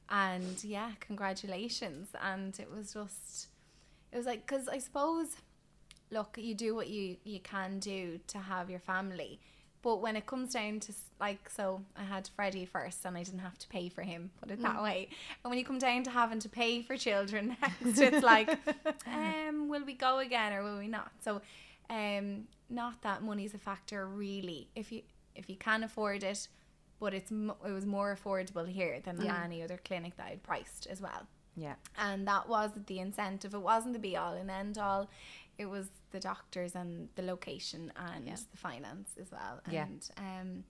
And 0.09 0.63
yeah, 0.63 0.91
congratulations. 0.99 2.09
And 2.23 2.57
it 2.59 2.69
was 2.69 2.93
just, 2.93 3.47
it 4.11 4.17
was 4.17 4.25
like, 4.25 4.45
because 4.45 4.67
I 4.67 4.79
suppose, 4.79 5.35
look, 6.11 6.37
you 6.39 6.55
do 6.55 6.75
what 6.75 6.87
you 6.87 7.17
you 7.23 7.39
can 7.39 7.79
do 7.79 8.19
to 8.27 8.39
have 8.39 8.69
your 8.69 8.79
family. 8.79 9.39
But 9.81 10.01
when 10.01 10.17
it 10.17 10.25
comes 10.25 10.53
down 10.53 10.81
to 10.81 10.93
like, 11.21 11.49
so 11.49 11.81
I 11.95 12.03
had 12.03 12.29
Freddie 12.35 12.65
first, 12.65 13.05
and 13.05 13.17
I 13.17 13.23
didn't 13.23 13.39
have 13.39 13.57
to 13.59 13.67
pay 13.69 13.87
for 13.87 14.01
him, 14.01 14.29
put 14.41 14.51
it 14.51 14.61
that 14.61 14.83
way. 14.83 15.07
And 15.43 15.49
when 15.49 15.57
you 15.57 15.63
come 15.63 15.79
down 15.79 16.03
to 16.03 16.09
having 16.09 16.39
to 16.39 16.49
pay 16.49 16.81
for 16.81 16.97
children 16.97 17.55
next, 17.61 17.99
it's 17.99 18.23
like, 18.23 18.49
um, 19.07 19.69
will 19.69 19.85
we 19.85 19.93
go 19.93 20.19
again 20.19 20.51
or 20.51 20.63
will 20.63 20.79
we 20.79 20.89
not? 20.89 21.11
So, 21.21 21.41
um, 21.89 22.47
not 22.69 23.01
that 23.03 23.23
money's 23.23 23.53
a 23.53 23.57
factor 23.57 24.05
really. 24.05 24.67
If 24.75 24.91
you 24.91 25.01
if 25.35 25.49
you 25.49 25.55
can 25.55 25.83
afford 25.83 26.23
it, 26.23 26.47
but 26.99 27.13
it's 27.13 27.31
it 27.31 27.71
was 27.71 27.85
more 27.85 28.15
affordable 28.15 28.67
here 28.67 28.99
than 29.03 29.25
any 29.25 29.61
other 29.63 29.79
clinic 29.83 30.15
that 30.17 30.27
I'd 30.27 30.43
priced 30.43 30.87
as 30.87 31.01
well 31.01 31.27
yeah, 31.55 31.75
and 31.97 32.25
that 32.27 32.47
wasn't 32.47 32.87
the 32.87 32.99
incentive 32.99 33.53
it 33.53 33.61
wasn't 33.61 33.93
the 33.93 33.99
be 33.99 34.15
all 34.15 34.33
and 34.33 34.49
end 34.49 34.77
all 34.77 35.09
it 35.57 35.65
was 35.65 35.87
the 36.11 36.19
doctors 36.19 36.73
and 36.75 37.09
the 37.15 37.21
location 37.21 37.91
and 37.97 38.25
Yeah. 38.25 38.35
the 38.51 38.57
finance 38.57 39.11
as 39.19 39.31
well 39.31 39.59
Yeah. 39.69 39.87
um 40.17 40.63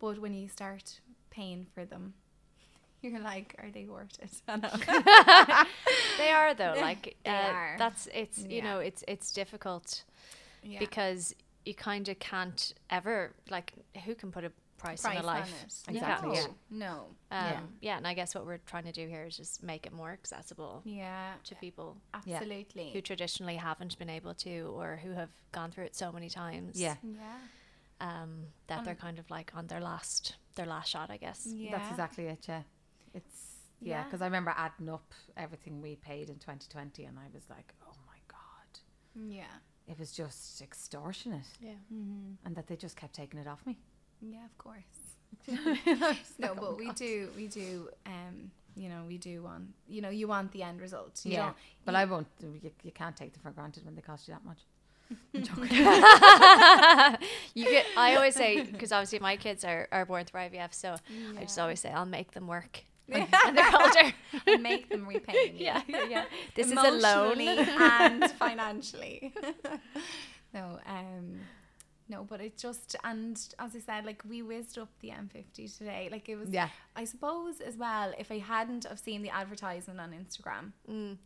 but 0.00 0.18
when 0.18 0.34
you 0.34 0.48
start 0.48 1.00
paying 1.30 1.66
for 1.74 1.84
them 1.84 2.14
you're 3.02 3.20
like 3.20 3.54
are 3.58 3.70
they 3.70 3.84
worth 3.84 4.18
it 4.20 4.32
They 6.18 6.30
are 6.30 6.54
though. 6.54 6.74
Like 6.80 7.16
They 7.24 7.30
uh, 7.30 7.52
are. 7.52 7.76
that's 7.78 8.08
it's 8.14 8.38
you 8.38 8.56
Yeah. 8.58 8.64
know 8.64 8.78
it's 8.78 9.04
it's 9.08 9.30
difficult 9.32 10.04
yeah. 10.62 10.78
because 10.78 11.34
you 11.64 11.74
kind 11.74 12.08
of 12.08 12.18
can't 12.18 12.72
ever 12.90 13.32
like 13.50 13.72
who 14.04 14.14
can 14.14 14.30
put 14.32 14.44
a 14.44 14.52
price, 14.84 15.02
price 15.02 15.16
on 15.18 15.24
a 15.24 15.28
on 15.28 15.34
life. 15.40 15.64
it 15.88 15.94
Exactly, 15.96 16.28
no, 16.28 16.34
yeah. 16.34 16.46
no 16.70 16.94
Um, 17.30 17.46
Yeah. 17.52 17.60
yeah. 17.80 17.96
and 17.98 18.06
I 18.06 18.14
guess 18.14 18.34
what 18.34 18.44
we're 18.46 18.58
trying 18.58 18.84
to 18.84 18.92
do 18.92 19.06
here 19.08 19.24
is 19.24 19.36
just 19.36 19.62
make 19.62 19.86
it 19.86 19.92
more 19.92 20.12
accessible 20.12 20.82
yeah 20.84 21.34
to 21.44 21.54
people 21.56 21.96
Yeah. 22.24 22.36
absolutely 22.36 22.90
who 22.92 23.00
traditionally 23.00 23.56
haven't 23.56 23.98
been 23.98 24.10
able 24.10 24.34
to 24.46 24.72
or 24.78 24.96
who 25.02 25.12
have 25.12 25.30
gone 25.52 25.70
through 25.70 25.84
it 25.84 25.96
so 25.96 26.12
many 26.12 26.28
times. 26.30 26.80
yeah. 26.80 26.96
yeah 27.02 27.38
Um, 28.00 28.46
that 28.66 28.84
they're 28.84 28.94
kind 29.06 29.18
of 29.18 29.30
like 29.30 29.52
on 29.54 29.66
their 29.68 29.80
last 29.80 30.36
their 30.56 30.66
last 30.66 30.88
shot, 30.90 31.10
I 31.10 31.16
guess. 31.16 31.46
yeah 31.46 31.72
That's 31.76 31.90
exactly 31.90 32.26
it. 32.26 32.46
Yeah, 32.48 32.62
it's 33.12 33.40
yeah. 33.80 33.90
Yeah. 33.98 34.04
Because 34.04 34.22
I 34.22 34.26
remember 34.26 34.52
adding 34.56 34.88
up 34.88 35.12
everything 35.36 35.80
we 35.82 35.96
paid 35.96 36.28
in 36.30 36.36
2020, 36.38 37.04
and 37.04 37.18
I 37.18 37.28
was 37.34 37.44
like, 37.50 37.72
oh 37.88 37.96
my 38.06 38.18
god, 38.28 38.70
yeah 39.38 39.56
it 39.86 39.98
was 39.98 40.12
just 40.12 40.62
extortionate, 40.62 41.44
Yeah. 41.60 41.72
mm-hmm. 41.92 42.34
and 42.46 42.56
that 42.56 42.66
they 42.68 42.76
just 42.76 42.96
kept 42.96 43.14
taking 43.14 43.38
it 43.40 43.46
off 43.46 43.66
me. 43.66 43.78
Yeah 44.20 44.44
of 44.44 44.56
course 44.58 44.92
no, 46.38 46.54
but 46.54 46.78
we 46.78 46.90
do 46.92 47.28
we 47.36 47.46
do 47.48 47.88
um 48.06 48.50
you 48.76 48.88
know 48.88 49.02
we 49.06 49.18
do 49.18 49.42
want 49.42 49.64
you 49.88 50.00
know 50.00 50.08
you 50.10 50.26
want 50.26 50.50
the 50.52 50.62
end 50.62 50.80
result 50.80 51.20
you 51.24 51.32
yeah, 51.32 51.52
but 51.84 51.92
you- 51.92 51.98
I 51.98 52.04
won't. 52.06 52.26
You, 52.40 52.70
you 52.82 52.92
can't 52.92 53.16
take 53.16 53.32
them 53.32 53.42
for 53.42 53.50
granted 53.50 53.84
when 53.84 53.94
they 53.94 54.00
cost 54.02 54.26
you 54.28 54.34
that 54.34 54.44
much. 54.44 54.58
you 57.54 57.64
get. 57.64 57.86
I 57.96 58.16
always 58.16 58.34
say 58.34 58.62
because 58.62 58.90
obviously 58.92 59.18
my 59.18 59.36
kids 59.36 59.64
are, 59.64 59.86
are 59.92 60.04
born 60.06 60.24
through 60.24 60.40
IVF, 60.40 60.72
so 60.74 60.96
I 61.38 61.42
just 61.42 61.58
always 61.58 61.80
say 61.80 61.90
I'll 61.90 62.06
make 62.06 62.32
them 62.32 62.46
work 62.46 62.82
And 63.08 63.28
they're 63.56 63.76
older. 63.80 64.14
and 64.46 64.62
make 64.62 64.88
them 64.88 65.06
repay 65.06 65.52
me. 65.52 65.56
yeah, 65.62 65.82
yeah. 66.08 66.24
This 66.54 66.68
is 66.68 66.72
a 66.78 66.90
loan. 66.90 67.38
And 67.40 68.30
financially. 68.32 69.34
no, 70.54 70.78
um, 70.86 71.38
no, 72.08 72.24
but 72.24 72.40
it 72.40 72.56
just 72.58 72.96
and 73.04 73.36
as 73.58 73.74
I 73.74 73.78
said, 73.80 74.04
like 74.04 74.22
we 74.28 74.42
whizzed 74.42 74.78
up 74.78 74.90
the 75.00 75.08
M50 75.08 75.78
today. 75.78 76.08
Like 76.10 76.28
it 76.28 76.36
was. 76.36 76.50
Yeah. 76.50 76.68
I 76.96 77.04
suppose 77.04 77.60
as 77.60 77.76
well, 77.76 78.12
if 78.18 78.30
I 78.30 78.38
hadn't 78.38 78.84
have 78.84 78.98
seen 78.98 79.22
the 79.22 79.30
advertisement 79.30 80.00
on 80.00 80.12
Instagram 80.12 80.72
Mm. 80.90 81.16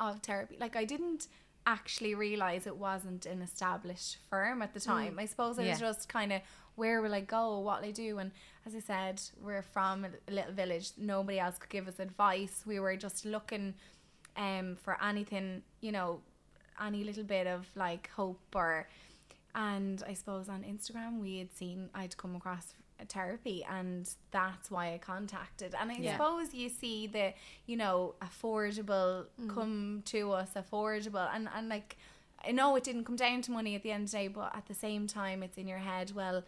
of 0.00 0.22
Therapie, 0.22 0.58
like 0.58 0.76
I 0.76 0.84
didn't 0.84 1.28
actually 1.66 2.14
realize 2.14 2.66
it 2.66 2.76
wasn't 2.76 3.24
an 3.26 3.40
established 3.42 4.18
firm 4.28 4.60
at 4.62 4.74
the 4.74 4.80
time. 4.80 5.18
I 5.18 5.26
suppose 5.26 5.58
I 5.58 5.68
was 5.68 5.80
just 5.80 6.08
kind 6.08 6.32
of 6.32 6.40
where 6.74 7.00
will 7.00 7.14
I 7.14 7.20
go, 7.20 7.60
what 7.60 7.80
will 7.82 7.88
I 7.88 7.92
do, 7.92 8.18
and 8.18 8.30
as 8.66 8.74
I 8.74 8.80
said, 8.80 9.20
we're 9.40 9.62
from 9.62 10.04
a 10.04 10.10
little 10.30 10.52
village. 10.52 10.90
Nobody 10.98 11.38
else 11.38 11.56
could 11.58 11.70
give 11.70 11.86
us 11.88 12.00
advice. 12.00 12.64
We 12.66 12.80
were 12.80 12.96
just 12.96 13.24
looking 13.24 13.74
um 14.36 14.76
for 14.82 14.96
anything, 15.02 15.62
you 15.80 15.92
know, 15.92 16.20
any 16.82 17.04
little 17.04 17.24
bit 17.24 17.46
of 17.46 17.66
like 17.76 18.10
hope 18.16 18.40
or 18.54 18.88
and 19.54 20.02
I 20.06 20.14
suppose 20.14 20.48
on 20.48 20.62
Instagram 20.62 21.20
we 21.20 21.38
had 21.38 21.52
seen 21.52 21.90
I'd 21.94 22.16
come 22.16 22.34
across 22.36 22.74
a 23.00 23.04
Therapie 23.04 23.64
and 23.68 24.08
that's 24.30 24.70
why 24.70 24.94
I 24.94 24.98
contacted 24.98 25.74
and 25.80 25.90
I 25.90 25.94
Yeah. 25.96 26.12
suppose 26.12 26.54
you 26.54 26.68
see 26.68 27.06
the 27.06 27.32
you 27.66 27.76
know 27.76 28.14
affordable 28.22 29.26
mm. 29.40 29.48
come 29.52 30.02
to 30.06 30.32
us 30.32 30.50
affordable 30.56 31.28
and 31.34 31.48
and 31.54 31.68
like 31.68 31.96
I 32.46 32.52
know 32.52 32.76
it 32.76 32.84
didn't 32.84 33.04
come 33.04 33.16
down 33.16 33.42
to 33.42 33.50
money 33.50 33.74
at 33.74 33.82
the 33.82 33.90
end 33.90 34.04
of 34.04 34.10
the 34.10 34.16
day 34.18 34.28
but 34.28 34.54
at 34.54 34.66
the 34.66 34.74
same 34.74 35.06
time 35.06 35.42
it's 35.42 35.56
in 35.58 35.66
your 35.66 35.78
head 35.78 36.12
well 36.14 36.44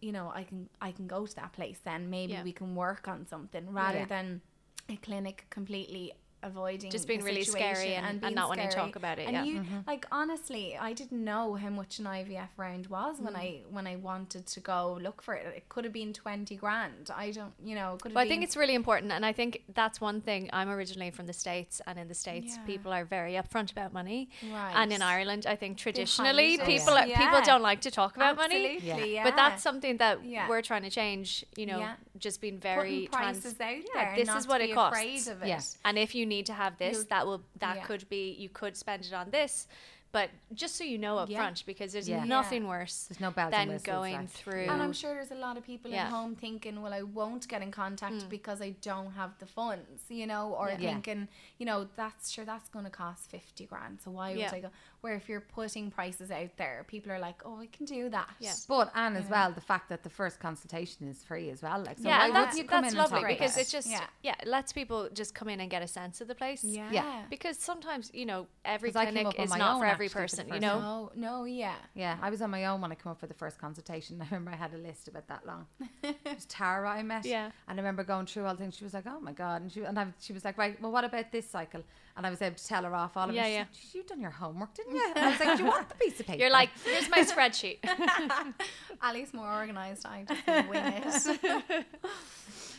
you 0.00 0.12
know 0.12 0.30
I 0.34 0.44
can 0.44 0.68
I 0.80 0.92
can 0.92 1.06
go 1.06 1.26
to 1.26 1.34
that 1.36 1.52
place 1.52 1.78
then 1.84 2.10
maybe 2.10 2.32
Yeah. 2.34 2.42
we 2.42 2.52
can 2.52 2.74
work 2.74 3.08
on 3.08 3.26
something 3.26 3.72
rather 3.72 4.00
Yeah. 4.00 4.06
than 4.06 4.40
a 4.88 4.96
clinic 4.96 5.46
completely 5.50 6.12
avoiding 6.42 6.90
Just 6.90 7.06
being 7.06 7.22
really 7.22 7.44
scary 7.44 7.74
situation 7.74 7.92
and- 7.92 8.06
and 8.10 8.20
being 8.20 8.34
not 8.34 8.48
wanting 8.48 8.68
to 8.68 8.74
talk 8.74 8.96
about 8.96 9.18
it, 9.18 9.26
and 9.28 9.34
yeah. 9.34 9.44
you 9.44 9.60
mm-hmm. 9.60 9.78
like 9.86 10.06
honestly 10.10 10.76
I 10.76 10.92
didn't 10.92 11.24
know 11.24 11.54
how 11.54 11.70
much 11.70 11.98
an 11.98 12.06
IVF 12.06 12.48
round 12.56 12.86
was 12.88 13.20
when 13.20 13.34
mm. 13.34 13.38
I 13.38 13.62
when 13.70 13.86
I 13.86 13.96
wanted 13.96 14.46
to 14.46 14.60
go 14.60 14.98
look 15.00 15.22
for 15.22 15.34
it 15.34 15.46
it 15.56 15.68
could 15.68 15.84
have 15.84 15.92
been 15.92 16.12
20 16.12 16.56
grand 16.56 17.10
I 17.14 17.30
don't 17.30 17.52
you 17.62 17.74
know 17.74 17.96
could 18.00 18.10
have 18.10 18.16
Well, 18.16 18.24
I 18.24 18.28
think 18.28 18.42
it's 18.42 18.56
really 18.56 18.74
important, 18.74 19.12
and 19.12 19.24
I 19.24 19.32
think 19.32 19.62
that's 19.74 20.00
one 20.00 20.20
thing. 20.20 20.50
I'm 20.52 20.68
originally 20.68 21.10
from 21.10 21.26
the 21.26 21.32
states, 21.32 21.80
and 21.86 21.98
in 21.98 22.08
the 22.08 22.14
states, 22.14 22.56
Yeah. 22.56 22.64
people 22.64 22.92
are 22.92 23.04
very 23.04 23.34
upfront 23.34 23.70
about 23.72 23.92
money. 23.92 24.28
right 24.50 24.72
And 24.74 24.92
in 24.92 25.02
Ireland, 25.02 25.46
I 25.46 25.56
think 25.56 25.76
traditionally, 25.78 26.56
hide 26.56 26.60
it. 26.60 26.66
people 26.66 26.94
are, 26.94 27.06
Yeah. 27.06 27.18
people 27.18 27.40
don't 27.42 27.62
like 27.62 27.80
to 27.82 27.90
talk 27.90 28.16
about 28.16 28.36
money. 28.36 28.76
Absolutely, 28.76 29.14
yeah. 29.14 29.24
But 29.24 29.36
that's 29.36 29.62
something 29.62 29.96
that 29.98 30.24
Yeah. 30.24 30.48
we're 30.48 30.62
trying 30.62 30.82
to 30.82 30.90
change. 30.90 31.44
You 31.56 31.66
know, 31.66 31.80
Yeah. 31.80 31.94
just 32.18 32.40
being 32.40 32.58
very 32.58 33.06
putting 33.06 33.08
prices 33.10 33.54
trans- 33.54 33.60
out 33.60 33.84
yeah, 33.94 34.04
there 34.04 34.24
this 34.24 34.34
is 34.34 34.46
what 34.46 34.60
it 34.60 34.74
costs. 34.74 34.98
afraid 34.98 35.26
of 35.28 35.42
it. 35.42 35.48
Yeah. 35.48 35.60
And 35.84 35.98
if 35.98 36.14
you 36.14 36.26
need 36.34 36.46
to 36.46 36.54
have 36.54 36.72
this, 36.78 36.94
You'll- 36.96 37.06
that 37.14 37.26
will 37.26 37.42
that 37.64 37.76
yeah. 37.76 37.84
could 37.88 38.04
be 38.08 38.22
you 38.44 38.48
could 38.60 38.74
spend 38.84 39.00
it 39.04 39.12
on 39.12 39.30
this. 39.30 39.66
But 40.12 40.28
just 40.62 40.74
so 40.74 40.82
you 40.82 40.98
know 40.98 41.18
up 41.18 41.28
Yeah. 41.30 41.38
front, 41.38 41.58
because 41.72 41.92
there's 41.92 42.08
Yeah. 42.08 42.24
nothing 42.24 42.62
Yeah. 42.64 42.70
worse 42.74 42.96
There's 43.06 43.20
no 43.20 43.30
than 43.30 43.68
whistles, 43.68 43.82
going 43.94 44.16
like. 44.22 44.28
through. 44.40 44.66
And 44.72 44.82
I'm 44.84 44.92
sure 45.00 45.14
there's 45.14 45.30
a 45.30 45.42
lot 45.46 45.56
of 45.56 45.62
people 45.64 45.88
Yeah. 45.88 46.06
at 46.06 46.10
home 46.10 46.34
thinking, 46.34 46.82
well, 46.82 46.92
I 46.92 47.02
won't 47.02 47.46
get 47.46 47.62
in 47.62 47.70
contact 47.70 48.14
Mm. 48.24 48.28
because 48.28 48.60
I 48.60 48.70
don't 48.90 49.12
have 49.12 49.38
the 49.38 49.46
funds, 49.46 50.02
you 50.08 50.26
know, 50.26 50.44
or 50.60 50.66
Yeah. 50.70 50.78
Yeah. 50.80 50.90
thinking, 50.94 51.28
you 51.58 51.66
know, 51.70 51.78
that's 51.94 52.28
sure 52.34 52.44
that's 52.44 52.68
going 52.74 52.86
to 52.86 52.90
cost 52.90 53.30
50 53.30 53.66
grand. 53.66 54.00
So 54.02 54.10
why 54.10 54.30
Yeah. 54.32 54.46
would 54.46 54.54
I 54.58 54.60
go? 54.66 54.70
Where 55.00 55.14
if 55.14 55.28
you're 55.28 55.40
putting 55.40 55.90
prices 55.90 56.30
out 56.30 56.50
there, 56.56 56.84
people 56.86 57.10
are 57.12 57.18
like, 57.18 57.40
oh, 57.44 57.58
I 57.60 57.66
can 57.66 57.86
do 57.86 58.08
that. 58.10 58.28
Yeah. 58.38 58.52
But 58.68 58.90
and 58.94 59.16
as 59.16 59.24
Yeah. 59.24 59.30
well, 59.30 59.52
the 59.52 59.60
fact 59.60 59.88
that 59.88 60.02
the 60.02 60.10
first 60.10 60.40
consultation 60.40 61.08
is 61.08 61.22
free 61.22 61.50
as 61.50 61.62
well. 61.62 61.82
Like, 61.82 61.98
so 61.98 62.08
yeah, 62.08 62.28
why 62.28 62.32
that's 62.32 62.56
you 62.58 62.64
come 62.64 62.82
that's 62.82 62.92
in 62.94 62.98
lovely 62.98 63.24
because 63.26 63.52
about 63.54 63.62
it 63.66 63.68
just 63.68 63.88
Yeah. 63.88 64.04
yeah. 64.22 64.34
it 64.40 64.46
lets 64.46 64.72
people 64.72 65.08
just 65.12 65.34
come 65.34 65.48
in 65.48 65.60
and 65.60 65.70
get 65.70 65.82
a 65.82 65.86
sense 65.88 66.20
of 66.20 66.28
the 66.28 66.34
place. 66.34 66.62
Yeah. 66.64 66.90
Yeah. 66.92 67.22
Because 67.30 67.58
sometimes 67.58 68.10
you 68.12 68.26
know 68.26 68.46
every 68.64 68.92
clinic 68.92 69.38
is 69.38 69.54
not 69.56 69.78
for 69.78 69.86
every 69.86 70.06
actually 70.06 70.08
for 70.08 70.18
person. 70.20 70.48
You 70.52 70.60
know. 70.60 70.80
No, 70.80 71.12
no, 71.14 71.44
yeah. 71.44 71.74
Yeah, 71.94 72.18
I 72.20 72.30
was 72.30 72.42
on 72.42 72.50
my 72.50 72.66
own 72.66 72.80
when 72.80 72.92
I 72.92 72.94
came 72.94 73.10
up 73.12 73.18
for 73.20 73.26
the 73.26 73.34
first 73.34 73.58
consultation. 73.58 74.20
I 74.22 74.24
remember 74.26 74.50
I 74.52 74.56
had 74.56 74.74
a 74.74 74.78
list 74.78 75.08
about 75.08 75.26
that 75.28 75.46
long. 75.46 75.66
it 76.02 76.16
was 76.24 76.44
Tara 76.46 76.90
I 76.90 77.02
met. 77.02 77.24
Yeah. 77.24 77.50
And 77.68 77.78
I 77.78 77.82
remember 77.82 78.04
going 78.04 78.26
through 78.26 78.44
all 78.46 78.54
the 78.54 78.60
things. 78.62 78.76
She 78.76 78.84
was 78.84 78.94
like, 78.94 79.06
"Oh 79.06 79.20
my 79.20 79.32
god!" 79.32 79.62
And 79.62 79.72
she 79.72 79.82
and 79.82 79.98
I, 79.98 80.06
she 80.20 80.32
was 80.32 80.44
like, 80.44 80.58
"Right, 80.58 80.80
well, 80.80 80.92
what 80.92 81.04
about 81.04 81.32
this 81.32 81.48
cycle?" 81.48 81.82
And 82.16 82.26
I 82.26 82.30
was 82.30 82.42
able 82.42 82.56
to 82.56 82.66
tell 82.66 82.82
her 82.82 82.94
off 82.94 83.16
all 83.16 83.28
of 83.28 83.34
Yeah, 83.34 83.44
it. 83.44 83.46
She's 83.46 83.54
yeah. 83.54 83.60
like, 83.60 83.72
"Geez, 83.72 83.94
you 83.94 84.02
done 84.02 84.20
your 84.20 84.30
homework, 84.30 84.74
didn't 84.74 84.89
you? 84.94 85.12
And 85.16 85.24
I 85.24 85.30
was 85.30 85.40
like, 85.40 85.56
"Do 85.58 85.64
you 85.64 85.68
want 85.68 85.88
the 85.88 85.94
piece 85.96 86.20
of 86.20 86.26
paper?" 86.26 86.38
You're 86.40 86.50
like, 86.50 86.70
here's 86.84 87.08
my 87.10 87.18
spreadsheet. 87.32 87.78
Ali's 89.02 89.32
more 89.32 89.52
organized. 89.52 90.04
I 90.06 90.24
just 90.28 90.46
wing 90.68 90.84
it. 90.84 91.84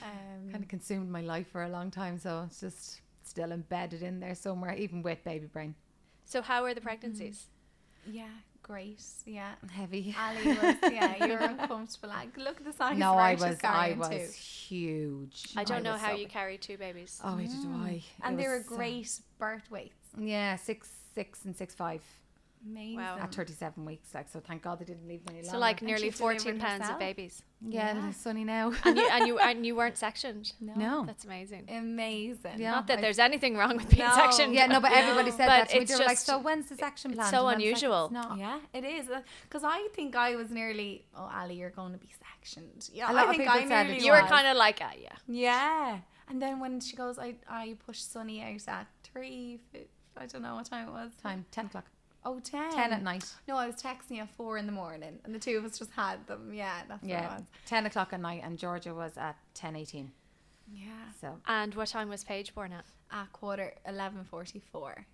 um, 0.03 0.51
kind 0.51 0.63
of 0.63 0.67
consumed 0.67 1.09
my 1.09 1.21
life 1.21 1.47
for 1.51 1.63
a 1.63 1.69
long 1.69 1.91
time. 1.91 2.17
So 2.19 2.43
it's 2.47 2.59
just 2.59 3.01
still 3.23 3.51
embedded 3.51 4.01
in 4.03 4.19
there 4.19 4.35
somewhere, 4.35 4.73
even 4.75 5.01
with 5.03 5.23
baby 5.23 5.47
brain. 5.47 5.75
So 6.25 6.41
how 6.41 6.63
are 6.65 6.73
the 6.73 6.81
pregnancies? 6.81 7.47
Yeah, 8.09 8.25
great. 8.63 9.01
Yeah. 9.25 9.51
Heavy. 9.71 10.15
Ali 10.19 10.47
was, 10.57 10.75
yeah, 10.91 11.25
you 11.25 11.33
were 11.33 11.39
uncomfortable. 11.39 12.09
Like, 12.09 12.35
look 12.37 12.57
at 12.57 12.65
the 12.65 12.73
size 12.73 12.97
No, 12.97 13.11
of 13.13 13.17
I 13.19 13.31
Archie's 13.33 13.41
was 13.45 13.57
I 13.63 13.95
was 13.97 14.09
too. 14.09 14.31
huge. 14.75 15.43
I 15.55 15.63
don't 15.63 15.83
know 15.83 15.93
how 15.97 16.09
so 16.11 16.13
you 16.13 16.25
big. 16.25 16.29
carry 16.29 16.57
two 16.57 16.77
babies. 16.77 17.19
Oh, 17.23 17.37
I 17.37 17.41
did 17.43 17.51
I. 17.51 18.03
And 18.23 18.39
It 18.39 18.43
they 18.43 18.47
were 18.47 18.57
was 18.57 18.67
so- 18.67 18.75
great 18.75 19.19
birth 19.39 19.69
weights. 19.69 19.95
Yeah, 20.19 20.55
six 20.55 20.89
six 21.15 21.45
and 21.45 21.55
six 21.55 21.73
five 21.73 22.01
Amazing. 22.63 22.97
Wow. 22.97 23.17
at 23.19 23.33
thirty 23.33 23.53
seven 23.53 23.85
weeks. 23.85 24.13
Like 24.13 24.29
so, 24.29 24.39
thank 24.39 24.61
God 24.61 24.77
they 24.77 24.85
didn't 24.85 25.07
leave 25.07 25.27
me 25.31 25.39
alone. 25.39 25.49
So 25.51 25.57
like 25.57 25.81
nearly 25.81 26.11
14 26.11 26.37
delivered 26.37 26.61
pounds 26.61 26.89
of 26.89 26.99
babies. 26.99 27.41
yeah, 27.59 27.95
Yeah. 27.95 28.11
sunny 28.11 28.43
now. 28.43 28.71
And 28.85 28.97
you 28.97 29.07
and 29.09 29.27
you 29.27 29.39
and 29.39 29.65
you 29.65 29.75
weren't 29.75 29.97
sectioned. 29.97 30.53
No. 30.61 30.73
no. 30.75 31.03
That's 31.07 31.25
amazing. 31.25 31.63
Amazing. 31.69 32.57
Yeah. 32.59 32.69
Not 32.71 32.85
that 32.85 32.99
I- 32.99 33.01
there's 33.01 33.17
anything 33.17 33.57
wrong 33.57 33.77
with 33.77 33.89
being 33.89 34.07
No. 34.07 34.13
sectioned. 34.13 34.53
Yeah, 34.53 34.67
no, 34.67 34.79
but 34.79 34.91
everybody 34.91 35.31
No. 35.31 35.37
said 35.37 35.47
But 35.47 35.57
that 35.57 35.69
to 35.69 35.75
me. 35.77 35.81
it's 35.81 35.91
They 35.91 35.97
were 36.03 36.05
like, 36.05 36.19
"So 36.19 36.37
when's 36.37 36.67
the 36.69 36.75
section 36.75 37.13
plan?" 37.13 37.31
so 37.31 37.47
unusual. 37.47 38.09
not. 38.11 38.37
Yeah, 38.37 38.59
it 38.73 38.83
is. 38.85 39.07
Because 39.43 39.63
I 39.63 39.87
think 39.95 40.15
I 40.15 40.35
was 40.35 40.51
nearly, 40.51 41.05
oh, 41.15 41.31
Ali, 41.33 41.55
you're 41.55 41.71
going 41.81 41.93
to 41.93 41.97
be 42.07 42.11
sectioned. 42.27 42.91
Yeah, 42.93 43.11
A 43.11 43.13
lot 43.13 43.25
I 43.25 43.29
of 43.29 43.29
think 43.31 43.41
people 43.49 43.55
I 43.59 43.67
said 43.67 43.85
it. 43.87 43.89
nearly 43.89 44.05
You 44.05 44.11
were 44.11 44.21
kind 44.37 44.45
of 44.47 44.55
like, 44.55 44.77
ah, 44.83 44.91
yeah. 45.07 45.15
Yeah. 45.27 45.99
And 46.29 46.39
then 46.39 46.59
when 46.59 46.79
she 46.79 46.95
goes, 46.95 47.17
I, 47.17 47.29
I 47.49 47.75
pushed 47.87 48.05
Sunny 48.13 48.39
out 48.43 48.67
at 48.67 48.87
three, 49.03 49.59
fi- 49.71 49.87
I 50.17 50.25
don't 50.25 50.41
know 50.41 50.55
what 50.55 50.65
time 50.65 50.87
it 50.87 50.91
was. 50.91 51.11
Time 51.21 51.45
ten 51.51 51.65
o'clock, 51.67 51.85
Oh, 52.23 52.39
10. 52.39 52.71
ten 52.73 52.93
at 52.93 53.01
night. 53.01 53.25
No, 53.47 53.55
I 53.57 53.65
was 53.65 53.75
texting 53.81 54.19
at 54.19 54.29
four 54.29 54.57
in 54.57 54.65
the 54.65 54.71
morning, 54.71 55.19
and 55.23 55.33
the 55.33 55.39
two 55.39 55.57
of 55.57 55.65
us 55.65 55.79
just 55.79 55.91
had 55.91 56.25
them. 56.27 56.53
Yeah, 56.53 56.81
that's 56.87 57.01
what 57.01 57.09
Yeah, 57.09 57.33
it 57.35 57.39
was. 57.39 57.47
ten 57.65 57.85
o'clock 57.85 58.13
at 58.13 58.19
night, 58.19 58.41
and 58.43 58.57
Georgia 58.59 58.93
was 58.93 59.17
at 59.17 59.35
ten 59.53 59.75
eighteen. 59.75 60.11
Yeah. 60.73 60.87
So 61.19 61.37
And 61.47 61.73
what 61.75 61.87
time 61.89 62.09
was 62.09 62.23
Paige 62.23 62.53
born 62.53 62.71
at? 62.73 62.85
At 63.11 63.31
quarter 63.33 63.73
eleven 63.85 64.23
forty 64.23 64.59
four 64.59 65.05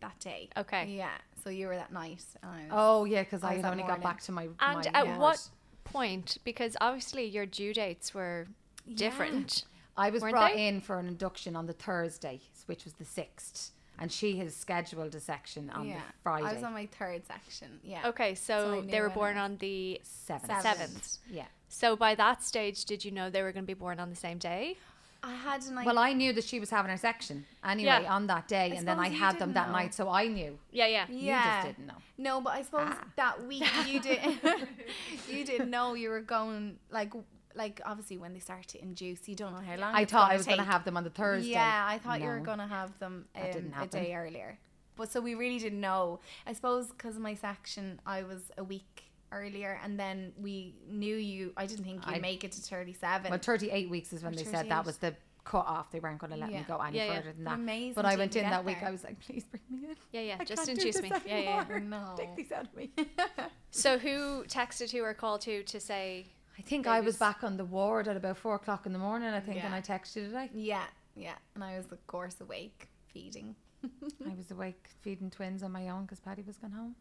that 0.00 0.18
day. 0.20 0.48
Okay. 0.56 0.86
Yeah. 0.86 1.10
So 1.44 1.50
you 1.50 1.66
were 1.66 1.76
that 1.76 1.92
night. 1.92 2.24
And 2.42 2.50
I 2.50 2.56
was, 2.62 2.68
oh 2.70 3.04
yeah, 3.04 3.22
because 3.22 3.42
I 3.42 3.50
I 3.50 3.54
had 3.56 3.64
that 3.64 3.72
only 3.72 3.82
got 3.82 4.00
back 4.02 4.20
to 4.22 4.32
my 4.32 4.44
And 4.44 4.56
my 4.60 4.90
at 4.94 5.06
ward. 5.06 5.18
what 5.18 5.48
point? 5.84 6.38
Because 6.44 6.76
obviously 6.80 7.24
your 7.26 7.44
due 7.46 7.74
dates 7.74 8.14
were 8.14 8.46
Yeah. 8.86 8.96
different. 8.96 9.64
I 9.96 10.08
was 10.08 10.22
brought 10.22 10.52
they? 10.54 10.66
in 10.68 10.80
for 10.80 10.98
an 10.98 11.06
induction 11.08 11.54
on 11.56 11.66
the 11.66 11.74
Thursday, 11.74 12.40
which 12.64 12.84
was 12.84 12.94
the 12.94 13.04
sixth, 13.04 13.72
and 14.02 14.10
she 14.10 14.36
has 14.38 14.54
scheduled 14.56 15.14
a 15.14 15.20
section 15.20 15.70
on 15.70 15.86
yeah. 15.86 15.94
the 15.94 16.00
Friday, 16.24 16.46
I 16.46 16.54
was 16.54 16.64
on 16.64 16.72
my 16.72 16.86
third 16.86 17.24
section. 17.24 17.68
Yeah. 17.84 18.08
Okay, 18.08 18.34
So 18.34 18.82
so 18.82 18.90
they 18.90 19.00
were 19.00 19.10
born 19.10 19.36
on 19.36 19.56
the 19.58 20.00
seventh. 20.02 20.46
Seventh. 20.50 20.64
seventh. 20.64 21.18
Yeah. 21.30 21.44
So 21.68 21.94
by 21.94 22.16
that 22.16 22.42
stage, 22.42 22.84
did 22.84 23.04
you 23.04 23.12
know 23.12 23.30
they 23.30 23.42
were 23.42 23.52
going 23.52 23.64
to 23.64 23.74
be 23.76 23.80
born 23.86 24.00
on 24.00 24.10
the 24.10 24.16
same 24.16 24.38
day? 24.38 24.76
I 25.22 25.34
had 25.34 25.62
an 25.66 25.84
Well, 25.84 26.00
I 26.00 26.12
knew 26.14 26.32
that 26.32 26.42
she 26.42 26.58
was 26.58 26.70
having 26.70 26.90
her 26.90 26.96
section 26.96 27.46
anyway 27.64 28.00
Yeah. 28.02 28.12
on 28.12 28.26
that 28.26 28.48
day, 28.48 28.72
I 28.72 28.76
and 28.76 28.88
then 28.88 28.98
I 28.98 29.08
had 29.08 29.38
them 29.38 29.52
that 29.52 29.68
know. 29.68 29.74
night, 29.74 29.94
so 29.94 30.08
I 30.08 30.26
knew. 30.26 30.58
Yeah, 30.72 30.88
yeah. 30.88 31.06
yeah. 31.08 31.08
You 31.08 31.52
just 31.62 31.66
didn't 31.68 31.86
know. 31.86 32.00
No, 32.18 32.40
but 32.40 32.54
I 32.54 32.62
suppose 32.62 32.88
Ah. 32.90 33.04
that 33.14 33.46
week 33.46 33.70
you 33.86 34.00
didn't. 34.00 34.40
you 35.28 35.44
didn't 35.44 35.70
know 35.70 35.94
you 35.94 36.10
were 36.10 36.22
going 36.22 36.78
like 36.90 37.12
like 37.54 37.80
obviously 37.84 38.16
when 38.18 38.32
they 38.34 38.40
start 38.40 38.66
to 38.68 38.82
induce 38.82 39.28
you 39.28 39.34
don't 39.34 39.52
know 39.52 39.60
how 39.60 39.76
long 39.76 39.94
I 39.94 40.04
thought 40.04 40.30
I 40.30 40.36
was 40.36 40.46
going 40.46 40.58
to 40.58 40.64
have 40.64 40.84
them 40.84 40.96
on 40.96 41.04
the 41.04 41.10
Thursday. 41.10 41.50
Yeah, 41.50 41.84
I 41.88 41.98
thought 41.98 42.20
you 42.20 42.26
were 42.28 42.40
gonna 42.40 42.66
have 42.68 42.98
them 42.98 43.26
um, 43.36 43.72
a 43.80 43.86
day 43.86 44.14
earlier. 44.14 44.58
But 44.96 45.10
so 45.10 45.20
we 45.20 45.34
really 45.34 45.58
didn't 45.58 45.80
know. 45.80 46.20
I 46.46 46.52
suppose 46.52 46.88
because 46.88 47.16
of 47.16 47.22
my 47.22 47.34
section, 47.34 48.00
I 48.04 48.22
was 48.24 48.50
a 48.58 48.64
week 48.64 49.04
earlier, 49.32 49.80
and 49.82 49.98
then 49.98 50.32
we 50.38 50.74
knew 50.88 51.16
you. 51.16 51.52
I 51.56 51.64
didn't 51.66 51.84
think 51.84 52.06
you'd 52.06 52.16
I- 52.16 52.20
make 52.20 52.44
it 52.44 52.52
to 52.52 52.60
thirty-seven. 52.60 53.30
Well, 53.30 53.38
38 53.38 53.88
weeks 53.88 54.12
is 54.12 54.22
when 54.22 54.34
they 54.34 54.44
said 54.44 54.68
that 54.68 54.84
was 54.84 54.98
the 54.98 55.14
cut 55.44 55.66
off. 55.66 55.90
They 55.90 55.98
weren't 55.98 56.18
going 56.18 56.30
to 56.32 56.36
let 56.36 56.52
me 56.52 56.64
go 56.68 56.76
any 56.78 56.98
Yeah, 56.98 57.06
yeah. 57.06 57.16
further 57.16 57.32
than 57.32 57.44
that. 57.44 57.54
Amazing 57.54 57.94
But 57.94 58.04
I 58.04 58.16
went 58.16 58.36
in 58.36 58.44
that 58.48 58.64
week. 58.64 58.78
there. 58.80 58.88
I 58.88 58.92
was 58.92 59.02
like, 59.02 59.18
please 59.18 59.44
bring 59.44 59.62
me 59.70 59.88
in. 59.88 59.96
Yeah, 60.12 60.20
yeah. 60.20 60.36
I 60.38 60.44
Just 60.44 60.68
induce 60.68 61.00
me. 61.02 61.10
Yeah, 61.26 61.38
yeah. 61.38 61.64
anymore. 61.68 61.80
No. 61.80 62.14
Take 62.18 62.36
these 62.36 62.52
out 62.52 62.66
of 62.66 62.76
me. 62.76 62.90
So 63.74 63.96
who 63.96 64.44
texted 64.44 64.90
who 64.92 65.02
or 65.02 65.14
called 65.14 65.44
who 65.44 65.62
to 65.62 65.80
say? 65.80 66.26
I 66.58 66.62
think 66.62 66.86
I 66.86 67.00
was 67.00 67.14
Babies. 67.14 67.18
back 67.18 67.44
on 67.44 67.56
the 67.56 67.64
ward 67.64 68.08
at 68.08 68.16
about 68.16 68.36
four 68.36 68.54
o'clock 68.54 68.86
in 68.86 68.92
the 68.92 68.98
morning. 68.98 69.28
I 69.28 69.40
think, 69.40 69.64
and 69.64 69.74
I 69.74 69.80
texted 69.80 70.16
you 70.16 70.24
today. 70.26 70.50
yeah, 70.54 70.84
yeah, 71.16 71.34
and 71.54 71.64
I 71.64 71.76
was 71.76 71.90
of 71.90 72.06
course 72.06 72.40
awake 72.40 72.88
feeding. 73.12 73.56
I 73.84 74.34
was 74.36 74.50
awake 74.50 74.88
feeding 75.00 75.30
twins 75.30 75.62
on 75.62 75.72
my 75.72 75.88
own 75.88 76.02
because 76.02 76.20
Patty 76.20 76.42
was 76.46 76.56
gone 76.56 76.72
home. 76.72 76.94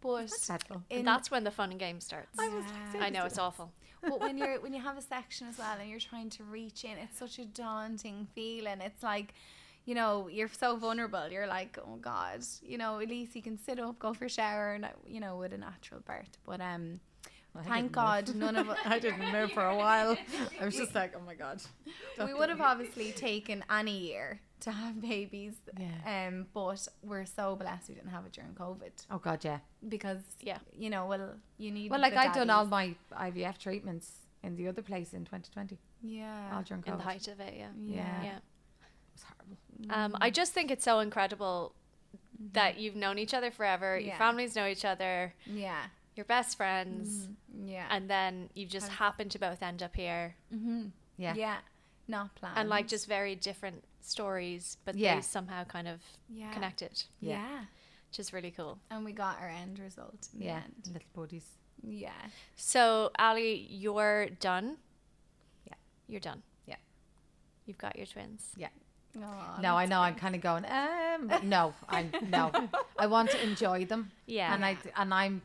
But 0.00 0.30
Dreadful. 0.46 0.82
And 0.90 1.06
that's 1.06 1.30
when 1.30 1.44
the 1.44 1.50
fun 1.50 1.70
and 1.70 1.78
game 1.78 2.00
starts. 2.00 2.36
I, 2.38 2.50
I 2.98 3.10
know 3.10 3.24
it's 3.24 3.38
awful. 3.38 3.72
but 4.02 4.20
when 4.20 4.36
you're 4.36 4.60
when 4.62 4.74
you 4.74 4.82
have 4.82 4.98
a 4.98 5.02
section 5.02 5.46
as 5.48 5.58
well 5.58 5.76
and 5.80 5.88
you're 5.88 6.00
trying 6.00 6.28
to 6.30 6.44
reach 6.44 6.84
in, 6.84 6.98
it's 6.98 7.18
such 7.18 7.38
a 7.38 7.44
daunting 7.44 8.26
feeling. 8.34 8.80
It's 8.80 9.02
like, 9.02 9.34
you 9.84 9.94
know, 9.94 10.28
you're 10.28 10.48
so 10.48 10.76
vulnerable. 10.76 11.28
You're 11.30 11.46
like, 11.46 11.78
oh 11.86 11.96
God, 11.96 12.40
you 12.62 12.78
know, 12.78 12.98
at 12.98 13.08
least 13.08 13.36
you 13.36 13.42
can 13.42 13.58
sit 13.58 13.78
up, 13.78 13.98
go 14.00 14.12
for 14.12 14.24
a 14.24 14.28
shower, 14.28 14.72
and 14.74 14.88
you 15.06 15.20
know, 15.20 15.36
with 15.36 15.52
a 15.52 15.58
natural 15.58 16.00
birth. 16.00 16.36
But 16.44 16.60
um, 16.60 16.98
I 17.54 17.62
thank 17.62 17.92
God, 17.92 18.28
move. 18.28 18.36
none 18.36 18.56
of 18.56 18.68
us. 18.70 18.78
I 18.84 18.98
didn't 18.98 19.30
move 19.32 19.52
for 19.52 19.64
a 19.64 19.76
while. 19.76 20.16
I 20.60 20.64
was 20.64 20.76
just 20.76 20.94
like, 20.94 21.14
oh 21.16 21.20
my 21.24 21.34
god. 21.34 21.60
we 22.18 22.32
would 22.32 22.48
have 22.48 22.60
obviously 22.60 23.12
taken 23.12 23.62
any 23.70 23.98
year 23.98 24.40
to 24.60 24.70
have 24.70 25.00
babies. 25.02 25.54
Yeah. 25.78 26.28
Um, 26.28 26.46
but 26.54 26.86
we're 27.02 27.26
so 27.26 27.56
blessed 27.56 27.88
we 27.88 27.94
didn't 27.96 28.10
have 28.10 28.24
it 28.24 28.32
during 28.32 28.52
COVID 28.54 28.92
Oh 29.10 29.18
god, 29.18 29.44
yeah. 29.44 29.58
because 29.88 30.20
Yeah. 30.40 30.58
you 30.76 30.88
know, 30.88 31.06
well, 31.06 31.34
you 31.58 31.70
need. 31.70 31.90
Well, 31.90 32.00
like 32.00 32.14
I'd 32.14 32.32
done 32.32 32.48
all 32.50 32.64
my 32.66 32.94
IVF 33.12 33.58
treatments 33.58 34.10
in 34.42 34.56
the 34.56 34.68
other 34.68 34.82
place 34.82 35.12
in 35.12 35.24
2020. 35.24 35.78
Yeah. 36.02 36.50
All 36.54 36.62
during 36.62 36.82
In 36.86 36.92
COVID. 36.94 36.96
the 36.96 37.02
height 37.02 37.28
of 37.28 37.38
it, 37.40 37.54
yeah. 37.56 37.68
Yeah. 37.84 37.96
Yeah. 37.96 38.22
Yeah. 38.24 38.36
It 38.36 39.14
was 39.14 39.24
horrible. 39.24 39.58
Um, 40.14 40.16
I 40.20 40.30
just 40.30 40.52
think 40.52 40.70
it's 40.70 40.84
so 40.84 41.00
incredible 41.00 41.74
that 42.54 42.78
you've 42.78 42.96
known 42.96 43.18
each 43.18 43.34
other 43.34 43.50
forever. 43.50 43.98
Yeah. 43.98 44.06
Your 44.08 44.16
families 44.16 44.56
know 44.56 44.66
each 44.66 44.84
other. 44.84 45.34
Yeah. 45.46 45.82
You're 46.14 46.26
best 46.26 46.56
friends, 46.56 47.28
Yeah. 47.64 47.86
and 47.90 48.08
then 48.10 48.50
you 48.54 48.66
just 48.66 48.86
Kind 48.88 48.92
of- 48.92 48.98
happen 48.98 49.28
to 49.30 49.38
both 49.38 49.62
end 49.62 49.82
up 49.82 49.96
here, 49.96 50.36
mm-hmm. 50.52 50.88
Yeah. 51.16 51.34
Yeah. 51.34 51.58
Not 52.08 52.34
planned. 52.34 52.58
and 52.58 52.68
like 52.68 52.88
just 52.88 53.06
very 53.06 53.34
different 53.36 53.84
stories, 54.00 54.76
but 54.84 54.96
Yeah. 54.96 55.14
they 55.14 55.20
somehow 55.22 55.64
kind 55.64 55.88
of 55.88 56.00
yeah. 56.28 56.52
connected, 56.52 57.04
Yeah. 57.20 57.38
Yeah. 57.38 57.64
which 58.10 58.18
is 58.18 58.32
really 58.32 58.50
cool. 58.50 58.78
And 58.90 59.04
we 59.04 59.12
got 59.12 59.40
our 59.40 59.48
end 59.48 59.78
result. 59.78 60.28
In 60.34 60.42
Yeah. 60.42 60.60
The 60.60 60.64
end. 60.64 60.86
Little 60.92 61.08
buddies. 61.14 61.46
Yeah. 61.82 62.12
So, 62.56 63.10
Ali, 63.18 63.54
you're 63.70 64.28
done. 64.40 64.78
Yeah. 65.66 65.74
You're 66.08 66.20
done. 66.20 66.42
Yeah. 66.66 66.76
You've 67.66 67.78
got 67.78 67.96
your 67.96 68.06
twins. 68.06 68.54
Aw, 68.60 69.58
no, 69.60 69.76
I 69.76 69.82
that's 69.84 69.90
know. 69.90 70.00
I'm 70.00 70.14
kind 70.14 70.34
of 70.34 70.40
going. 70.40 70.64
Um, 70.64 71.30
no, 71.48 71.74
I'm 71.88 72.10
no. 72.30 72.50
I 72.98 73.06
want 73.06 73.30
to 73.30 73.42
enjoy 73.42 73.84
them. 73.84 74.10
Yeah. 74.26 74.54
And 74.54 74.64
I 74.64 74.76
and 74.96 75.12
I'm 75.12 75.42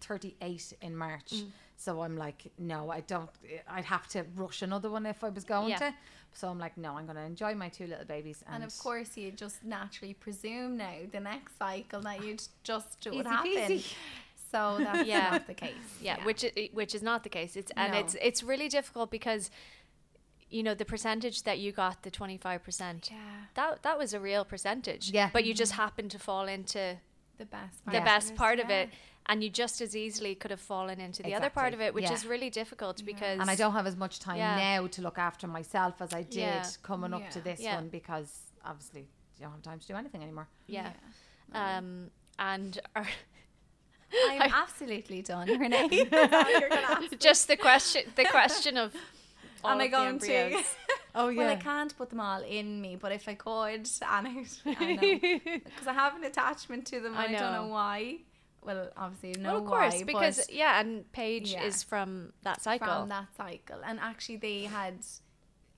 38 0.00 0.72
in 0.80 0.96
March, 0.96 1.32
Mm. 1.32 1.50
so 1.76 2.02
I'm 2.02 2.16
like, 2.16 2.50
no, 2.58 2.90
I 2.90 3.00
don't. 3.00 3.30
I'd 3.68 3.84
have 3.86 4.06
to 4.08 4.24
rush 4.34 4.62
another 4.62 4.90
one 4.90 5.06
if 5.06 5.22
I 5.24 5.28
was 5.28 5.44
going 5.44 5.70
Yeah. 5.70 5.78
to. 5.78 5.94
So 6.32 6.48
I'm 6.48 6.58
like, 6.58 6.76
no, 6.76 6.96
I'm 6.98 7.06
going 7.06 7.16
to 7.16 7.22
enjoy 7.22 7.54
my 7.54 7.70
two 7.70 7.86
little 7.86 8.04
babies. 8.04 8.42
And, 8.46 8.56
And 8.56 8.64
of 8.64 8.78
course, 8.78 9.16
you 9.16 9.30
just 9.32 9.64
naturally 9.64 10.12
presume 10.14 10.76
now 10.76 10.92
the 11.10 11.20
next 11.20 11.56
cycle 11.58 12.02
that 12.02 12.22
you'd 12.22 12.42
just 12.62 13.06
it 13.06 13.10
would 13.14 13.26
Easy 13.26 13.30
happen. 13.30 13.52
peasy. 13.52 13.94
So 14.52 14.76
that's 14.84 15.08
Yeah. 15.08 15.30
not 15.30 15.46
the 15.46 15.54
case. 15.54 15.74
yeah, 16.00 16.22
which 16.24 16.44
i- 16.44 16.70
which 16.74 16.94
is 16.94 17.02
not 17.02 17.22
the 17.22 17.30
case. 17.30 17.56
It's 17.56 17.72
and 17.76 17.92
No. 17.94 17.98
it's 18.00 18.14
it's 18.20 18.42
really 18.42 18.68
difficult 18.68 19.10
because 19.10 19.50
you 20.50 20.62
know 20.62 20.74
the 20.74 20.84
percentage 20.84 21.42
that 21.44 21.58
you 21.58 21.72
got 21.72 22.02
the 22.02 22.10
25% 22.10 23.10
yeah, 23.10 23.16
that 23.54 23.82
that 23.82 23.98
was 23.98 24.14
a 24.14 24.20
real 24.20 24.44
percentage 24.44 25.10
Yeah. 25.10 25.30
but 25.32 25.44
you 25.44 25.52
just 25.54 25.72
happened 25.72 26.10
to 26.12 26.18
fall 26.20 26.46
into 26.46 26.98
the 27.38 27.46
best. 27.46 27.84
the 27.86 28.00
best 28.00 28.30
is, 28.30 28.38
part 28.38 28.60
of 28.60 28.70
it 28.70 28.90
and 29.28 29.42
you 29.42 29.50
just 29.50 29.80
as 29.80 29.96
easily 29.96 30.34
could 30.34 30.50
have 30.50 30.60
fallen 30.60 31.00
into 31.00 31.22
the 31.22 31.34
other 31.34 31.50
part 31.50 31.74
of 31.74 31.80
it 31.80 31.92
which 31.94 32.04
Yeah. 32.04 32.12
is 32.12 32.24
really 32.26 32.50
difficult 32.50 33.04
because 33.04 33.40
and 33.40 33.50
I 33.50 33.54
don't 33.56 33.72
have 33.72 33.86
as 33.86 33.96
much 33.96 34.20
time 34.20 34.36
Yeah. 34.38 34.56
now 34.56 34.86
to 34.86 35.02
look 35.02 35.18
after 35.18 35.46
myself 35.46 36.00
as 36.00 36.12
I 36.14 36.22
did 36.22 36.38
Yeah. 36.38 36.64
coming 36.82 37.12
up 37.12 37.20
Yeah. 37.22 37.30
to 37.30 37.40
this 37.40 37.60
Yeah. 37.60 37.74
one 37.76 37.88
because 37.88 38.30
obviously 38.64 39.02
you 39.38 39.42
don't 39.42 39.52
have 39.52 39.62
time 39.62 39.78
to 39.80 39.86
do 39.86 39.94
anything 39.96 40.22
anymore. 40.22 40.48
yeah, 40.66 40.92
Yeah. 41.52 41.76
um 41.78 42.10
and 42.38 42.78
our, 42.94 43.06
I'm 44.30 44.42
absolutely 44.62 45.22
done, 45.22 45.48
Renee. 45.58 45.88
just 47.18 47.48
the 47.48 47.56
question 47.56 48.02
the 48.14 48.24
question 48.26 48.76
of 48.76 48.94
all 49.64 49.72
Am 49.72 49.80
I 49.80 49.84
of 49.84 49.90
the 49.90 49.96
going 49.96 50.18
to? 50.20 50.34
embryos. 50.34 50.76
Oh 51.18 51.28
yeah. 51.30 51.38
Well, 51.38 51.50
I 51.50 51.56
can't 51.56 51.96
put 51.96 52.10
them 52.10 52.20
all 52.20 52.42
in 52.42 52.80
me, 52.80 52.94
but 52.96 53.10
if 53.10 53.26
I 53.26 53.34
could, 53.34 53.88
and 54.10 54.26
I, 54.26 54.44
I 54.66 55.40
because 55.64 55.86
I 55.86 55.94
have 55.94 56.14
an 56.14 56.24
attachment 56.24 56.86
to 56.88 57.00
them. 57.00 57.16
I 57.16 57.24
and 57.24 57.36
I, 57.36 57.38
don't 57.40 57.52
know 57.52 57.62
know. 57.64 57.72
why. 57.72 58.18
Well, 58.66 58.90
obviously, 58.96 59.40
know 59.40 59.54
well, 59.54 59.62
of 59.62 59.68
course 59.68 59.94
why, 59.94 60.02
because 60.04 60.50
yeah 60.50 60.80
and 60.80 61.10
Paige 61.12 61.52
Yeah. 61.52 61.64
is 61.64 61.82
from 61.82 62.32
that 62.42 62.60
cycle 62.60 62.86
from 62.88 63.08
that 63.10 63.28
cycle, 63.36 63.80
and 63.84 63.98
actually, 64.00 64.36
they 64.38 64.64
had, 64.64 64.98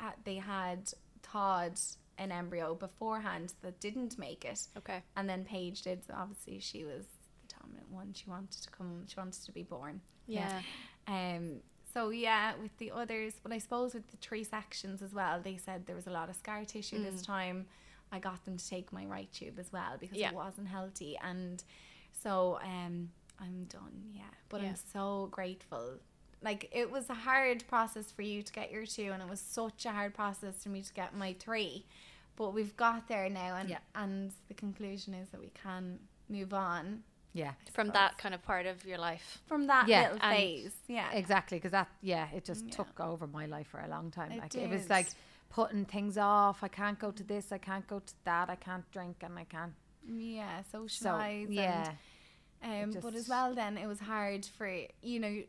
uh, 0.01 0.13
they 0.25 0.37
had 0.37 0.91
thawed 1.23 1.79
an 2.17 2.33
embryo 2.33 2.75
beforehand 2.75 3.53
that 3.63 3.79
didn't 3.79 4.19
make 4.19 4.45
it, 4.45 4.67
okay 4.77 5.03
and 5.17 5.29
then 5.29 5.45
Paige 5.45 5.83
did. 5.83 6.05
So 6.07 6.15
obviously, 6.17 6.59
she 6.61 6.85
was 6.85 7.05
the 7.47 7.55
dominant 7.61 7.91
one. 7.91 8.13
She 8.15 8.29
wanted 8.29 8.63
to 8.63 8.71
come. 8.71 9.05
She 9.07 9.17
wanted 9.17 9.45
to 9.45 9.53
be 9.53 9.63
born. 9.63 10.01
yeah 10.27 10.63
Um. 11.07 11.61
So 11.95 12.11
yeah, 12.11 12.53
with 12.63 12.77
the 12.79 12.91
others, 12.91 13.35
but 13.43 13.51
I 13.53 13.59
suppose 13.59 13.95
with 13.95 14.07
the 14.11 14.17
three 14.19 14.45
sections 14.45 15.03
as 15.03 15.13
well, 15.15 15.41
they 15.43 15.57
said 15.57 15.87
there 15.87 15.97
was 15.97 16.07
a 16.07 16.11
lot 16.11 16.29
of 16.29 16.37
scar 16.37 16.65
tissue 16.65 17.03
this 17.03 17.23
time. 17.23 17.67
I 18.13 18.19
got 18.19 18.45
them 18.45 18.57
to 18.59 18.69
take 18.69 18.93
my 18.93 19.05
right 19.07 19.31
tube 19.33 19.59
as 19.59 19.73
well 19.73 19.97
because 19.99 20.17
Yeah. 20.19 20.29
it 20.31 20.35
wasn't 20.35 20.69
healthy. 20.69 21.19
And 21.23 21.63
so 22.23 22.59
um, 22.63 23.11
I'm 23.41 23.65
done, 23.69 24.03
yeah. 24.13 24.23
But 24.49 24.63
Yeah. 24.63 24.69
I'm 24.71 24.77
so 24.93 25.29
grateful. 25.31 25.99
Like 26.43 26.69
it 26.73 26.91
was 26.91 27.11
a 27.11 27.15
hard 27.15 27.67
process 27.69 28.11
for 28.13 28.23
you 28.23 28.43
to 28.43 28.53
get 28.53 28.71
your 28.71 28.87
two, 28.87 29.11
and 29.13 29.23
it 29.23 29.29
was 29.29 29.41
such 29.41 29.87
a 29.87 29.91
hard 29.91 30.15
process 30.15 30.63
for 30.63 30.69
me 30.69 30.83
to 30.83 30.93
get 30.95 31.15
my 31.15 31.35
three. 31.39 31.85
But 32.37 32.55
we've 32.55 32.77
got 32.77 33.09
there 33.09 33.29
now, 33.29 33.57
and 33.57 33.69
Yeah. 33.69 33.79
and 33.95 34.33
the 34.49 34.55
conclusion 34.55 35.15
is 35.15 35.29
that 35.31 35.41
we 35.41 35.51
can 35.63 35.99
move 36.29 36.55
on 36.55 37.03
Yeah. 37.35 37.53
From 37.73 37.89
that 37.89 38.17
kind 38.19 38.35
of 38.35 38.43
part 38.43 38.67
of 38.67 38.85
your 38.85 38.99
life. 38.99 39.41
from 39.47 39.67
that 39.67 39.87
Yeah, 39.89 40.03
little 40.03 40.19
and- 40.23 40.37
phase. 40.37 40.77
Yeah, 40.87 41.11
Exactly, 41.13 41.59
because 41.59 41.73
that 41.73 41.89
yeah, 42.03 42.29
it 42.31 42.45
just 42.45 42.65
Yeah. 42.67 42.73
took 42.73 43.01
over 43.01 43.27
my 43.27 43.47
life 43.47 43.67
for 43.69 43.81
a 43.81 43.89
long 43.89 44.11
time. 44.11 44.33
It 44.33 44.39
like 44.41 44.55
it 44.55 44.69
was 44.71 44.89
like 44.89 45.09
putting 45.51 45.85
things 45.87 46.17
off. 46.19 46.63
I 46.63 46.69
can't 46.69 46.99
go 46.99 47.11
to 47.11 47.23
this. 47.25 47.51
I 47.53 47.59
can't 47.59 47.87
go 47.87 47.99
to 48.01 48.15
that. 48.25 48.49
I 48.51 48.57
can't 48.57 48.89
drink, 48.93 49.23
and 49.23 49.39
I 49.39 49.45
can't. 49.45 49.75
Yeah, 50.07 50.63
So 50.71 50.87
socialize. 50.87 51.49
yeah, 51.51 51.93
and, 52.63 52.95
um, 52.97 53.01
but 53.03 53.15
as 53.15 53.29
well, 53.29 53.55
then 53.55 53.77
it 53.79 53.87
was 53.87 54.01
hard 54.01 54.45
for 54.47 54.69
you 55.03 55.21
know. 55.21 55.43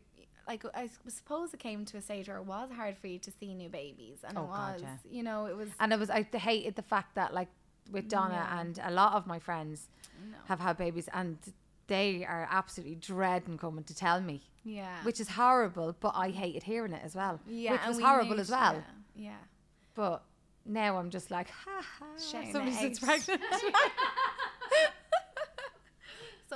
Like 0.47 0.65
I 0.73 0.89
suppose 1.07 1.53
it 1.53 1.59
came 1.59 1.85
to 1.85 1.97
a 1.97 2.01
stage 2.01 2.27
where 2.27 2.37
it 2.37 2.45
was 2.45 2.71
hard 2.75 2.97
for 2.97 3.05
you 3.05 3.19
to 3.19 3.29
see 3.31 3.53
new 3.53 3.69
babies, 3.69 4.19
and 4.27 4.35
Oh, 4.35 4.45
it 4.45 4.47
God, 4.47 4.73
was, 4.73 4.81
yeah. 4.81 4.95
you 5.11 5.21
know, 5.21 5.45
it 5.45 5.55
was 5.55 5.69
and 5.79 5.93
it 5.93 5.99
was 5.99 6.09
I 6.09 6.23
hated 6.23 6.75
the 6.75 6.81
fact 6.81 7.13
that 7.15 7.33
like 7.35 7.49
with 7.91 8.07
Donna 8.09 8.47
and 8.59 8.79
a 8.83 8.89
lot 8.91 9.13
of 9.13 9.27
my 9.27 9.37
friends 9.37 9.87
no. 10.31 10.37
have 10.47 10.59
had 10.59 10.75
babies, 10.77 11.07
and 11.13 11.37
they 11.85 12.25
are 12.25 12.47
absolutely 12.49 12.95
dreading 12.95 13.59
coming 13.59 13.83
to 13.83 13.93
tell 13.95 14.21
me, 14.21 14.41
yeah, 14.63 15.03
which 15.03 15.19
is 15.19 15.29
horrible. 15.29 15.95
But 15.99 16.13
I 16.15 16.29
hated 16.31 16.63
hearing 16.63 16.93
it 16.93 17.01
as 17.03 17.15
well, 17.15 17.39
yeah, 17.47 17.73
which 17.73 17.81
was 17.87 17.97
we 17.97 18.03
horrible 18.03 18.39
as 18.39 18.49
well. 18.49 18.73
Yeah, 19.15 19.29
yeah. 19.29 19.37
But 19.93 20.23
now 20.65 20.97
I'm 20.97 21.11
just 21.11 21.29
like, 21.29 21.49
ha 21.63 21.79
ha, 21.99 22.05
Shame 22.17 22.51
somebody 22.51 22.75
out. 22.87 22.99
pregnant. 22.99 23.41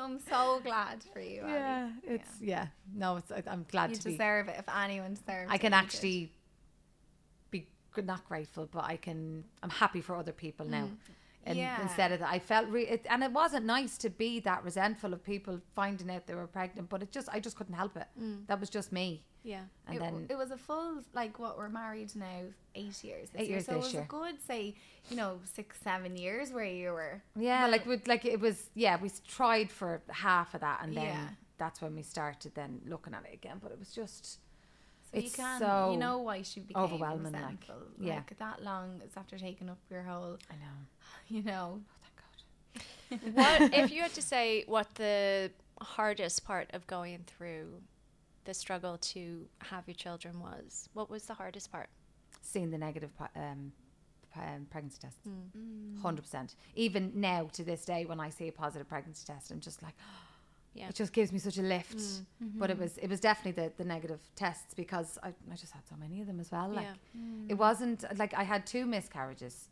I'm 0.04 0.20
so 0.20 0.60
glad 0.64 1.04
for 1.14 1.20
you. 1.22 1.41
yeah, 1.47 1.89
Abby. 2.06 2.14
it's 2.16 2.30
yeah. 2.41 2.68
No, 2.93 3.18
it's 3.18 3.32
I- 3.32 3.43
I'm 3.47 3.66
glad 3.72 3.89
you 3.91 3.95
to 3.97 4.04
be. 4.06 4.12
deserve 4.12 4.47
it 4.49 4.56
if 4.60 4.66
anyone 4.76 5.14
deserves. 5.16 5.49
I 5.51 5.58
can 5.58 5.74
actually 5.74 6.32
be 7.51 7.68
not 8.04 8.28
grateful, 8.28 8.68
but 8.72 8.84
I 8.86 8.97
can. 8.97 9.43
I'm 9.64 9.70
happy 9.70 10.01
for 10.01 10.16
other 10.16 10.32
people 10.34 10.66
now. 10.66 10.89
And 11.45 11.58
Mm. 11.58 11.62
Yeah. 11.62 11.82
instead 11.82 12.12
of 12.14 12.20
that, 12.22 12.30
I 12.30 12.39
felt 12.39 12.70
re- 12.70 12.88
it, 12.88 13.06
and 13.10 13.22
it 13.22 13.32
wasn't 13.32 13.66
nice 13.66 13.97
to 13.99 14.10
be 14.10 14.39
that 14.41 14.64
resentful 14.64 15.14
of 15.14 15.24
people 15.24 15.60
finding 15.76 16.10
out 16.10 16.26
they 16.26 16.36
were 16.36 16.47
pregnant. 16.47 16.88
But 16.89 17.04
it 17.04 17.12
just, 17.12 17.28
I 17.36 17.39
just 17.41 17.58
couldn't 17.58 17.74
help 17.76 17.97
it. 17.97 18.08
That 18.47 18.60
was 18.62 18.70
just 18.70 18.91
me. 18.93 19.24
Yeah. 19.43 19.61
And 19.87 19.97
it, 19.97 19.99
then 19.99 20.25
it 20.29 20.37
was 20.37 20.51
a 20.51 20.57
full 20.57 21.01
like 21.13 21.37
what 21.39 21.57
we're 21.57 21.69
married 21.69 22.15
now 22.15 22.25
eight 22.75 23.03
years. 23.03 23.29
This 23.31 23.41
Eight 23.41 23.47
year. 23.49 23.57
years 23.57 23.65
so 23.65 23.71
this 23.73 23.81
it 23.81 23.85
was 23.85 23.93
year. 23.93 24.03
a 24.03 24.05
good 24.07 24.41
say 24.41 24.75
you 25.09 25.17
know 25.17 25.39
six 25.43 25.77
seven 25.83 26.15
years 26.15 26.51
where 26.51 26.63
you 26.65 26.91
were 26.91 27.21
yeah, 27.37 27.63
well, 27.63 27.71
like 27.71 27.85
with 27.85 28.07
like 28.07 28.25
it 28.25 28.39
was 28.39 28.69
yeah. 28.73 28.97
We 29.01 29.11
tried 29.27 29.69
for 29.71 30.01
half 30.09 30.53
of 30.53 30.61
that, 30.61 30.79
and 30.83 30.95
then 30.95 31.05
Yeah. 31.05 31.27
that's 31.57 31.81
when 31.81 31.95
we 31.95 32.03
started 32.03 32.53
then 32.55 32.81
looking 32.87 33.13
at 33.13 33.25
it 33.29 33.33
again. 33.33 33.57
But 33.61 33.71
it 33.73 33.79
was 33.79 33.91
just 33.93 34.25
So 35.11 35.17
It's 35.19 35.25
you 35.37 35.43
can, 35.43 35.59
so 35.59 35.91
you 35.91 35.97
know 35.99 36.19
why 36.19 36.41
she 36.43 36.61
became 36.61 36.81
overwhelming, 36.81 37.33
like, 37.33 37.41
resentful. 37.41 37.75
yeah. 37.99 38.15
Like 38.15 38.37
that 38.39 38.63
long, 38.63 39.01
it's 39.03 39.17
after 39.17 39.37
taking 39.37 39.69
up 39.69 39.77
your 39.89 40.03
whole, 40.03 40.37
I 40.49 40.53
know. 40.55 40.77
you 41.27 41.43
know. 41.43 41.81
Oh, 41.81 43.19
thank 43.19 43.21
God. 43.33 43.33
what 43.69 43.73
if 43.73 43.91
you 43.91 44.01
had 44.03 44.13
to 44.13 44.21
say 44.21 44.63
what 44.67 44.95
the 44.95 45.51
hardest 45.81 46.45
part 46.45 46.69
of 46.73 46.87
going 46.87 47.23
through 47.27 47.81
the 48.45 48.53
struggle 48.53 48.97
to 48.97 49.45
have 49.59 49.87
your 49.87 49.95
children 49.95 50.39
was? 50.39 50.89
What 50.93 51.09
was 51.09 51.23
the 51.25 51.33
hardest 51.33 51.71
part? 51.71 51.89
Seeing 52.41 52.71
the 52.71 52.77
negative 52.77 53.11
um, 53.35 53.71
um, 54.35 54.67
pregnancy 54.69 54.97
tests. 55.01 55.19
Mm. 55.27 56.01
Hundred 56.01 56.23
percent. 56.23 56.55
Even 56.75 57.11
now 57.15 57.49
to 57.53 57.63
this 57.63 57.85
day, 57.85 58.05
when 58.05 58.19
I 58.19 58.29
see 58.29 58.47
a 58.47 58.51
positive 58.51 58.87
pregnancy 58.89 59.25
test, 59.25 59.51
I'm 59.51 59.59
just 59.59 59.81
like, 59.83 59.93
Yeah. 60.75 60.89
it 60.89 60.95
just 60.95 61.13
gives 61.13 61.31
me 61.31 61.37
such 61.37 61.59
a 61.59 61.61
lift. 61.61 61.97
Mm-hmm. 61.97 62.57
But 62.59 62.71
it 62.71 62.79
was 62.79 62.97
it 62.97 63.07
was 63.07 63.19
definitely 63.19 63.63
the, 63.63 63.71
the 63.77 63.85
negative 63.85 64.19
tests 64.35 64.73
because 64.73 65.19
I, 65.21 65.27
I 65.51 65.55
just 65.55 65.71
had 65.71 65.85
so 65.87 65.95
many 65.95 66.19
of 66.19 66.25
them 66.27 66.39
as 66.39 66.51
well. 66.51 66.67
Like 66.69 66.85
Yeah. 66.87 67.21
Mm. 67.21 67.45
it 67.49 67.53
wasn't 67.53 68.03
like 68.17 68.33
I 68.33 68.41
had 68.43 68.65
two 68.65 68.85
miscarriages 68.87 69.69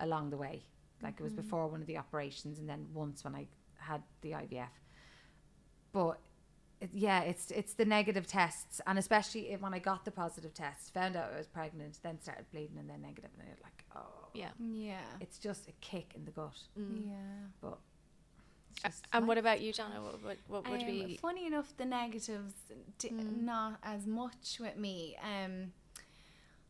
along 0.00 0.28
the 0.30 0.36
way. 0.36 0.62
Like 1.02 1.14
Mm-hmm. 1.14 1.22
it 1.22 1.24
was 1.24 1.32
before 1.32 1.66
one 1.68 1.80
of 1.80 1.86
the 1.86 1.96
operations 1.96 2.58
and 2.58 2.68
then 2.68 2.86
once 2.92 3.24
when 3.24 3.34
I 3.34 3.46
had 3.78 4.02
the 4.20 4.32
IVF. 4.32 4.68
But 5.92 6.18
it, 6.82 6.90
yeah, 6.92 7.20
it's 7.22 7.50
it's 7.50 7.74
the 7.74 7.84
negative 7.84 8.26
tests 8.26 8.80
and 8.86 8.98
especially 8.98 9.50
if, 9.52 9.60
when 9.60 9.74
I 9.74 9.78
got 9.78 10.04
the 10.04 10.10
positive 10.10 10.52
tests, 10.54 10.90
found 10.90 11.16
out 11.16 11.32
I 11.34 11.38
was 11.38 11.46
pregnant, 11.46 11.98
then 12.02 12.20
started 12.20 12.46
bleeding 12.52 12.78
and 12.78 12.88
then 12.90 13.00
negative 13.02 13.30
and 13.38 13.46
you're 13.48 13.56
like, 13.62 13.84
oh, 13.96 14.28
Yeah. 14.34 14.50
Yeah. 14.58 15.00
it's 15.20 15.38
just 15.38 15.68
a 15.68 15.72
kick 15.80 16.12
in 16.16 16.24
the 16.24 16.30
gut. 16.32 16.58
Mm. 16.78 17.06
Yeah. 17.06 17.12
But 17.60 17.78
it's 18.72 18.84
A- 18.84 18.88
just 18.88 19.04
And 19.12 19.28
what 19.28 19.38
about 19.38 19.60
you, 19.60 19.72
Donna? 19.72 20.00
What, 20.02 20.22
what, 20.24 20.36
what 20.48 20.68
would 20.70 20.80
Um, 20.80 20.86
be? 20.86 21.18
funny 21.20 21.46
enough, 21.46 21.76
the 21.76 21.84
negatives 21.84 22.54
d- 22.98 23.10
Mm. 23.10 23.42
not 23.42 23.78
as 23.82 24.06
much 24.06 24.58
with 24.60 24.76
me. 24.76 25.16
Um, 25.22 25.72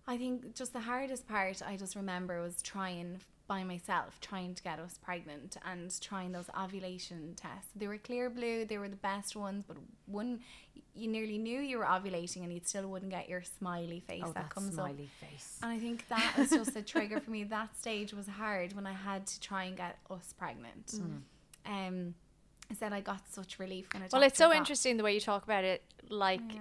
I 0.07 0.19
think 0.19 0.55
just 0.55 0.73
the 0.73 0.81
hardest 0.81 1.27
part 1.29 1.63
I 1.63 1.77
just 1.77 1.95
remember 1.97 2.43
was 2.43 2.61
trying 2.63 3.21
by 3.53 3.63
myself, 3.65 4.19
trying 4.23 4.55
to 4.55 4.63
get 4.63 4.79
us 4.79 4.99
pregnant 5.03 5.59
and 5.71 6.01
trying 6.01 6.33
those 6.33 6.49
ovulation 6.59 7.35
tests. 7.37 7.69
They 7.77 7.87
were 7.87 7.99
Clearblue, 7.99 8.67
they 8.67 8.79
were 8.79 8.89
the 8.89 8.97
best 8.97 9.37
ones, 9.37 9.63
but 9.69 9.77
one 10.07 10.41
you 10.95 11.07
nearly 11.07 11.37
knew 11.37 11.61
you 11.61 11.77
were 11.77 11.85
ovulating 11.85 12.45
and 12.45 12.51
you 12.51 12.61
still 12.65 12.89
wouldn't 12.89 13.11
get 13.11 13.29
your 13.29 13.43
smiley 13.43 14.01
face 14.01 14.23
oh, 14.25 14.29
that 14.29 14.35
that 14.35 14.55
comes 14.55 14.79
up. 14.79 14.91
face. 15.21 15.59
And 15.63 15.71
I 15.71 15.79
think 15.79 16.09
that 16.09 16.33
was 16.39 16.49
just 16.49 16.75
a 16.77 16.81
trigger 16.83 17.21
for 17.21 17.31
me. 17.31 17.45
That 17.53 17.77
stage 17.79 18.15
was 18.15 18.27
hard 18.27 18.73
when 18.73 18.87
I 18.87 18.95
had 18.95 19.27
to 19.27 19.41
try 19.41 19.65
and 19.65 19.77
get 19.77 19.99
us 20.09 20.33
pregnant. 20.39 20.87
Mm. 20.87 21.21
Um, 21.67 22.15
I 22.71 22.75
said 22.75 22.95
I 22.95 23.03
got 23.03 23.21
such 23.31 23.59
relief 23.59 23.93
when 23.93 24.03
I. 24.03 24.07
Well, 24.11 24.23
it's 24.23 24.39
so 24.39 24.49
doc- 24.49 24.57
interesting 24.57 24.97
the 24.97 25.05
way 25.05 25.13
you 25.13 25.21
talk 25.21 25.45
about 25.45 25.65
it. 25.65 25.83
Like 26.09 26.41
Yeah. 26.55 26.61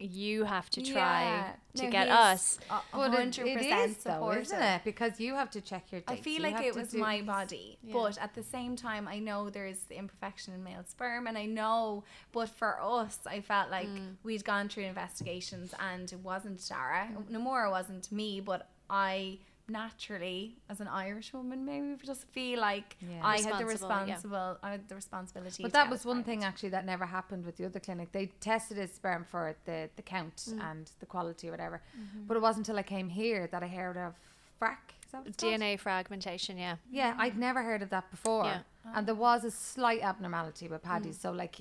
You 0.00 0.44
have 0.44 0.68
to 0.70 0.80
try 0.82 1.22
Yeah. 1.24 1.52
to 1.76 1.84
No, 1.84 1.90
get 1.90 2.08
us. 2.08 2.58
a- 2.70 2.80
But 2.92 3.10
Hundred 3.10 3.44
percent 3.56 3.90
is 3.90 3.96
though, 4.04 4.32
isn't 4.32 4.62
it? 4.62 4.82
Because 4.84 5.20
you 5.20 5.34
have 5.34 5.50
to 5.52 5.60
check 5.60 5.92
your 5.92 6.02
I 6.08 6.16
feel 6.16 6.34
you 6.44 6.50
like 6.50 6.64
it 6.64 6.74
was 6.74 6.94
my 6.94 7.20
body, 7.22 7.78
Yeah. 7.82 7.92
but 7.92 8.18
at 8.18 8.34
the 8.34 8.42
same 8.42 8.76
time, 8.76 9.06
I 9.06 9.18
know 9.18 9.50
there's 9.50 9.80
the 9.84 9.96
imperfection 9.96 10.54
in 10.54 10.64
male 10.64 10.84
sperm, 10.84 11.26
and 11.26 11.36
I 11.38 11.46
know. 11.46 12.04
But 12.32 12.48
for 12.48 12.80
us, 12.82 13.18
I 13.26 13.40
felt 13.40 13.70
like 13.70 13.88
Mm. 13.88 14.16
we'd 14.22 14.44
gone 14.44 14.68
through 14.68 14.84
investigations, 14.84 15.74
and 15.78 16.10
it 16.12 16.20
wasn't 16.20 16.66
Dara. 16.68 17.08
No 17.28 17.38
more, 17.38 17.64
it 17.66 17.70
wasn't 17.70 18.10
me, 18.10 18.40
but 18.40 18.68
I 18.88 19.38
naturally, 19.70 20.56
as 20.68 20.80
an 20.80 20.88
Irish 20.88 21.32
woman, 21.32 21.64
maybe 21.64 21.86
we 21.90 21.96
just 22.06 22.26
feel 22.28 22.60
like 22.60 22.96
Yeah. 23.00 23.20
I 23.22 23.40
had 23.40 23.58
the 23.58 23.66
Responsible, 23.66 24.58
yeah. 24.62 24.68
I 24.68 24.70
had 24.72 24.88
the 24.88 24.94
responsibility. 24.94 25.62
But 25.62 25.72
that 25.72 25.88
was 25.90 26.04
one 26.04 26.22
thing 26.24 26.44
actually 26.44 26.70
that 26.70 26.84
never 26.84 27.06
happened 27.06 27.44
with 27.44 27.56
the 27.56 27.64
other 27.66 27.80
clinic. 27.80 28.12
They 28.12 28.26
tested 28.40 28.76
his 28.76 28.92
sperm 28.92 29.24
for 29.24 29.56
the, 29.64 29.88
the 29.96 30.02
count 30.02 30.36
Mm. 30.36 30.60
and 30.70 30.90
the 31.00 31.06
quality 31.06 31.48
or 31.48 31.52
whatever. 31.52 31.82
Mm-hmm. 31.98 32.26
But 32.26 32.36
it 32.36 32.40
wasn't 32.40 32.66
until 32.68 32.78
I 32.78 32.82
came 32.82 33.08
here 33.08 33.46
that 33.52 33.62
I 33.62 33.68
heard 33.68 33.96
of 33.96 34.14
frac. 34.60 34.76
Is 35.04 35.12
that 35.12 35.18
what 35.18 35.26
it's 35.28 35.42
called? 35.42 35.54
DNA 35.54 35.78
fragmentation, 35.78 36.56
yeah. 36.58 36.76
Yeah, 36.90 37.14
I'd 37.18 37.36
never 37.38 37.62
heard 37.62 37.82
of 37.82 37.90
that 37.90 38.10
before. 38.10 38.44
Yeah. 38.44 38.60
And 38.94 39.06
there 39.06 39.14
was 39.14 39.44
a 39.44 39.50
slight 39.50 40.02
abnormality 40.02 40.68
with 40.68 40.82
Paddy's. 40.82 41.18
Mm. 41.18 41.22
So 41.22 41.32
like 41.32 41.60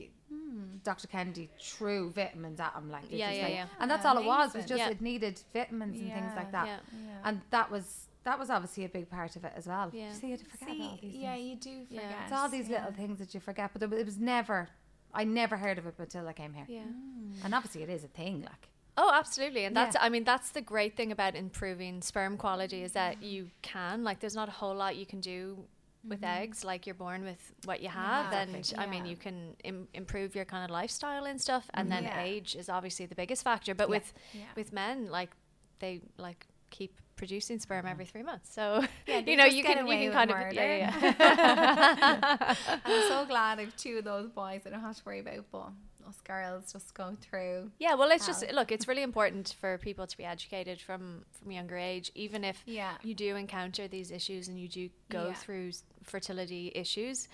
Dr. 0.84 1.08
Kennedy 1.08 1.50
threw 1.60 2.12
vitamins 2.12 2.60
at 2.60 2.74
him 2.74 2.90
like 2.90 3.06
Yeah, 3.10 3.32
yeah, 3.32 3.44
like- 3.44 3.54
yeah. 3.54 3.66
And 3.80 3.90
that's 3.92 4.06
all 4.06 4.18
it 4.18 4.26
was, 4.26 4.54
was 4.54 4.66
just 4.66 4.80
Yeah. 4.80 4.90
it 4.90 5.02
needed 5.02 5.42
vitamins 5.54 6.00
and 6.00 6.12
things 6.12 6.32
like 6.36 6.52
that. 6.52 6.68
Yeah. 6.68 6.80
Yeah. 6.94 7.12
And 7.26 7.42
that 7.52 7.70
was 7.72 8.06
that 8.26 8.38
was 8.38 8.50
obviously 8.50 8.84
a 8.86 8.90
big 8.90 9.10
part 9.10 9.36
of 9.38 9.46
it 9.46 9.54
as 9.56 9.66
well. 9.66 9.90
Yeah. 9.94 10.12
See, 10.12 10.28
you 10.28 10.38
forget 10.38 10.70
See, 10.70 10.82
all 10.84 11.00
these 11.02 11.16
yeah, 11.16 11.34
things. 11.36 11.46
you 11.50 11.56
do 11.56 11.86
Yeah. 11.90 12.02
forget. 12.02 12.18
It's 12.24 12.34
all 12.34 12.50
these 12.50 12.68
yeah. 12.70 12.78
little 12.80 12.94
things 12.94 13.18
that 13.20 13.34
you 13.34 13.40
forget, 13.40 13.72
but 13.74 13.82
it 13.82 14.06
was 14.06 14.18
never. 14.18 14.68
I 15.14 15.24
never 15.24 15.58
heard 15.58 15.78
of 15.80 15.88
it 15.88 15.96
until 15.98 16.28
I 16.28 16.34
came 16.34 16.54
here. 16.54 16.66
Yeah. 16.68 16.82
Mm. 16.84 17.46
And 17.46 17.56
obviously, 17.56 17.82
it 17.82 17.90
is 17.90 18.04
a 18.04 18.08
thing. 18.10 18.42
Like, 18.44 18.68
Oh, 19.02 19.12
absolutely. 19.14 19.64
And 19.64 19.76
that's, 19.76 19.96
Yeah. 19.96 20.04
I 20.04 20.10
mean, 20.10 20.26
that's 20.26 20.50
the 20.52 20.62
great 20.62 20.98
thing 20.98 21.12
about 21.14 21.34
improving 21.34 22.02
sperm 22.02 22.36
quality 22.38 22.84
is 22.84 22.92
that 22.92 23.24
you 23.24 23.50
can, 23.62 24.04
like, 24.04 24.20
there's 24.20 24.36
not 24.36 24.50
a 24.50 24.52
whole 24.52 24.76
lot 24.76 24.98
you 24.98 25.06
can 25.06 25.22
do 25.22 25.66
with 26.08 26.22
mm-hmm. 26.22 26.42
eggs. 26.44 26.64
Like, 26.64 26.86
you're 26.86 26.96
born 26.96 27.24
with 27.24 27.54
what 27.66 27.82
you 27.82 27.90
have. 27.90 28.32
Yeah. 28.32 28.42
and 28.42 28.56
Exactly. 28.56 28.86
I 28.86 28.90
mean, 28.90 29.06
you 29.06 29.16
can 29.16 29.56
Im- 29.64 29.88
improve 29.94 30.36
your 30.36 30.46
kind 30.46 30.64
of 30.64 30.72
lifestyle 30.72 31.26
and 31.26 31.40
stuff. 31.40 31.70
And 31.74 31.90
mm-hmm. 31.90 32.04
then 32.04 32.12
Yeah. 32.12 32.24
age 32.24 32.56
is 32.56 32.70
obviously 32.70 33.06
the 33.06 33.16
biggest 33.16 33.44
factor. 33.44 33.76
But 33.76 33.88
Yeah. 33.90 33.96
with, 33.96 34.14
Yeah. 34.34 34.42
with 34.56 34.74
men, 34.74 35.10
like, 35.10 35.32
they, 35.80 36.02
like, 36.18 36.48
keep 36.70 37.00
producing 37.16 37.60
sperm 37.60 37.80
mm-hmm. 37.80 37.92
every 37.92 38.06
three 38.06 38.24
months. 38.24 38.54
So, 38.54 38.84
Yeah, 39.06 39.20
you 39.26 39.36
know, 39.36 39.46
you 39.46 39.64
can, 39.64 39.86
you 39.88 40.12
can 40.12 40.12
kind 40.12 40.32
of, 40.32 40.54
yeah, 40.54 40.94
yeah. 41.02 42.56
I'm 42.86 43.02
so 43.10 43.26
glad 43.26 43.60
I've 43.60 43.76
two 43.76 43.98
of 43.98 44.06
those 44.06 44.30
boys 44.30 44.62
I 44.66 44.70
don't 44.70 44.82
have 44.82 44.98
to 44.98 45.04
worry 45.06 45.20
about, 45.20 45.46
but 45.52 45.70
us 46.10 46.20
girls 46.22 46.74
just 46.74 46.94
go 46.94 47.16
through. 47.22 47.72
Yeah, 47.80 47.94
well, 47.96 48.10
it's 48.12 48.26
just 48.28 48.44
look. 48.52 48.72
It's 48.72 48.88
really 48.88 49.04
important 49.04 49.56
for 49.60 49.78
people 49.78 50.06
to 50.08 50.18
be 50.18 50.26
educated 50.26 50.82
from 50.82 51.24
from 51.32 51.52
younger 51.52 51.78
age, 51.78 52.12
even 52.16 52.44
if 52.44 52.62
Yeah. 52.66 52.98
you 53.04 53.14
do 53.16 53.36
encounter 53.36 53.88
these 53.88 54.12
issues 54.12 54.48
and 54.50 54.60
you 54.60 54.68
do 54.68 54.90
go 55.10 55.28
Yeah. 55.28 55.34
through 55.34 55.72
fertility 56.04 56.72
issues. 56.76 57.28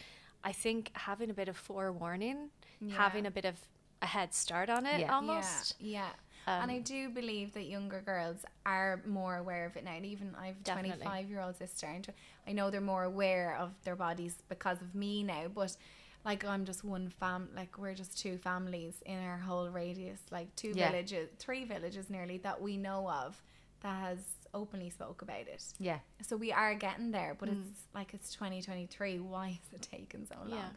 I 0.44 0.52
think 0.52 0.92
having 0.94 1.30
a 1.30 1.34
bit 1.34 1.48
of 1.48 1.58
forewarning, 1.58 2.50
Yeah. 2.80 2.96
having 2.98 3.26
a 3.26 3.32
bit 3.32 3.46
of 3.46 3.56
a 4.02 4.06
head 4.06 4.34
start 4.34 4.70
on 4.70 4.86
it, 4.86 5.00
Yeah. 5.02 5.16
almost. 5.16 5.76
Yeah. 5.80 6.00
yeah. 6.48 6.62
and 6.62 6.70
I 6.70 6.76
Um, 6.78 6.84
do 6.84 7.10
believe 7.10 7.54
that 7.56 7.64
younger 7.64 8.02
girls 8.02 8.46
are 8.68 9.02
more 9.08 9.36
aware 9.38 9.66
of 9.66 9.76
it 9.78 9.84
now. 9.84 9.94
And 9.94 10.06
even 10.06 10.36
I 10.36 10.46
have 10.48 10.58
a 10.58 10.60
Definitely. 10.60 10.98
25 11.04 11.28
year 11.28 11.40
old 11.42 11.56
sister, 11.56 11.88
and 11.88 12.08
I 12.46 12.52
know 12.52 12.70
they're 12.70 12.82
more 12.82 13.04
aware 13.04 13.56
of 13.58 13.74
their 13.84 13.96
bodies 13.96 14.44
because 14.48 14.80
of 14.80 14.94
me 14.94 15.24
now. 15.24 15.48
But 15.48 15.76
like, 16.26 16.44
I'm 16.44 16.66
just 16.66 16.84
one 16.84 17.10
fam, 17.10 17.50
like, 17.56 17.78
we're 17.78 17.94
just 17.94 18.18
two 18.18 18.38
families 18.38 18.96
in 19.06 19.18
our 19.24 19.38
whole 19.38 19.70
radius, 19.70 20.20
like, 20.32 20.54
two 20.56 20.74
Yeah. 20.76 20.90
villages, 20.90 21.30
three 21.38 21.64
villages 21.66 22.10
nearly 22.10 22.40
that 22.40 22.62
we 22.62 22.78
know 22.78 23.08
of 23.10 23.42
that 23.82 24.00
has 24.02 24.18
openly 24.54 24.90
spoke 24.90 25.22
about 25.22 25.48
it. 25.48 25.64
Yeah. 25.80 26.00
So 26.22 26.38
we 26.38 26.52
are 26.52 26.74
getting 26.76 27.12
there, 27.12 27.36
but 27.38 27.50
Mm. 27.50 27.60
it's 27.70 27.82
like 27.94 28.14
it's 28.14 28.32
2023. 28.34 29.20
Why 29.20 29.60
is 29.62 29.74
it 29.74 29.82
taking 29.82 30.26
so 30.26 30.36
long? 30.48 30.50
Yeah. 30.52 30.70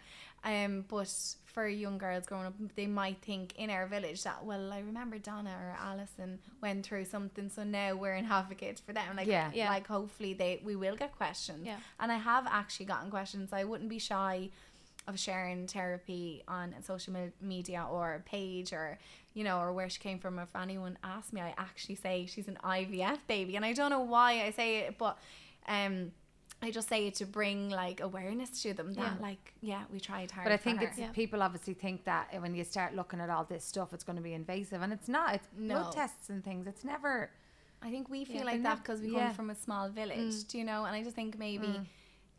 Um, 0.44 0.82
but 0.82 1.12
for 1.44 1.66
young 1.66 1.96
girls 1.98 2.26
growing 2.26 2.46
up, 2.46 2.54
they 2.74 2.86
might 2.86 3.20
think 3.22 3.54
in 3.56 3.70
our 3.70 3.86
village 3.86 4.22
that 4.24 4.44
well, 4.44 4.72
I 4.72 4.80
remember 4.80 5.18
Donna 5.18 5.50
or 5.50 5.76
Alison 5.80 6.40
went 6.60 6.86
through 6.86 7.04
something, 7.06 7.48
so 7.50 7.62
now 7.64 7.94
we're 7.94 8.12
an 8.14 8.26
advocate 8.26 8.80
for 8.84 8.92
them. 8.92 9.16
Like, 9.16 9.26
Yeah. 9.28 9.50
Yeah. 9.54 9.70
like 9.70 9.86
hopefully 9.86 10.34
they 10.34 10.60
we 10.64 10.74
will 10.76 10.96
get 10.96 11.12
questions. 11.16 11.64
Yeah. 11.64 11.78
And 12.00 12.10
I 12.12 12.16
have 12.18 12.46
actually 12.48 12.86
gotten 12.86 13.10
questions. 13.10 13.52
I 13.52 13.62
wouldn't 13.64 13.90
be 13.90 13.98
shy 14.00 14.50
of 15.08 15.18
sharing 15.18 15.66
Therapie 15.66 16.42
on 16.46 16.74
social 16.82 17.14
media 17.40 17.84
or 17.90 18.14
a 18.14 18.20
page 18.20 18.72
or 18.72 18.98
you 19.34 19.42
know 19.42 19.58
or 19.58 19.72
where 19.72 19.88
she 19.88 19.98
came 19.98 20.18
from 20.18 20.38
if 20.38 20.54
anyone 20.54 20.98
asks 21.02 21.32
me 21.32 21.40
i 21.40 21.54
actually 21.56 21.94
say 21.94 22.26
she's 22.26 22.46
an 22.48 22.58
ivf 22.64 23.18
baby 23.26 23.56
and 23.56 23.64
i 23.64 23.72
don't 23.72 23.90
know 23.90 24.00
why 24.00 24.30
i 24.46 24.50
say 24.50 24.68
it 24.80 24.98
but 24.98 25.16
um 25.66 26.10
i 26.60 26.70
just 26.70 26.88
say 26.88 27.06
it 27.06 27.14
to 27.14 27.24
bring 27.24 27.70
like 27.70 28.00
awareness 28.00 28.50
to 28.62 28.74
them 28.74 28.92
that 28.94 29.00
Yeah. 29.00 29.14
like 29.28 29.54
yeah 29.62 29.82
we 29.92 29.98
tried 29.98 30.30
hard 30.30 30.44
But 30.44 30.52
I 30.52 30.56
think 30.58 30.82
it's 30.82 30.98
Yeah. 30.98 31.10
people 31.12 31.42
obviously 31.42 31.74
think 31.74 32.04
that 32.04 32.24
when 32.42 32.54
you 32.54 32.64
start 32.64 32.94
looking 32.94 33.20
at 33.20 33.30
all 33.30 33.44
this 33.44 33.64
stuff, 33.64 33.88
it's 33.94 34.04
going 34.08 34.16
to 34.16 34.22
be 34.30 34.34
invasive, 34.34 34.80
and 34.82 34.92
it's 34.96 35.08
not. 35.08 35.28
It's 35.36 35.48
No. 35.56 35.74
blood 35.74 35.92
tests 35.92 36.28
and 36.30 36.38
things. 36.48 36.66
It's 36.66 36.84
never. 36.84 37.30
I 37.80 37.88
think 37.92 38.04
we 38.10 38.24
feel 38.24 38.38
Yeah. 38.38 38.50
like 38.52 38.62
that 38.68 38.78
because 38.82 39.00
we 39.00 39.12
come 39.12 39.32
from 39.40 39.50
a 39.50 39.54
small 39.54 39.88
village, 40.00 40.34
Mm. 40.34 40.48
do 40.50 40.58
you 40.60 40.64
know? 40.70 40.80
And 40.86 40.94
I 40.98 41.00
just 41.04 41.14
think 41.20 41.38
maybe 41.38 41.68
Mm. 41.68 41.86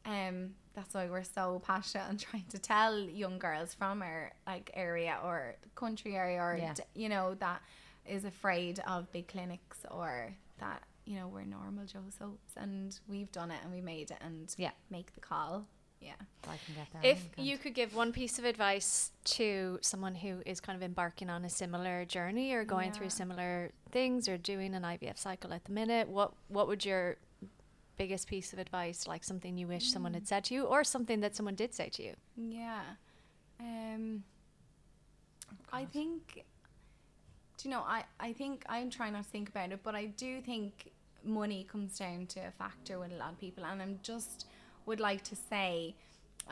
Um 0.05 0.51
that's 0.75 0.93
why 0.93 1.07
we're 1.07 1.23
so 1.23 1.61
passionate 1.65 2.05
and 2.09 2.19
trying 2.19 2.45
to 2.49 2.57
tell 2.59 2.97
young 2.99 3.37
girls 3.39 3.73
from 3.73 4.01
our 4.01 4.31
like 4.47 4.71
area 4.73 5.17
or 5.23 5.55
country 5.75 6.15
area 6.15 6.39
or 6.41 6.57
Yeah. 6.57 6.73
d- 6.73 6.83
you 6.95 7.09
know 7.09 7.35
that 7.35 7.61
is 8.07 8.23
afraid 8.25 8.79
of 8.87 9.11
big 9.11 9.27
clinics 9.27 9.79
or 9.91 10.33
that 10.59 10.83
you 11.05 11.15
know 11.17 11.27
we're 11.27 11.43
normal 11.43 11.85
Joe 11.85 11.99
soaps 12.17 12.53
and 12.55 12.97
we've 13.07 13.31
done 13.31 13.51
it 13.51 13.59
and 13.63 13.73
we 13.73 13.81
made 13.81 14.11
it 14.11 14.17
and 14.21 14.53
Yeah. 14.57 14.71
make 14.89 15.13
the 15.13 15.19
call. 15.21 15.65
Yeah. 16.01 16.13
I 16.45 16.55
can 16.65 16.75
get 16.75 16.87
there. 16.93 17.11
If 17.11 17.27
you 17.37 17.57
could 17.57 17.73
give 17.73 17.93
one 17.93 18.13
piece 18.13 18.39
of 18.39 18.45
advice 18.45 19.11
to 19.25 19.79
someone 19.81 20.15
who 20.15 20.41
is 20.45 20.61
kind 20.61 20.77
of 20.77 20.81
embarking 20.81 21.29
on 21.29 21.43
a 21.43 21.49
similar 21.49 22.05
journey 22.05 22.53
or 22.53 22.63
going 22.63 22.93
through 22.93 23.09
similar 23.09 23.71
things 23.91 24.29
or 24.29 24.37
doing 24.37 24.73
an 24.75 24.83
IVF 24.83 25.17
cycle 25.17 25.51
at 25.51 25.65
the 25.65 25.73
minute, 25.73 26.07
what 26.07 26.31
what 26.47 26.69
would 26.69 26.85
your 26.85 27.17
biggest 28.03 28.27
piece 28.27 28.49
of 28.53 28.59
advice, 28.59 28.99
like 29.13 29.23
something 29.23 29.57
you 29.57 29.67
wish 29.67 29.85
someone 29.95 30.13
had 30.19 30.27
said 30.27 30.43
to 30.45 30.53
you, 30.55 30.63
or 30.73 30.83
something 30.83 31.19
that 31.23 31.35
someone 31.35 31.55
did 31.63 31.71
say 31.79 31.89
to 31.97 32.01
you? 32.07 32.13
Yeah. 32.35 32.81
Um 33.59 34.23
I 35.71 35.85
think 35.95 36.45
do 37.57 37.61
you 37.67 37.71
know, 37.75 37.83
I, 37.97 38.05
I 38.27 38.31
think 38.33 38.63
I'm 38.75 38.89
trying 38.89 39.13
not 39.13 39.25
to 39.25 39.29
think 39.29 39.49
about 39.49 39.71
it, 39.73 39.81
but 39.83 39.93
I 39.93 40.05
do 40.05 40.31
think 40.41 40.91
money 41.23 41.61
comes 41.69 41.97
down 41.99 42.25
to 42.33 42.39
a 42.39 42.51
factor 42.51 42.97
with 42.99 43.11
a 43.11 43.17
lot 43.21 43.31
of 43.33 43.39
people 43.45 43.65
and 43.65 43.81
I'm 43.81 43.99
just 44.01 44.47
would 44.85 45.01
like 45.09 45.23
to 45.31 45.35
say 45.35 45.95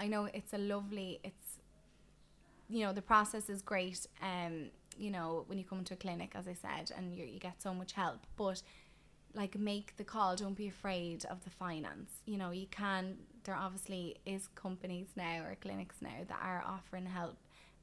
I 0.04 0.06
know 0.08 0.26
it's 0.38 0.54
a 0.54 0.62
lovely 0.74 1.20
it's 1.24 1.48
you 2.70 2.82
know, 2.86 2.94
the 2.94 3.02
process 3.02 3.50
is 3.50 3.62
great, 3.62 4.06
um, 4.22 4.56
you 4.98 5.10
know, 5.10 5.44
when 5.48 5.58
you 5.58 5.64
come 5.64 5.80
into 5.80 5.94
a 5.94 5.98
clinic, 5.98 6.32
as 6.36 6.48
I 6.48 6.54
said, 6.54 6.92
and 6.98 7.16
you 7.16 7.24
you 7.26 7.40
get 7.40 7.62
so 7.62 7.74
much 7.74 7.94
help. 7.94 8.20
But 8.36 8.62
like 9.34 9.58
make 9.58 9.96
the 9.98 10.04
call 10.04 10.36
don't 10.36 10.56
be 10.58 10.68
afraid 10.68 11.26
of 11.26 11.44
the 11.44 11.50
finance 11.50 12.12
you 12.26 12.38
know 12.38 12.52
you 12.52 12.68
can 12.72 13.16
there 13.44 13.56
obviously 13.56 14.16
is 14.26 14.48
companies 14.56 15.08
now 15.16 15.44
or 15.44 15.56
clinics 15.62 15.98
now 16.02 16.24
that 16.28 16.40
are 16.44 16.64
offering 16.66 17.06
help 17.06 17.38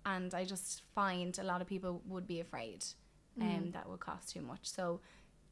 and 0.06 0.34
i 0.34 0.44
just 0.44 0.82
find 0.94 1.38
a 1.38 1.42
lot 1.44 1.60
of 1.60 1.66
people 1.66 2.02
would 2.06 2.26
be 2.26 2.40
afraid 2.40 2.84
um, 3.40 3.70
that 3.72 3.88
would 3.88 4.00
cost 4.00 4.30
too 4.30 4.40
much 4.40 4.60
so 4.62 5.00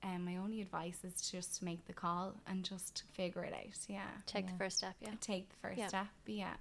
um, 0.04 0.24
my 0.24 0.36
only 0.36 0.60
advice 0.60 0.98
is 1.04 1.30
just 1.30 1.58
to 1.58 1.64
make 1.64 1.84
the 1.86 1.92
call 1.92 2.34
and 2.46 2.64
just 2.64 3.02
figure 3.12 3.44
it 3.44 3.52
out 3.52 3.78
yeah 3.88 4.02
Take 4.26 4.46
the 4.48 4.52
first 4.58 4.78
step, 4.78 4.94
yeah. 5.00 5.10
take 5.20 5.48
the 5.48 5.56
first 5.62 5.78
Yeah. 5.78 5.88
step 5.88 6.06
yeah 6.26 6.54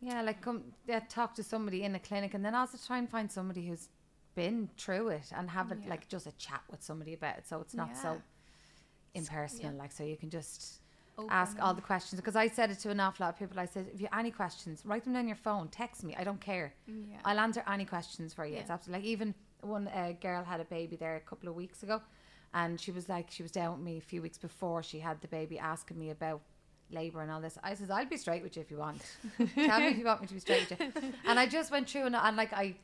Yeah, 0.00 0.20
like 0.22 0.40
come 0.42 0.62
yeah, 0.86 1.00
talk 1.08 1.34
to 1.36 1.42
somebody 1.42 1.82
in 1.84 1.94
a 1.94 1.98
clinic, 1.98 2.34
and 2.34 2.44
then 2.44 2.54
also 2.54 2.78
try 2.86 2.98
and 2.98 3.08
find 3.08 3.30
somebody 3.32 3.66
who's 3.66 3.88
been 4.34 4.68
through 4.76 5.08
it 5.08 5.32
and 5.34 5.48
have 5.50 5.72
it 5.72 5.78
Yeah. 5.82 5.90
like 5.90 6.06
just 6.08 6.26
a 6.26 6.32
chat 6.32 6.62
with 6.70 6.82
somebody 6.82 7.14
about 7.14 7.38
it, 7.38 7.46
so 7.46 7.60
it's 7.60 7.74
not 7.74 7.88
Yeah. 7.94 8.02
so 8.02 8.22
impersonal. 9.16 9.74
Like 9.76 9.92
so, 9.92 10.04
you 10.04 10.16
can 10.16 10.30
just 10.30 10.80
Open 11.18 11.30
ask 11.30 11.56
all 11.60 11.74
the 11.74 11.82
questions. 11.82 12.20
Because 12.20 12.36
I 12.36 12.48
said 12.48 12.70
it 12.70 12.78
to 12.80 12.90
an 12.90 13.00
awful 13.00 13.24
lot 13.24 13.34
of 13.34 13.38
people. 13.38 13.58
I 13.58 13.66
said, 13.66 13.86
if 13.94 14.00
you 14.00 14.08
have 14.10 14.18
any 14.20 14.30
questions, 14.30 14.82
write 14.84 15.04
them 15.04 15.14
down 15.14 15.20
on 15.22 15.28
your 15.28 15.36
phone, 15.36 15.68
text 15.68 16.04
me. 16.04 16.14
I 16.18 16.24
don't 16.24 16.40
care. 16.40 16.74
yeah 16.86 17.16
I'll 17.24 17.38
answer 17.38 17.62
any 17.70 17.84
questions 17.84 18.34
for 18.34 18.44
you. 18.44 18.56
It's 18.56 18.70
absolutely 18.70 19.02
like 19.02 19.10
even 19.10 19.34
one 19.62 19.88
uh, 19.88 20.12
girl 20.20 20.44
had 20.44 20.60
a 20.60 20.64
baby 20.64 20.96
there 20.96 21.16
a 21.16 21.20
couple 21.20 21.48
of 21.48 21.54
weeks 21.54 21.82
ago, 21.82 22.00
and 22.54 22.80
she 22.80 22.90
was 22.92 23.08
like, 23.08 23.30
she 23.30 23.42
was 23.42 23.52
down 23.52 23.72
with 23.72 23.82
me 23.82 23.98
a 23.98 24.00
few 24.00 24.22
weeks 24.22 24.38
before 24.38 24.82
she 24.82 24.98
had 24.98 25.20
the 25.20 25.28
baby, 25.28 25.58
asking 25.58 25.98
me 25.98 26.10
about 26.10 26.40
labor 26.90 27.20
and 27.22 27.30
all 27.30 27.40
this. 27.40 27.58
I 27.62 27.74
says, 27.74 27.90
I'll 27.90 28.06
be 28.06 28.16
straight 28.16 28.42
with 28.42 28.56
you 28.56 28.62
if 28.62 28.70
you 28.70 28.78
want. 28.78 29.02
Tell 29.38 29.80
me 29.80 29.88
if 29.88 29.98
you 29.98 30.04
want 30.04 30.20
me 30.20 30.26
to 30.28 30.34
be 30.34 30.40
straight 30.40 30.70
with 30.70 30.80
you. 30.80 31.12
And 31.26 31.38
I 31.38 31.46
just 31.46 31.70
went 31.70 31.88
through 31.88 32.04
and, 32.04 32.14
and 32.16 32.36
like 32.36 32.52
I 32.52 32.76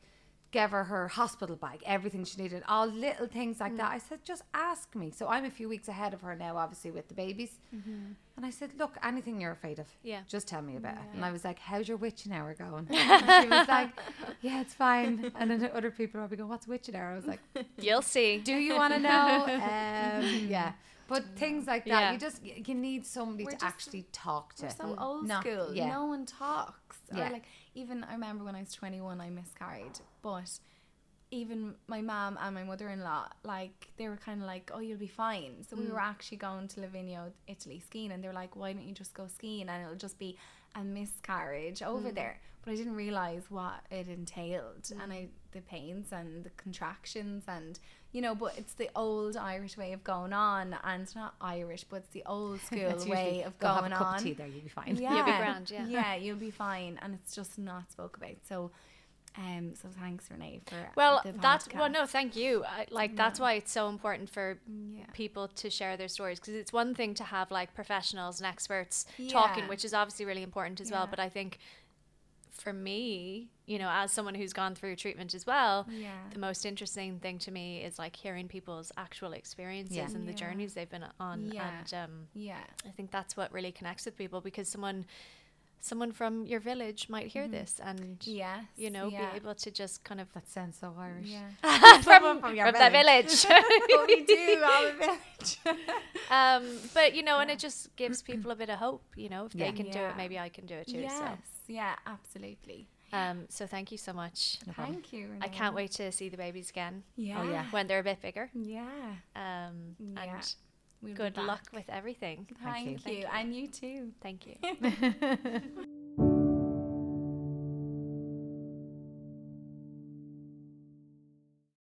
gave 0.53 0.69
her 0.69 0.83
her 0.85 1.07
hospital 1.09 1.55
bag, 1.55 1.81
everything 1.85 2.23
she 2.23 2.41
needed, 2.41 2.61
all 2.69 2.85
little 2.87 3.27
things 3.27 3.59
like 3.59 3.75
that. 3.75 3.89
Mm. 3.89 3.95
I 3.95 3.97
said, 3.97 4.19
just 4.23 4.43
ask 4.53 4.95
me. 4.95 5.09
So 5.09 5.27
I'm 5.27 5.45
a 5.45 5.49
few 5.49 5.67
weeks 5.67 5.87
ahead 5.87 6.13
of 6.13 6.21
her 6.21 6.35
now, 6.35 6.55
obviously 6.57 6.91
with 6.91 7.07
the 7.07 7.15
babies. 7.15 7.59
Mm-hmm. 7.75 8.11
And 8.37 8.45
I 8.45 8.51
said, 8.51 8.69
look, 8.77 8.95
anything 9.03 9.41
you're 9.41 9.51
afraid 9.51 9.79
of, 9.79 9.87
Yeah. 10.03 10.21
just 10.27 10.47
tell 10.47 10.61
me 10.61 10.77
about 10.77 10.93
it. 10.93 11.09
And 11.15 11.25
I 11.25 11.31
was 11.31 11.43
like, 11.43 11.57
how's 11.59 11.87
your 11.87 11.97
witching 11.97 12.31
hour 12.31 12.53
going? 12.53 12.87
And 12.91 13.43
she 13.43 13.49
was 13.49 13.67
like, 13.67 13.89
yeah, 14.41 14.61
it's 14.61 14.75
fine. 14.75 15.31
And 15.35 15.49
then 15.51 15.69
other 15.73 15.91
people 15.91 16.19
probably 16.19 16.37
go, 16.37 16.45
what's 16.45 16.67
witching 16.67 16.95
hour? 16.95 17.11
I 17.11 17.15
was 17.15 17.25
like, 17.25 17.41
You'll 17.79 18.01
see. 18.03 18.37
do 18.37 18.53
you 18.53 18.75
want 18.75 18.93
to 18.93 18.99
know? 18.99 19.45
Um, 19.45 20.47
yeah. 20.47 20.73
But 21.07 21.23
mm. 21.23 21.35
things 21.35 21.67
like 21.67 21.85
that, 21.85 21.89
Yeah. 22.01 22.11
you 22.13 22.17
just, 22.19 22.43
you 22.43 22.75
need 22.75 23.05
somebody 23.05 23.45
We're 23.45 23.51
to 23.51 23.57
just- 23.57 23.65
actually 23.65 24.05
talk 24.11 24.53
to. 24.55 24.63
We're 24.65 24.69
so 24.69 24.83
mm. 24.85 25.01
old 25.01 25.27
Not- 25.27 25.43
school. 25.43 25.73
yeah. 25.73 25.89
No 25.89 26.05
one 26.05 26.25
talks. 26.25 26.97
Yeah. 27.13 27.27
Or 27.29 27.33
like 27.33 27.43
even 27.75 28.03
I 28.03 28.13
remember 28.13 28.43
when 28.43 28.55
I 28.55 28.61
was 28.61 28.73
twenty 28.73 29.01
one 29.01 29.21
I 29.21 29.29
miscarried. 29.29 29.99
But 30.21 30.59
even 31.31 31.73
my 31.87 32.01
mom 32.01 32.37
and 32.39 32.53
my 32.53 32.63
mother 32.63 32.89
in 32.89 33.01
law, 33.01 33.27
like 33.43 33.87
they 33.97 34.07
were 34.07 34.17
kinda 34.17 34.45
like, 34.45 34.71
Oh, 34.73 34.79
you'll 34.79 34.99
be 34.99 35.07
fine. 35.07 35.63
So 35.67 35.75
we 35.75 35.85
mm. 35.85 35.91
were 35.91 35.99
actually 35.99 36.37
going 36.37 36.67
to 36.69 36.81
Livigno, 36.81 37.31
Italy 37.47 37.79
skiing 37.79 38.11
and 38.11 38.23
they 38.23 38.27
were 38.27 38.33
like, 38.33 38.55
Why 38.55 38.73
don't 38.73 38.87
you 38.87 38.93
just 38.93 39.13
go 39.13 39.27
skiing 39.27 39.67
and 39.69 39.83
it'll 39.83 39.95
just 39.95 40.19
be 40.19 40.37
a 40.75 40.83
miscarriage 40.83 41.81
over 41.81 42.09
mm. 42.09 42.15
there. 42.15 42.39
But 42.63 42.71
I 42.73 42.75
didn't 42.77 42.95
realise 42.95 43.43
what 43.49 43.81
it 43.91 44.07
entailed 44.07 44.89
and 45.01 45.11
I 45.11 45.27
the 45.51 45.61
pains 45.61 46.07
and 46.11 46.43
the 46.43 46.49
contractions 46.51 47.43
and 47.47 47.77
you 48.11 48.21
know, 48.21 48.35
but 48.35 48.53
it's 48.57 48.73
the 48.73 48.89
old 48.95 49.35
Irish 49.35 49.75
way 49.75 49.91
of 49.91 50.03
going 50.03 50.33
on 50.33 50.75
and 50.83 51.01
it's 51.01 51.15
not 51.15 51.33
Irish, 51.41 51.83
but 51.83 51.97
it's 51.97 52.09
the 52.09 52.23
old 52.25 52.61
school 52.67 52.79
It's 52.79 53.05
way 53.05 53.25
usually, 53.25 53.43
of 53.43 53.59
"Go 53.59 53.67
going 53.67 53.91
have 53.91 53.91
a 53.91 53.95
cup 53.95 54.07
on. 54.07 54.15
of 54.17 54.23
tea 54.23 54.33
there, 54.33 54.47
you'll 54.47 54.61
be 54.61 54.69
fine. 54.69 54.95
Yeah. 54.99 55.15
You'll 55.15 55.25
be 55.25 55.31
grand, 55.37 55.71
yeah. 55.71 55.85
Yeah, 55.87 56.15
you'll 56.15 56.37
be 56.37 56.51
fine. 56.51 56.99
And 57.01 57.13
it's 57.15 57.35
just 57.35 57.57
not 57.57 57.91
spoke 57.91 58.17
about. 58.17 58.35
So 58.47 58.71
um 59.35 59.73
so 59.73 59.87
thanks 59.99 60.29
Renee 60.29 60.61
for 60.67 60.75
Well, 60.95 61.23
that's 61.41 61.67
well, 61.73 61.89
no, 61.89 62.05
thank 62.05 62.35
you. 62.35 62.63
I, 62.65 62.85
like 62.91 63.15
that's 63.15 63.39
why 63.39 63.53
it's 63.53 63.71
so 63.71 63.89
important 63.89 64.29
for 64.29 64.59
Yeah. 64.67 65.05
people 65.13 65.47
to 65.47 65.69
share 65.71 65.97
their 65.97 66.07
stories 66.07 66.39
because 66.39 66.53
it's 66.53 66.71
one 66.71 66.93
thing 66.93 67.15
to 67.15 67.23
have 67.23 67.49
like 67.49 67.73
professionals 67.73 68.39
and 68.39 68.45
experts 68.47 69.05
talking, 69.29 69.67
which 69.67 69.83
is 69.83 69.93
obviously 69.93 70.25
really 70.25 70.43
important 70.43 70.79
as 70.81 70.91
well. 70.91 71.07
But 71.07 71.19
I 71.19 71.29
think 71.29 71.57
for 72.63 72.73
me, 72.73 73.49
you 73.65 73.77
know, 73.77 73.89
as 73.91 74.11
someone 74.11 74.35
who's 74.35 74.53
gone 74.53 74.73
through 74.75 74.95
treatment 74.95 75.33
as 75.35 75.45
well, 75.45 75.85
Yeah. 75.89 76.11
the 76.31 76.39
most 76.39 76.65
interesting 76.65 77.19
thing 77.19 77.37
to 77.39 77.51
me 77.51 77.83
is 77.83 77.99
like 77.99 78.15
hearing 78.15 78.47
people's 78.47 78.91
actual 78.97 79.33
experiences 79.33 79.97
Yeah. 79.97 80.05
and 80.15 80.27
the 80.27 80.33
journeys 80.33 80.73
they've 80.73 80.89
been 80.89 81.05
on. 81.19 81.51
Yeah. 81.51 81.69
And 81.79 81.93
um, 81.93 82.27
Yeah. 82.33 82.63
I 82.85 82.91
think 82.91 83.11
that's 83.11 83.35
what 83.37 83.51
really 83.51 83.71
connects 83.71 84.05
with 84.05 84.15
people 84.17 84.39
because 84.41 84.67
someone 84.69 85.05
someone 85.91 86.13
from 86.13 86.45
your 86.45 86.61
village 86.61 87.09
might 87.09 87.27
hear 87.27 87.45
this 87.45 87.71
and 87.83 88.25
Yes. 88.25 88.63
you 88.77 88.89
know 88.89 89.07
Mm-hmm. 89.07 89.15
yeah. 89.21 89.31
be 89.31 89.35
able 89.43 89.55
to 89.55 89.69
just 89.69 89.95
kind 90.05 90.21
of 90.21 90.31
That 90.33 90.47
sounds 90.47 90.77
so 90.79 90.95
Irish. 90.97 91.27
Yeah. 91.27 91.49
from, 92.03 92.39
from 92.39 92.55
your 92.55 92.71
from 92.71 92.79
the 92.81 92.89
village. 92.99 93.45
but 93.45 93.63
we 94.07 94.23
do 94.23 94.63
all 94.63 94.83
the 94.85 94.93
village. 95.03 95.49
um, 96.39 96.63
but 96.93 97.13
you 97.15 97.23
know, 97.23 97.39
and 97.39 97.51
it 97.51 97.59
just 97.59 97.93
gives 97.97 98.21
people 98.21 98.49
a 98.51 98.55
bit 98.55 98.69
of 98.69 98.79
hope. 98.79 99.03
You 99.17 99.27
know, 99.27 99.45
if 99.47 99.53
Yeah. 99.55 99.65
they 99.65 99.71
can 99.79 99.89
do 99.91 99.99
it, 99.99 100.15
maybe 100.15 100.39
I 100.39 100.47
can 100.47 100.65
do 100.65 100.75
it 100.75 100.87
too. 100.87 100.99
yes. 100.99 101.52
Yeah, 101.67 101.95
absolutely. 102.05 102.87
So, 103.11 103.17
um, 103.17 103.45
so 103.49 103.67
thank 103.67 103.91
you 103.91 103.97
so 103.97 104.13
much. 104.13 104.57
No. 104.65 104.73
Thank 104.73 105.13
you. 105.13 105.29
I 105.41 105.47
can't 105.47 105.75
wait 105.75 105.91
to 105.93 106.11
see 106.11 106.29
the 106.29 106.37
babies 106.37 106.69
again 106.69 107.03
Yeah. 107.15 107.41
Oh, 107.41 107.49
yeah. 107.49 107.65
when 107.71 107.87
they're 107.87 107.99
a 107.99 108.03
bit 108.03 108.21
bigger. 108.21 108.49
Yeah. 108.53 108.87
Um, 109.35 109.95
Yeah. 109.99 110.23
and 110.35 110.55
We'll 111.01 111.13
good 111.15 111.35
luck 111.37 111.63
with 111.73 111.89
everything. 111.89 112.47
Thank, 112.63 112.85
you. 112.85 112.91
you. 112.93 112.97
Thank 112.99 113.17
you. 113.19 113.25
And 113.33 113.55
you 113.55 113.67
too. 113.67 114.11
Thank 114.21 114.47
you. 114.47 114.55